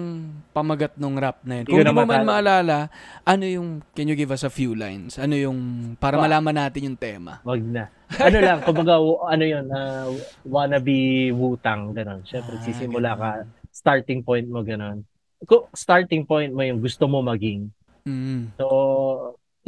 pamagat 0.56 0.96
nung 0.96 1.20
rap 1.20 1.44
na 1.44 1.60
yun? 1.60 1.68
Hindi 1.68 1.72
Kung 1.76 1.80
ko 1.84 1.84
di 1.84 1.92
na 1.92 1.96
mo 1.96 2.04
man 2.08 2.24
maalala, 2.24 2.88
ano 3.28 3.44
yung 3.44 3.84
can 3.92 4.08
you 4.08 4.16
give 4.16 4.32
us 4.32 4.48
a 4.48 4.52
few 4.52 4.72
lines? 4.72 5.20
Ano 5.20 5.36
yung 5.36 5.60
para 6.00 6.16
Wa- 6.16 6.24
malaman 6.24 6.56
natin 6.56 6.96
yung 6.96 7.00
tema? 7.00 7.44
Wag 7.44 7.60
na. 7.64 7.92
Ano 8.26 8.38
lang, 8.42 8.60
kumbaga, 8.66 8.98
ano 9.04 9.44
yun, 9.46 9.66
ah, 9.70 10.10
wannabe 10.42 11.30
Wutang, 11.36 11.94
gano'n. 11.94 12.26
Siyempre, 12.26 12.58
Ah, 12.58 12.64
sisimula 12.64 13.14
ka, 13.14 13.32
ganun. 13.46 13.48
starting 13.70 14.24
point 14.26 14.48
mo, 14.50 14.64
gano'n. 14.66 15.04
Kung 15.46 15.70
starting 15.76 16.26
point 16.26 16.50
mo 16.52 16.64
yung 16.66 16.82
gusto 16.82 17.06
mo 17.06 17.22
maging. 17.22 17.70
Mm. 18.08 18.50
So, 18.58 18.66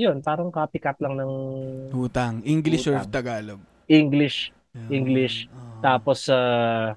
yun, 0.02 0.18
parang 0.20 0.50
copycat 0.50 0.98
lang 0.98 1.14
ng 1.14 1.32
Hutang. 1.94 2.42
English 2.42 2.90
or 2.90 2.98
Hutang. 2.98 3.14
Tagalog? 3.14 3.62
English. 3.86 4.50
Yun. 4.74 4.90
English. 4.90 5.46
Ah. 5.52 5.94
Tapos, 5.94 6.26
uh, 6.26 6.96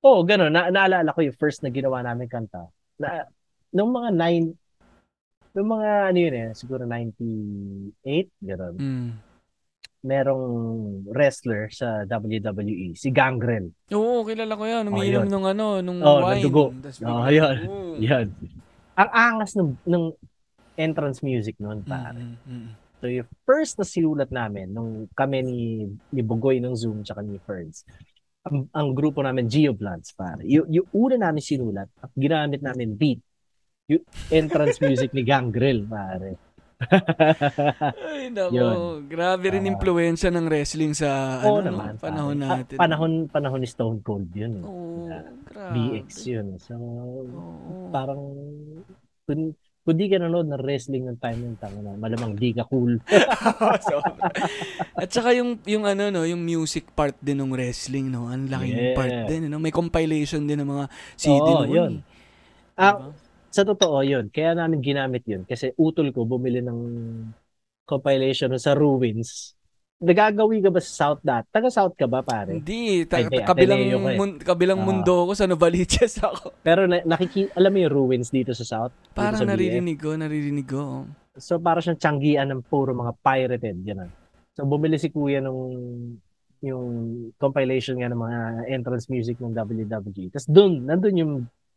oh, 0.00 0.24
gano'n. 0.24 0.50
Na, 0.50 0.66
naalala 0.68 1.14
ko 1.14 1.22
yung 1.22 1.36
first 1.36 1.62
na 1.62 1.70
ginawa 1.70 2.02
namin 2.02 2.26
kanta. 2.26 2.66
Na, 2.98 3.28
nung 3.70 3.92
mga 3.92 4.10
nine, 4.10 4.56
nung 5.52 5.68
mga 5.70 6.10
ano 6.10 6.18
yun 6.18 6.34
eh, 6.34 6.48
siguro 6.56 6.82
98, 6.82 7.94
gano'n. 8.40 8.74
Mm. 8.76 9.10
Merong 10.02 10.46
wrestler 11.14 11.70
sa 11.70 12.02
WWE, 12.02 12.98
si 12.98 13.14
Gangrel. 13.14 13.70
Oo, 13.94 14.26
kilala 14.26 14.58
ko 14.58 14.64
yan. 14.66 14.90
Oh, 14.90 14.90
Umiinom 14.90 15.22
yun. 15.22 15.30
nung 15.30 15.46
ano, 15.46 15.78
nung 15.78 16.02
Oh, 16.02 16.26
wine. 16.26 16.42
ng 16.42 16.42
dugo. 16.42 16.74
Tas 16.82 16.98
Oh, 17.06 17.30
yun. 17.30 17.56
Yan. 18.02 18.26
Ang 18.98 19.10
angas 19.14 19.54
ng, 19.54 19.78
ng 19.86 20.04
entrance 20.74 21.20
music 21.20 21.56
noon, 21.58 21.82
pare. 21.82 22.16
Mm, 22.16 22.36
mm, 22.38 22.52
mm. 22.54 22.70
So, 22.98 23.10
yung 23.10 23.26
first 23.42 23.76
na 23.76 23.84
sinulat 23.84 24.30
namin, 24.30 24.70
nung 24.70 25.10
kami 25.10 25.42
ni, 25.42 25.60
ni 26.08 26.22
Bugoy 26.22 26.62
ng 26.62 26.72
Zoom 26.72 27.02
tsaka 27.02 27.18
ni 27.18 27.34
Ferds, 27.42 27.82
ang, 28.42 28.70
ang 28.70 28.94
grupo 28.94 29.22
namin, 29.22 29.46
Geobloods, 29.46 30.14
pare. 30.14 30.46
Yung, 30.46 30.66
yung 30.66 30.86
una 30.92 31.18
namin 31.18 31.42
sinulat, 31.42 31.90
at 31.98 32.10
ginamit 32.14 32.62
namin 32.62 32.94
beat, 32.94 33.18
yung 33.90 34.02
entrance 34.30 34.78
music 34.78 35.10
ni 35.10 35.26
Gangrel, 35.26 35.82
pare. 35.82 36.38
Ay, 38.10 38.30
nako. 38.30 38.50
Yun. 38.50 39.06
Grabe 39.06 39.46
rin 39.50 39.66
Ah. 39.66 39.70
influensya 39.70 40.30
ng 40.30 40.46
wrestling 40.50 40.94
sa 40.94 41.38
ano, 41.38 41.62
no, 41.62 41.66
naman. 41.70 41.94
panahon 41.98 42.34
pare. 42.34 42.46
Ah, 42.46 42.58
natin. 42.58 42.76
panahon, 42.78 43.12
panahon 43.30 43.60
ni 43.62 43.68
Stone 43.70 43.98
Cold 44.02 44.30
yun. 44.34 44.58
Eh. 44.58 44.66
Oo, 44.66 45.06
Ah, 45.06 45.26
grabe. 45.46 45.74
BX 45.74 46.08
yun. 46.26 46.48
So, 46.58 46.74
Oo. 46.74 47.90
parang, 47.90 48.22
kun, 49.26 49.54
kung 49.82 49.96
di 49.98 50.06
ka 50.06 50.16
nanonood 50.18 50.46
ng 50.50 50.62
wrestling 50.62 51.04
ng 51.10 51.18
time 51.18 51.40
ng 51.42 51.56
na, 51.58 51.92
malamang 51.98 52.38
di 52.38 52.54
ka 52.54 52.64
cool. 52.70 52.98
Sobra. 53.88 54.30
At 54.96 55.08
saka 55.10 55.34
yung 55.34 55.58
yung 55.66 55.84
ano 55.88 56.08
no, 56.12 56.22
yung 56.28 56.42
music 56.42 56.92
part 56.94 57.16
din 57.18 57.40
ng 57.42 57.50
wrestling 57.52 58.08
no, 58.12 58.28
ang 58.30 58.46
laking 58.48 58.78
Yeah. 58.78 58.94
part 58.94 59.16
din 59.26 59.48
no. 59.50 59.58
May 59.58 59.74
compilation 59.74 60.44
din 60.46 60.62
ng 60.62 60.68
mga 60.70 60.84
CD 61.18 61.46
Oo, 61.56 61.62
noon. 61.66 61.70
yun. 61.76 61.92
eh. 61.98 62.02
Ah, 62.78 62.96
Diba? 62.96 63.12
sa 63.52 63.62
totoo 63.68 64.00
yun, 64.04 64.28
kaya 64.32 64.56
namin 64.56 64.80
ginamit 64.84 65.24
yun. 65.28 65.44
Kasi 65.48 65.72
utol 65.78 66.10
ko 66.14 66.24
bumili 66.28 66.60
ng 66.64 66.78
compilation 67.86 68.52
sa 68.58 68.72
Ruins. 68.78 69.54
Nagagawi 70.02 70.58
ka 70.58 70.68
ba 70.68 70.82
sa 70.82 70.90
South 70.90 71.22
dat? 71.22 71.46
Taga 71.48 71.70
South 71.70 71.94
ka 71.94 72.04
ba, 72.04 72.20
pare? 72.20 72.58
Hindi, 72.58 73.06
ta- 73.06 73.22
Ay, 73.22 73.30
kabilang 73.40 73.78
ko 73.86 73.98
eh. 74.04 74.18
mun- 74.18 74.36
kabilang 74.36 74.80
Ah. 74.82 74.84
mundo 74.84 75.14
ako 75.22 75.32
sa 75.32 75.46
Novaliches 75.46 76.18
ako. 76.26 76.50
Pero 76.58 76.84
na, 76.84 76.98
nakiki, 77.00 77.54
alam 77.54 77.70
mo 77.70 77.78
yung 77.78 77.92
Ruins 77.92 78.28
dito 78.28 78.50
sa 78.50 78.66
South? 78.66 78.92
Parang 79.14 79.46
naririnig 79.46 79.96
ko, 79.96 80.12
naririnig 80.12 80.66
ko. 80.66 81.06
So, 81.32 81.56
para 81.56 81.78
siyang 81.78 81.96
tiyanggian 81.96 82.50
ng 82.50 82.66
puro 82.66 82.90
mga 82.92 83.14
pirated. 83.16 83.78
Yan 83.84 84.10
So, 84.52 84.66
bumili 84.66 84.98
si 84.98 85.08
Kuya 85.08 85.38
nung 85.38 85.72
yung 86.60 86.84
compilation 87.36 87.98
nga 87.98 88.06
ng 88.06 88.18
mga 88.18 88.38
entrance 88.68 89.06
music 89.06 89.38
ng 89.38 89.50
WWE. 89.50 90.30
Tapos 90.30 90.46
doon, 90.46 90.82
nandun 90.82 91.14
yung, 91.16 91.32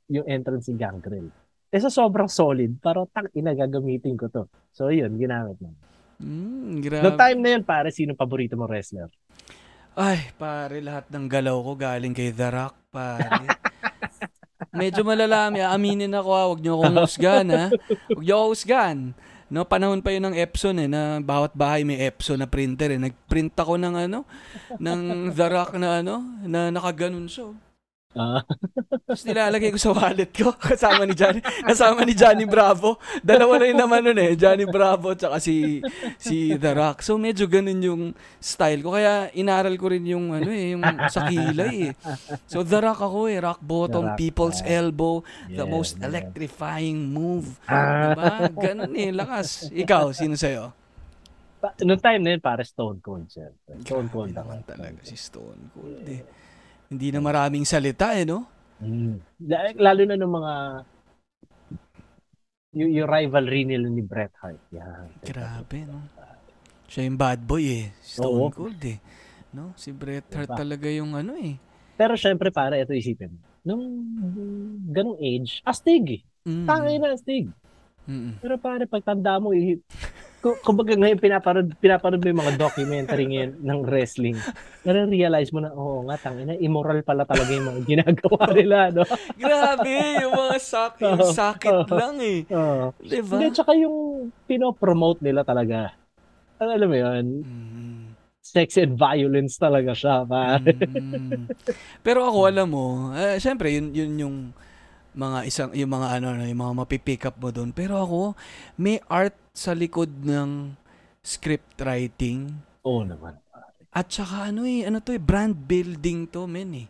yung 0.08 0.26
entrance 0.26 0.66
ni 0.68 0.76
Gangrel. 0.76 1.30
Eh, 1.70 1.80
sa 1.80 1.90
sobrang 1.90 2.28
solid, 2.28 2.78
parang 2.80 3.06
tang 3.08 3.26
ina 3.34 3.54
gagamitin 3.54 4.14
ko 4.14 4.30
to. 4.30 4.44
So, 4.70 4.90
yun, 4.90 5.14
ginamit 5.16 5.58
mo. 5.58 5.74
Mm, 6.20 6.80
Noong 6.80 6.82
grabe. 6.82 7.18
time 7.20 7.39
na 7.43 7.49
yun, 7.57 7.63
pare, 7.63 7.89
sino 7.91 8.16
paborito 8.16 8.55
mong 8.55 8.72
wrestler? 8.72 9.09
Ay, 9.95 10.28
pare, 10.36 10.84
lahat 10.84 11.07
ng 11.07 11.26
galaw 11.28 11.55
ko 11.63 11.72
galing 11.76 12.11
kay 12.11 12.32
The 12.32 12.49
Rock, 12.51 12.76
pare. 12.91 13.47
Medyo 14.76 15.07
malalami. 15.07 15.63
Aminin 15.63 16.11
ako, 16.11 16.30
ha. 16.36 16.43
Huwag 16.51 16.59
niyo 16.59 16.74
akong 16.76 16.97
husgan, 16.99 17.47
ha. 17.51 17.66
Huwag 18.11 18.24
niyo 18.28 18.36
ako 18.36 18.47
husgan. 18.51 18.97
No, 19.45 19.61
panahon 19.63 20.01
pa 20.01 20.09
yun 20.11 20.26
ng 20.26 20.36
Epson 20.36 20.76
eh, 20.82 20.89
na 20.89 21.22
bawat 21.22 21.53
bahay 21.53 21.86
may 21.86 22.01
Epson 22.01 22.41
na 22.41 22.49
printer 22.49 22.91
eh. 22.91 22.99
Nag-print 22.99 23.55
ako 23.55 23.78
ng 23.78 23.95
ano, 24.09 24.26
ng 24.82 25.32
The 25.32 25.47
Rock 25.47 25.78
na 25.78 26.01
ano, 26.01 26.20
na 26.43 26.74
nakaganon 26.74 27.30
siya. 27.30 27.53
Ah, 28.16 28.41
Tapos 29.03 29.28
nilalagay 29.28 29.70
ko 29.70 29.78
sa 29.78 29.91
wallet 29.91 30.32
ko 30.32 30.55
kasama 30.72 31.03
ni 31.03 31.11
Johnny, 31.11 31.43
kasama 31.43 31.99
ni 32.01 32.16
Johnny 32.16 32.47
Bravo. 32.47 32.95
Dalawa 33.20 33.59
na 33.59 33.68
yun 33.68 33.76
naman 33.76 34.01
nun 34.01 34.16
eh, 34.16 34.39
Johnny 34.39 34.63
Bravo 34.63 35.11
tsaka 35.13 35.38
si 35.38 35.84
si 36.16 36.55
The 36.55 36.72
Rock. 36.72 37.03
So 37.03 37.20
medyo 37.20 37.43
ganun 37.45 37.84
yung 37.84 38.03
style 38.39 38.80
ko 38.80 38.95
kaya 38.95 39.28
inaral 39.36 39.76
ko 39.76 39.91
rin 39.91 40.07
yung 40.07 40.32
ano 40.32 40.47
eh, 40.47 40.74
yung 40.74 40.84
sa 41.11 41.28
kilay 41.28 41.91
eh. 41.91 41.93
So 42.47 42.63
The 42.63 42.80
Rock 42.80 43.03
ako 43.03 43.28
eh, 43.28 43.43
rock 43.43 43.59
bottom, 43.59 44.07
The 44.07 44.11
Rock, 44.16 44.20
people's 44.20 44.59
ah. 44.63 44.80
elbow, 44.80 45.20
the 45.45 45.61
Yeah, 45.61 45.68
most 45.68 45.99
yeah. 45.99 46.07
electrifying 46.07 47.11
move. 47.11 47.51
Ah. 47.68 48.16
Diba? 48.16 48.32
Ganun 48.72 48.95
eh, 48.95 49.11
lakas. 49.11 49.68
Ikaw, 49.70 50.16
sino 50.16 50.39
sa'yo? 50.39 50.72
pa- 51.55 51.74
noong 51.82 51.97
time 51.97 52.22
na 52.22 52.30
yun, 52.38 52.41
pare, 52.41 52.61
Stone 52.61 53.01
Cold, 53.01 53.26
sir. 53.28 53.49
Stone 53.82 54.07
Cold 54.07 54.38
ako. 54.38 54.61
talaga 54.70 55.01
si 55.01 55.18
Stone 55.18 55.74
Cold 55.74 56.05
eh. 56.05 56.22
Hindi 56.90 57.08
na 57.10 57.20
maraming 57.22 57.66
salita 57.66 58.14
eh, 58.14 58.26
no? 58.26 58.46
Mm. 58.82 59.18
La- 59.48 59.78
Lalo 59.92 60.02
na 60.06 60.16
nung 60.20 60.36
mga 60.36 60.54
yung, 62.76 62.92
yung 62.92 63.08
rivalry 63.08 63.64
nila 63.64 63.88
ni 63.88 64.04
Bret 64.04 64.36
Hart. 64.44 64.60
Yan. 64.76 65.08
Grabe, 65.24 65.88
no? 65.88 66.04
Siya 66.92 67.08
yung 67.08 67.18
bad 67.18 67.42
boy 67.42 67.64
eh. 67.66 67.86
Stone 68.04 68.36
Oo. 68.36 68.52
Cold 68.52 68.82
eh. 68.84 69.00
No? 69.56 69.72
Si 69.80 69.96
Bret 69.96 70.28
Hart 70.36 70.52
Diba? 70.52 70.60
talaga 70.60 70.88
yung 70.92 71.16
ano 71.16 71.34
eh. 71.40 71.56
Pero 71.96 72.20
syempre, 72.20 72.52
pare, 72.52 72.84
ito 72.84 72.92
isipin. 72.92 73.32
Nung 73.64 73.82
ganong 74.92 75.18
age, 75.18 75.64
astig 75.64 76.20
eh. 76.20 76.22
Mm. 76.46 76.68
Tangay 76.68 76.96
na 77.00 77.16
astig. 77.16 77.50
Mm-mm. 78.06 78.38
Pero 78.38 78.62
pare, 78.62 78.86
pagtanda 78.86 79.42
mo, 79.42 79.50
eh, 79.56 79.82
kumbaga 80.62 80.93
ngayon 80.93 81.18
pinaparod, 81.18 81.68
pinaparod 81.82 82.22
mo 82.22 82.28
yung 82.30 82.41
mga 82.46 82.56
documentary 82.62 83.26
ngayon 83.34 83.52
ng 83.66 83.80
wrestling. 83.82 84.38
Nare-realize 84.86 85.50
mo 85.50 85.60
na, 85.66 85.74
oo 85.74 86.06
nga, 86.06 86.30
tangina, 86.30 86.54
immoral 86.62 87.02
pala 87.02 87.26
talaga 87.26 87.50
yung 87.50 87.66
mga 87.74 87.82
ginagawa 87.89 88.46
nila, 88.58 88.78
no? 88.93 89.04
Grabe, 89.34 89.96
yung 90.22 90.34
mga 90.38 90.58
sak 90.62 91.02
yung 91.02 91.18
Oo. 91.18 91.34
sakit 91.34 91.89
Oo. 91.89 91.96
lang 91.98 92.16
eh. 92.22 92.46
Oo. 92.54 92.93
Diba? 93.02 93.34
Hindi, 93.41 93.46
tsaka 93.58 93.74
yung 93.74 94.30
pinopromote 94.46 95.26
nila 95.26 95.41
talaga. 95.41 95.98
Ano, 96.62 96.70
alam 96.78 96.88
mo 96.88 96.98
yun? 96.98 97.26
Mm. 97.41 98.04
Sex 98.46 98.78
and 98.78 98.93
violence 98.93 99.58
talaga 99.58 99.98
siya, 99.98 100.22
pare. 100.24 100.78
Mm. 100.86 101.50
Pero 102.06 102.30
ako 102.30 102.46
alam 102.46 102.70
mo, 102.70 103.10
eh, 103.18 103.41
syempre 103.41 103.74
yun 103.74 103.89
yun 103.89 104.12
yung 104.22 104.36
mga 105.16 105.39
isang 105.47 105.70
yung 105.72 105.91
mga 105.95 106.20
ano 106.20 106.28
yung 106.43 106.61
mga 106.61 106.74
mapipick 106.76 107.24
up 107.26 107.39
mo 107.39 107.49
doon. 107.49 107.72
Pero 107.72 107.97
ako 107.97 108.36
may 108.76 108.99
art 109.07 109.36
sa 109.55 109.72
likod 109.72 110.11
ng 110.22 110.76
script 111.24 111.80
writing 111.82 112.59
Oo 112.84 113.01
naman. 113.01 113.39
at 113.95 114.11
saka 114.11 114.51
ano 114.51 114.68
eh 114.68 114.84
ano 114.84 114.99
to 114.99 115.16
eh 115.16 115.22
brand 115.24 115.55
building 115.55 116.28
to 116.28 116.43
men 116.45 116.86
eh. 116.86 116.88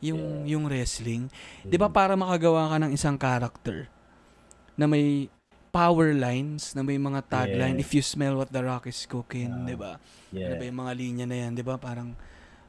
Yung 0.00 0.44
yung 0.48 0.64
wrestling. 0.66 1.28
'Di 1.62 1.76
ba 1.76 1.88
para 1.88 2.16
makagawa 2.16 2.72
ka 2.72 2.76
ng 2.80 2.92
isang 2.92 3.16
character 3.16 3.88
na 4.76 4.84
may 4.84 5.28
power 5.72 6.16
lines, 6.16 6.72
na 6.72 6.80
may 6.80 6.96
mga 6.96 7.20
tagline, 7.28 7.76
Yeah. 7.76 7.84
if 7.84 7.92
you 7.92 8.00
smell 8.00 8.40
what 8.40 8.48
the 8.48 8.64
rock 8.64 8.88
is 8.88 9.04
cooking, 9.04 9.52
Ah, 9.52 9.64
'di 9.68 9.76
ba? 9.76 9.92
Ano 9.96 10.32
Yeah. 10.32 10.56
ba 10.56 10.64
yung 10.64 10.80
mga 10.80 10.92
linya 10.96 11.26
na 11.28 11.36
yan, 11.36 11.52
'di 11.52 11.64
ba? 11.64 11.76
Parang 11.76 12.16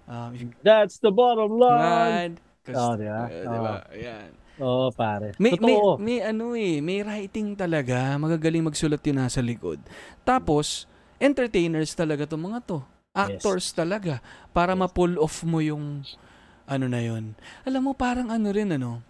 um, 0.07 0.31
That's 0.59 0.99
the 0.99 1.11
bottom 1.11 1.55
line. 1.55 2.35
Cause, 2.67 2.75
Oh, 2.75 2.99
ba? 2.99 3.31
uh, 3.31 3.47
di 3.47 3.59
ba? 3.63 3.75
Ayan. 3.95 4.29
Oo, 4.57 4.89
pare. 4.89 5.37
May, 5.37 5.53
may, 5.61 5.77
Totoo. 5.77 6.01
may 6.01 6.17
ano 6.25 6.57
eh, 6.57 6.81
may 6.81 7.05
writing 7.05 7.53
talaga. 7.53 8.17
Magagaling 8.17 8.65
magsulat 8.65 9.01
yun 9.05 9.21
nasa 9.21 9.41
likod. 9.41 9.77
Tapos, 10.25 10.89
entertainers 11.21 11.93
talaga 11.93 12.25
to 12.25 12.37
mga 12.37 12.59
to. 12.65 12.79
Actors 13.13 13.73
talaga. 13.73 14.21
Para 14.53 14.73
Yes. 14.73 14.81
ma-pull 14.85 15.17
off 15.17 15.41
mo 15.45 15.61
yung 15.61 16.05
ano 16.69 16.85
na 16.85 17.01
yun. 17.01 17.33
Alam 17.65 17.89
mo, 17.89 17.91
parang 17.93 18.29
ano 18.29 18.49
rin 18.53 18.69
ano. 18.73 19.01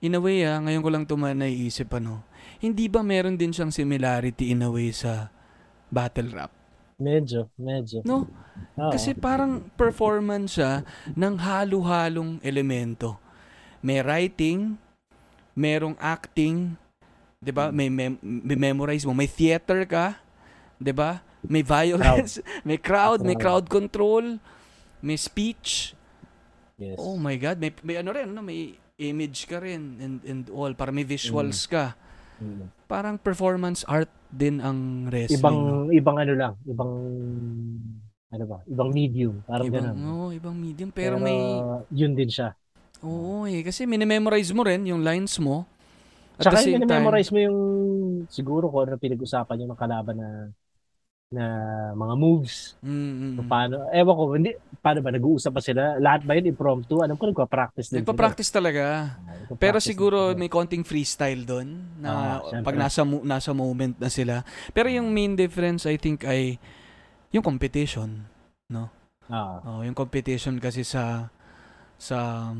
In 0.00 0.16
a 0.16 0.20
way 0.20 0.44
ah, 0.48 0.56
ngayon 0.60 0.80
ko 0.84 0.88
lang 0.88 1.04
ito 1.04 1.16
naiisip 1.16 1.92
ano. 1.92 2.24
Hindi 2.60 2.88
ba 2.88 3.04
meron 3.04 3.36
din 3.36 3.52
siyang 3.52 3.72
similarity 3.72 4.52
in 4.52 4.64
a 4.64 4.68
way 4.72 4.92
sa 4.92 5.28
battle 5.92 6.32
rap? 6.32 6.52
Medyo, 7.00 7.48
medyo. 7.56 8.04
No? 8.04 8.28
Oo. 8.76 8.92
Kasi 8.92 9.16
parang 9.16 9.64
performance 9.76 10.60
siya 10.60 10.84
ng 11.16 11.34
halo-halong 11.40 12.40
elemento. 12.44 13.16
May 13.80 14.04
writing, 14.04 14.76
merong 15.56 15.96
acting, 15.96 16.76
'di 17.40 17.52
ba? 17.52 17.72
May, 17.72 17.88
mem- 17.88 18.20
may 18.20 18.56
memorize 18.56 19.04
mo, 19.08 19.16
may 19.16 19.28
theater 19.28 19.84
ka, 19.88 20.20
'di 20.76 20.92
ba? 20.92 21.24
May 21.40 21.64
violence, 21.64 22.36
may 22.68 22.76
crowd, 22.76 23.24
may 23.24 23.36
crowd 23.36 23.72
control, 23.72 24.36
may 25.00 25.16
speech. 25.16 25.96
yes. 26.76 27.00
Oh 27.00 27.16
my 27.16 27.36
god, 27.40 27.56
may 27.56 27.72
may 27.80 27.96
ano 27.96 28.12
rin, 28.12 28.28
no? 28.28 28.44
may 28.44 28.76
image 29.00 29.48
ka 29.48 29.56
rin 29.64 29.96
and 29.96 30.16
and 30.28 30.42
all, 30.52 30.72
para 30.76 30.92
may 30.92 31.04
visuals 31.04 31.64
ka. 31.64 31.96
Mm. 32.40 32.68
Parang 32.88 33.16
performance 33.20 33.84
art 33.88 34.08
din 34.28 34.60
ang 34.60 35.08
wrestling. 35.08 35.40
Ibang, 35.40 35.56
no? 35.56 35.92
ibang 35.92 36.16
ano 36.20 36.32
lang. 36.36 36.52
Ibang, 36.64 36.92
ano 38.30 38.44
ba? 38.48 38.58
Ibang 38.64 38.90
medium. 38.92 39.34
Parang 39.44 39.66
ibang, 39.68 39.84
ganun. 39.92 39.96
oh, 40.08 40.30
ibang 40.32 40.56
medium 40.56 40.88
pero, 40.92 41.20
may 41.20 41.36
Yun 41.92 42.12
din 42.16 42.28
siya. 42.32 42.56
Oo 43.00 43.48
eh, 43.48 43.64
kasi 43.64 43.88
minimemorize 43.88 44.52
mo 44.52 44.62
rin 44.64 44.84
yung 44.84 45.00
lines 45.00 45.40
mo. 45.40 45.64
At 46.40 46.46
Tsaka 46.46 46.56
the 46.56 46.60
same 46.60 46.80
yung 46.80 46.88
time, 46.88 47.12
memorize 47.12 47.28
mo 47.32 47.38
yung, 47.46 47.58
siguro 48.32 48.72
kung 48.72 48.88
ano 48.88 48.96
pinag-usapan 48.96 49.60
yung 49.60 49.70
mga 49.76 49.82
kalaban 49.84 50.16
na 50.16 50.28
na 51.32 51.44
mga 51.94 52.14
moves. 52.18 52.76
mm, 52.82 52.90
mm, 52.90 53.38
Kung 53.38 53.48
paano, 53.48 53.88
ewan 53.94 54.16
ko, 54.18 54.24
hindi, 54.36 54.50
paano 54.84 55.00
ba, 55.04 55.10
nag-uusap 55.14 55.52
pa 55.56 55.62
sila? 55.64 55.82
Lahat 56.02 56.22
ba 56.26 56.36
yun 56.38 56.52
impromptu? 56.52 57.00
Alam 57.04 57.16
ko, 57.20 57.30
nagpa-practice 57.30 57.90
din 57.94 58.04
Nagpa-practice 58.04 58.50
talaga. 58.54 59.18
sila. 59.18 59.38
Nagpa-practice 59.42 59.58
Pero 59.58 59.76
din 59.98 60.06
siguro 60.06 60.30
may 60.38 60.46
konting 60.48 60.86
freestyle 60.86 61.42
doon 61.42 61.82
na 61.98 62.38
Ah, 62.40 62.62
pag 62.62 62.78
nasa 62.78 63.02
nasa 63.04 63.50
moment 63.52 63.92
na 63.98 64.08
sila. 64.08 64.46
Pero 64.72 64.88
yung 64.88 65.10
main 65.12 65.34
difference 65.36 65.84
I 65.90 65.98
think 65.98 66.22
ay 66.24 66.56
yung 67.34 67.44
competition, 67.44 68.26
no? 68.70 68.90
Ah, 69.28 69.64
Oh, 69.64 69.82
yung 69.84 69.96
competition 69.96 70.58
kasi 70.62 70.82
sa 70.86 71.28
sa 72.00 72.50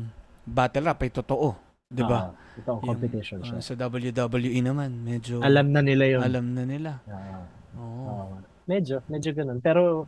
battle 0.45 0.85
rap 0.87 0.99
ay 1.01 1.11
totoo, 1.11 1.49
'di 1.87 2.03
ba? 2.03 2.29
ah, 2.29 2.31
ito 2.57 2.71
competition 2.81 3.39
Yung, 3.41 3.47
siya. 3.47 3.57
ah, 3.57 3.63
sa 3.63 3.73
WWE 3.77 4.59
naman, 4.61 4.89
medyo 5.01 5.39
Alam 5.41 5.71
na 5.71 5.81
nila 5.85 6.05
yun. 6.07 6.21
alam 6.21 6.45
na 6.53 6.63
nila. 6.65 6.91
Ah, 7.07 7.43
Oo. 7.77 8.03
ah, 8.09 8.37
medyo, 8.67 8.99
medyo 9.07 9.31
ganun. 9.31 9.59
Pero 9.59 10.05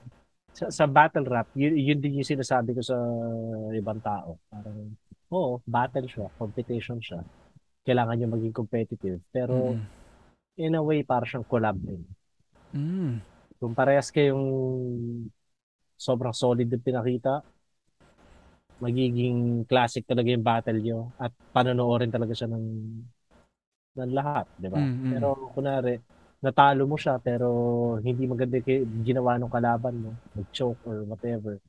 sa, 0.54 0.70
sa 0.70 0.86
battle 0.86 1.26
rap, 1.26 1.48
yun, 1.58 1.74
yun 1.74 2.00
din 2.00 2.20
yung 2.22 2.28
sinasabi 2.28 2.76
ko 2.78 2.82
sa 2.84 2.98
ibang 3.74 3.98
tao. 4.04 4.38
Parang, 4.52 4.94
oo, 5.34 5.58
battle 5.66 6.06
siya, 6.06 6.28
competition 6.38 7.00
siya. 7.02 7.22
Kailangan 7.84 8.16
nyo 8.22 8.28
maging 8.38 8.54
competitive. 8.56 9.20
Pero 9.34 9.76
Mm. 9.76 9.86
in 10.62 10.78
a 10.78 10.82
way, 10.86 11.02
para 11.02 11.26
siyang 11.26 11.48
collab 11.50 11.74
din. 11.82 12.06
Mm. 12.74 13.18
Kung 13.58 13.74
parehas 13.74 14.14
kayong 14.14 14.46
sobrang 15.98 16.36
solid 16.36 16.68
yung 16.70 16.84
pinakita, 16.84 17.42
magiging 18.82 19.66
classic 19.70 20.06
talaga 20.08 20.30
yung 20.34 20.46
battle 20.46 20.80
nyo 20.80 21.00
at 21.20 21.32
panonoorin 21.54 22.10
talaga 22.14 22.34
siya 22.34 22.50
ng 22.50 22.66
ng 23.94 24.12
lahat, 24.14 24.46
di 24.58 24.68
ba? 24.70 24.82
Mm, 24.82 24.90
mm. 24.90 25.10
Pero 25.14 25.28
kunwari, 25.54 25.94
natalo 26.42 26.84
mo 26.90 26.98
siya 26.98 27.22
pero 27.22 27.48
hindi 28.02 28.26
maganda 28.26 28.58
yung 28.60 29.06
ginawa 29.06 29.38
ng 29.38 29.54
kalaban 29.54 29.96
mo, 30.02 30.12
nag-choke 30.34 30.82
or 30.84 31.06
whatever. 31.06 31.62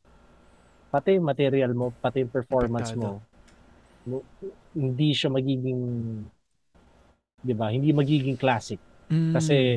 Pati 0.89 1.19
yung 1.19 1.27
material 1.29 1.73
mo, 1.77 1.93
pati 2.01 2.25
yung 2.25 2.33
performance 2.33 2.97
mo, 2.97 3.21
mo- 4.09 4.25
hindi 4.75 5.13
siya 5.13 5.29
magiging 5.31 5.81
'di 7.45 7.55
ba? 7.55 7.69
Hindi 7.69 7.93
magiging 7.93 8.41
classic 8.41 8.81
Mm. 9.13 9.37
kasi 9.37 9.77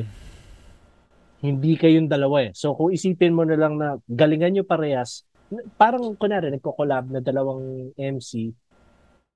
hindi 1.44 1.78
kayong 1.78 2.08
dalawa 2.10 2.48
eh. 2.48 2.50
So 2.56 2.74
kung 2.74 2.90
isipin 2.90 3.36
mo 3.36 3.44
na 3.46 3.54
lang 3.54 3.78
na 3.78 4.00
galingan 4.08 4.56
nyo 4.56 4.64
parehas, 4.66 5.27
parang 5.76 6.12
kunwari 6.14 6.52
nagko-collab 6.52 7.04
na 7.12 7.20
dalawang 7.24 7.92
MC, 7.96 8.52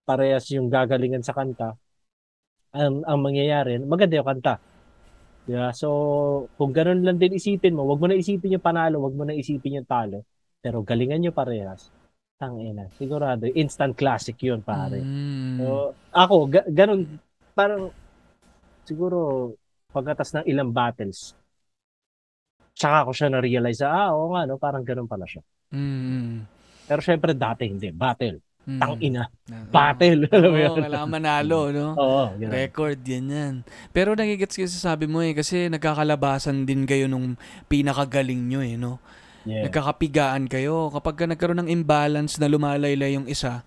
parehas 0.04 0.44
yung 0.52 0.68
gagalingan 0.68 1.24
sa 1.24 1.32
kanta, 1.32 1.72
ang, 2.72 3.04
ang 3.04 3.20
mangyayari, 3.20 3.80
maganda 3.80 4.20
yung 4.20 4.28
kanta. 4.28 4.54
Yeah, 5.42 5.74
so 5.74 6.46
kung 6.54 6.70
ganun 6.70 7.02
lang 7.02 7.18
din 7.18 7.34
isipin 7.34 7.74
mo, 7.74 7.82
wag 7.82 7.98
mo 7.98 8.06
na 8.06 8.14
isipin 8.14 8.54
yung 8.54 8.62
panalo, 8.62 9.02
wag 9.02 9.16
mo 9.18 9.26
na 9.26 9.34
isipin 9.34 9.82
yung 9.82 9.88
talo, 9.88 10.22
pero 10.62 10.86
galingan 10.86 11.18
nyo 11.18 11.34
parehas. 11.34 11.90
Tangina, 12.38 12.86
sigurado 12.94 13.50
instant 13.50 13.94
classic 13.94 14.38
'yun, 14.38 14.62
pare. 14.62 15.02
Mm. 15.02 15.58
So, 15.58 15.94
ako, 16.14 16.36
ga- 16.46 16.70
ganun, 16.70 17.18
parang, 17.54 17.90
siguro, 18.86 19.50
pagkatas 19.90 20.30
ng 20.38 20.46
ilang 20.46 20.70
battles, 20.70 21.34
tsaka 22.74 23.06
ko 23.06 23.10
siya 23.14 23.28
na-realize, 23.30 23.82
ah, 23.82 24.14
oo 24.14 24.32
nga, 24.34 24.46
no, 24.46 24.58
parang 24.58 24.82
ganun 24.86 25.10
pala 25.10 25.26
siya. 25.26 25.42
Mm. 25.72 26.44
Pero 26.86 27.00
syempre, 27.00 27.32
dati 27.32 27.64
hindi. 27.66 27.88
Battle. 27.90 28.38
Mm. 28.62 28.78
Tang 28.78 28.94
ina. 29.02 29.24
Oo. 29.26 29.72
Battle. 29.74 30.20
Alam 30.30 30.50
mo 30.52 30.58
Oo, 30.58 30.62
yun? 30.62 30.76
kailangan 30.86 31.10
manalo, 31.10 31.58
no? 31.74 31.88
Oo, 31.98 32.24
ganun. 32.38 32.52
Record, 32.52 32.98
yan 33.02 33.26
yan. 33.26 33.54
Pero 33.90 34.14
nagigets 34.14 34.54
kasi 34.54 34.76
sabi 34.78 35.10
mo 35.10 35.18
eh, 35.18 35.34
kasi 35.34 35.66
nagkakalabasan 35.66 36.62
din 36.62 36.86
kayo 36.86 37.10
nung 37.10 37.34
pinakagaling 37.66 38.42
nyo 38.46 38.60
eh, 38.62 38.78
no? 38.78 39.02
Yeah. 39.42 39.66
Nagkakapigaan 39.66 40.46
kayo. 40.46 40.94
Kapag 40.94 41.14
ka 41.18 41.24
nagkaroon 41.26 41.66
ng 41.66 41.72
imbalance 41.74 42.38
na 42.38 42.46
lumalaylay 42.46 43.18
yung 43.18 43.26
isa, 43.26 43.66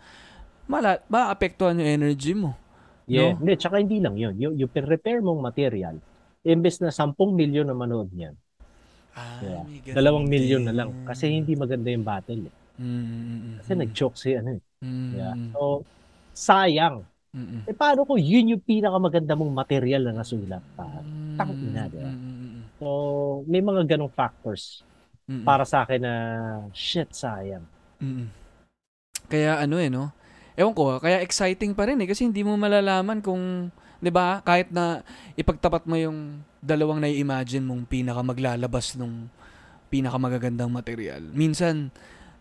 mala, 0.72 1.04
maapektuhan 1.12 1.76
yung 1.84 1.92
energy 2.00 2.32
mo. 2.32 2.56
yeah. 3.04 3.36
no? 3.36 3.44
Hindi, 3.44 3.54
tsaka 3.60 3.84
hindi 3.84 4.00
lang 4.00 4.16
yun. 4.16 4.40
Yung, 4.40 4.54
yung 4.56 4.72
repair 4.72 5.20
mong 5.20 5.44
material, 5.44 6.00
imbes 6.48 6.80
na 6.80 6.94
10 6.94 7.12
milyon 7.20 7.68
na 7.68 7.76
manood 7.76 8.14
niyan, 8.16 8.38
Ah, 9.16 9.40
ganun 9.64 9.96
dalawang 9.96 10.28
din. 10.28 10.68
na 10.68 10.74
lang. 10.76 10.90
Kasi 11.08 11.32
hindi 11.32 11.56
maganda 11.56 11.88
yung 11.88 12.04
battle. 12.04 12.52
Eh. 12.52 12.56
Mm, 12.76 12.84
mm, 12.84 13.40
mm, 13.40 13.56
Kasi 13.64 13.72
nag-choke 13.80 14.18
si 14.20 14.30
ano 14.36 14.60
eh. 14.60 14.62
Mm, 14.84 15.10
Yeah. 15.16 15.36
So, 15.56 15.88
sayang. 16.36 17.08
mm, 17.32 17.40
mm. 17.40 17.62
Eh, 17.72 17.76
paano 17.76 18.04
kung 18.04 18.20
yun 18.20 18.52
yung 18.52 18.64
pinakamaganda 18.64 19.34
mong 19.40 19.54
material 19.56 20.04
na 20.12 20.20
nasulat? 20.20 20.64
Pa? 20.76 20.84
Tangina, 21.40 21.88
di 21.88 21.98
ba? 22.04 22.12
Mm, 22.12 22.20
mm, 22.20 22.36
mm, 22.36 22.64
So, 22.76 22.88
may 23.48 23.64
mga 23.64 23.96
ganong 23.96 24.12
factors 24.12 24.84
mm, 25.28 25.42
mm. 25.42 25.46
para 25.48 25.64
sa 25.64 25.88
akin 25.88 26.02
na 26.04 26.14
shit, 26.76 27.08
sayang. 27.16 27.64
Mm. 28.04 28.28
Kaya 29.26 29.58
ano 29.64 29.80
eh, 29.80 29.88
no? 29.90 30.12
Ewan 30.56 30.76
ko, 30.76 31.00
kaya 31.00 31.20
exciting 31.24 31.76
pa 31.76 31.88
rin 31.88 32.00
eh 32.00 32.08
kasi 32.08 32.24
hindi 32.28 32.44
mo 32.46 32.56
malalaman 32.56 33.20
kung, 33.20 33.68
'di 34.00 34.12
ba? 34.14 34.40
Kahit 34.46 34.72
na 34.72 35.04
ipagtapat 35.36 35.84
mo 35.90 35.96
yung 36.00 36.40
dalawang 36.66 36.98
nai-imagine 36.98 37.62
mong 37.62 37.86
pinaka 37.86 38.26
maglalabas 38.26 38.98
nung 38.98 39.30
pinaka 39.94 40.18
magagandang 40.18 40.74
material. 40.74 41.22
Minsan 41.30 41.94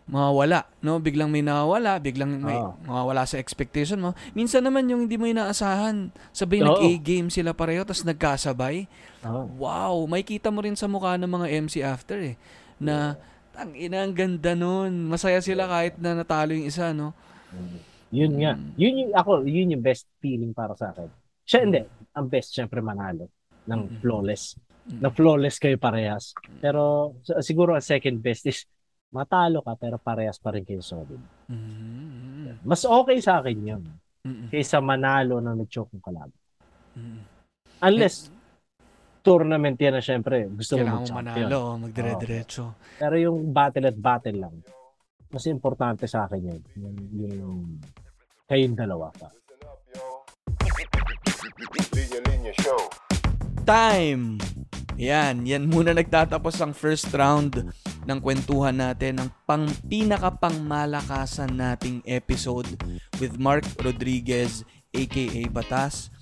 mawawala, 0.04 0.68
no? 0.84 1.00
Biglang 1.00 1.32
may 1.32 1.40
nawawala, 1.40 1.96
biglang 1.96 2.40
may 2.40 2.56
Oo. 2.56 2.76
mawawala 2.84 3.24
sa 3.24 3.40
expectation 3.40 4.00
mo. 4.00 4.10
Minsan 4.36 4.64
naman 4.64 4.88
yung 4.88 5.08
hindi 5.08 5.16
mo 5.16 5.24
inaasahan, 5.24 6.12
sabay 6.32 6.60
Oo. 6.60 6.68
nag-A-game 6.76 7.28
sila 7.32 7.56
pareho 7.56 7.84
tapos 7.84 8.04
nagkasabay. 8.04 8.84
Oh. 9.24 9.48
Wow, 9.60 10.04
may 10.04 10.20
kita 10.20 10.52
mo 10.52 10.60
rin 10.60 10.76
sa 10.76 10.88
mukha 10.88 11.16
ng 11.16 11.28
mga 11.28 11.46
MC 11.68 11.80
after 11.80 12.20
eh 12.20 12.36
na 12.76 13.16
ang 13.54 13.72
ina 13.72 14.04
ang 14.04 14.12
ganda 14.12 14.52
nun. 14.52 15.08
Masaya 15.08 15.40
sila 15.40 15.64
kahit 15.64 15.96
na 15.96 16.12
natalo 16.12 16.52
yung 16.52 16.68
isa, 16.68 16.92
no? 16.92 17.16
Yun 18.12 18.34
nga. 18.42 18.52
Mm. 18.58 18.66
Yun 18.76 18.94
yung, 18.98 19.10
ako, 19.14 19.30
yun 19.46 19.72
yung 19.78 19.84
best 19.84 20.04
feeling 20.20 20.52
para 20.52 20.74
sa 20.76 20.90
akin. 20.92 21.08
Siya, 21.46 21.64
hindi. 21.64 21.80
Ang 22.12 22.26
best, 22.28 22.50
syempre, 22.52 22.82
manalo 22.84 23.30
ng 23.68 24.00
flawless. 24.00 24.56
Na 25.00 25.08
flawless 25.08 25.56
kayo 25.56 25.80
parehas. 25.80 26.36
Pero, 26.60 27.14
siguro 27.40 27.72
ang 27.72 27.84
second 27.84 28.20
best 28.20 28.44
is 28.48 28.68
matalo 29.14 29.62
ka 29.62 29.78
pero 29.78 29.96
parehas 30.02 30.42
pa 30.42 30.50
rin 30.50 30.66
kayo 30.66 30.82
solid. 30.82 31.22
Mm. 31.46 32.66
Mas 32.66 32.82
okay 32.82 33.22
sa 33.22 33.38
akin 33.38 33.58
yun 33.62 33.84
kaysa 34.24 34.80
manalo 34.80 35.38
na 35.38 35.52
nag-choke 35.54 35.92
ng 35.94 36.02
kalaban. 36.02 36.40
Mm. 36.96 37.20
Unless, 37.84 38.32
tournament 39.20 39.76
yan 39.76 40.00
na 40.00 40.02
syempre, 40.02 40.48
gusto 40.48 40.80
mo 40.80 40.84
Kailangan 40.84 40.96
mo 40.96 41.14
mag-champion. 41.20 41.48
manalo, 41.48 41.60
magdire-diretso. 41.84 42.62
Pero 42.96 43.14
yung 43.20 43.52
battle 43.52 43.86
at 43.92 43.98
battle 44.00 44.38
lang, 44.40 44.54
mas 45.28 45.44
importante 45.46 46.08
sa 46.08 46.24
akin 46.24 46.40
yun. 46.40 46.62
Yung, 46.80 46.96
yung 47.20 47.58
kayong 48.48 48.76
dalawa 48.76 49.12
pa. 49.12 49.28
Linya 51.92 52.20
Linya 52.24 52.52
Show. 52.64 53.03
Time! 53.64 54.36
Yan, 55.00 55.48
yan 55.48 55.72
muna 55.72 55.96
nagtatapos 55.96 56.60
ang 56.60 56.76
first 56.76 57.08
round 57.16 57.64
ng 58.04 58.18
kwentuhan 58.20 58.76
natin, 58.76 59.16
ang 59.16 59.32
pang 59.48 59.64
pinaka 59.88 60.36
pangmalakasan 60.36 61.56
nating 61.56 62.04
episode 62.04 62.68
with 63.16 63.40
Mark 63.40 63.64
Rodriguez 63.80 64.68
aka 64.92 65.48
Batas. 65.48 66.12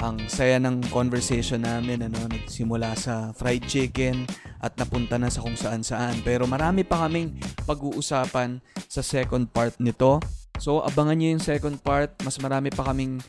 Ang 0.00 0.32
saya 0.32 0.56
ng 0.56 0.80
conversation 0.88 1.60
namin, 1.60 2.08
ano, 2.08 2.24
nagsimula 2.24 2.96
sa 2.96 3.36
fried 3.36 3.68
chicken 3.68 4.24
at 4.64 4.72
napunta 4.80 5.20
na 5.20 5.28
sa 5.28 5.44
kung 5.44 5.60
saan 5.60 5.84
saan. 5.84 6.24
Pero 6.24 6.48
marami 6.48 6.88
pa 6.88 7.04
kaming 7.04 7.36
pag-uusapan 7.68 8.64
sa 8.88 9.04
second 9.04 9.44
part 9.52 9.76
nito. 9.76 10.24
So, 10.58 10.82
abangan 10.84 11.18
nyo 11.18 11.28
yung 11.38 11.44
second 11.44 11.78
part. 11.80 12.14
Mas 12.22 12.36
marami 12.42 12.68
pa 12.74 12.86
kaming 12.86 13.22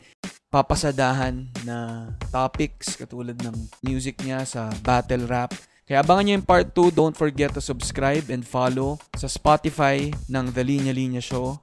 papasadahan 0.50 1.46
na 1.62 2.10
topics 2.34 2.98
katulad 2.98 3.38
ng 3.38 3.54
music 3.86 4.18
niya 4.26 4.42
sa 4.42 4.68
battle 4.82 5.30
rap. 5.30 5.54
Kaya 5.86 6.02
abangan 6.06 6.22
nyo 6.26 6.34
yung 6.38 6.46
part 6.46 6.70
2. 6.74 6.94
Don't 6.94 7.18
forget 7.18 7.50
to 7.54 7.62
subscribe 7.62 8.30
and 8.30 8.46
follow 8.46 8.98
sa 9.18 9.26
Spotify 9.26 10.10
ng 10.30 10.54
The 10.54 10.62
Linya 10.62 10.94
Linya 10.94 11.22
Show 11.22 11.58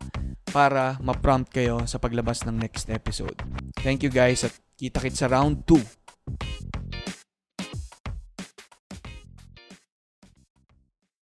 para 0.51 0.95
ma-prompt 1.03 1.51
kayo 1.51 1.84
sa 1.88 1.99
paglabas 1.99 2.43
ng 2.47 2.55
next 2.55 2.88
episode. 2.88 3.36
Thank 3.84 4.03
you 4.03 4.11
guys 4.11 4.43
at 4.47 4.55
kita-kits 4.80 5.20
sa 5.24 5.32
round 5.32 5.63
2. 5.68 6.87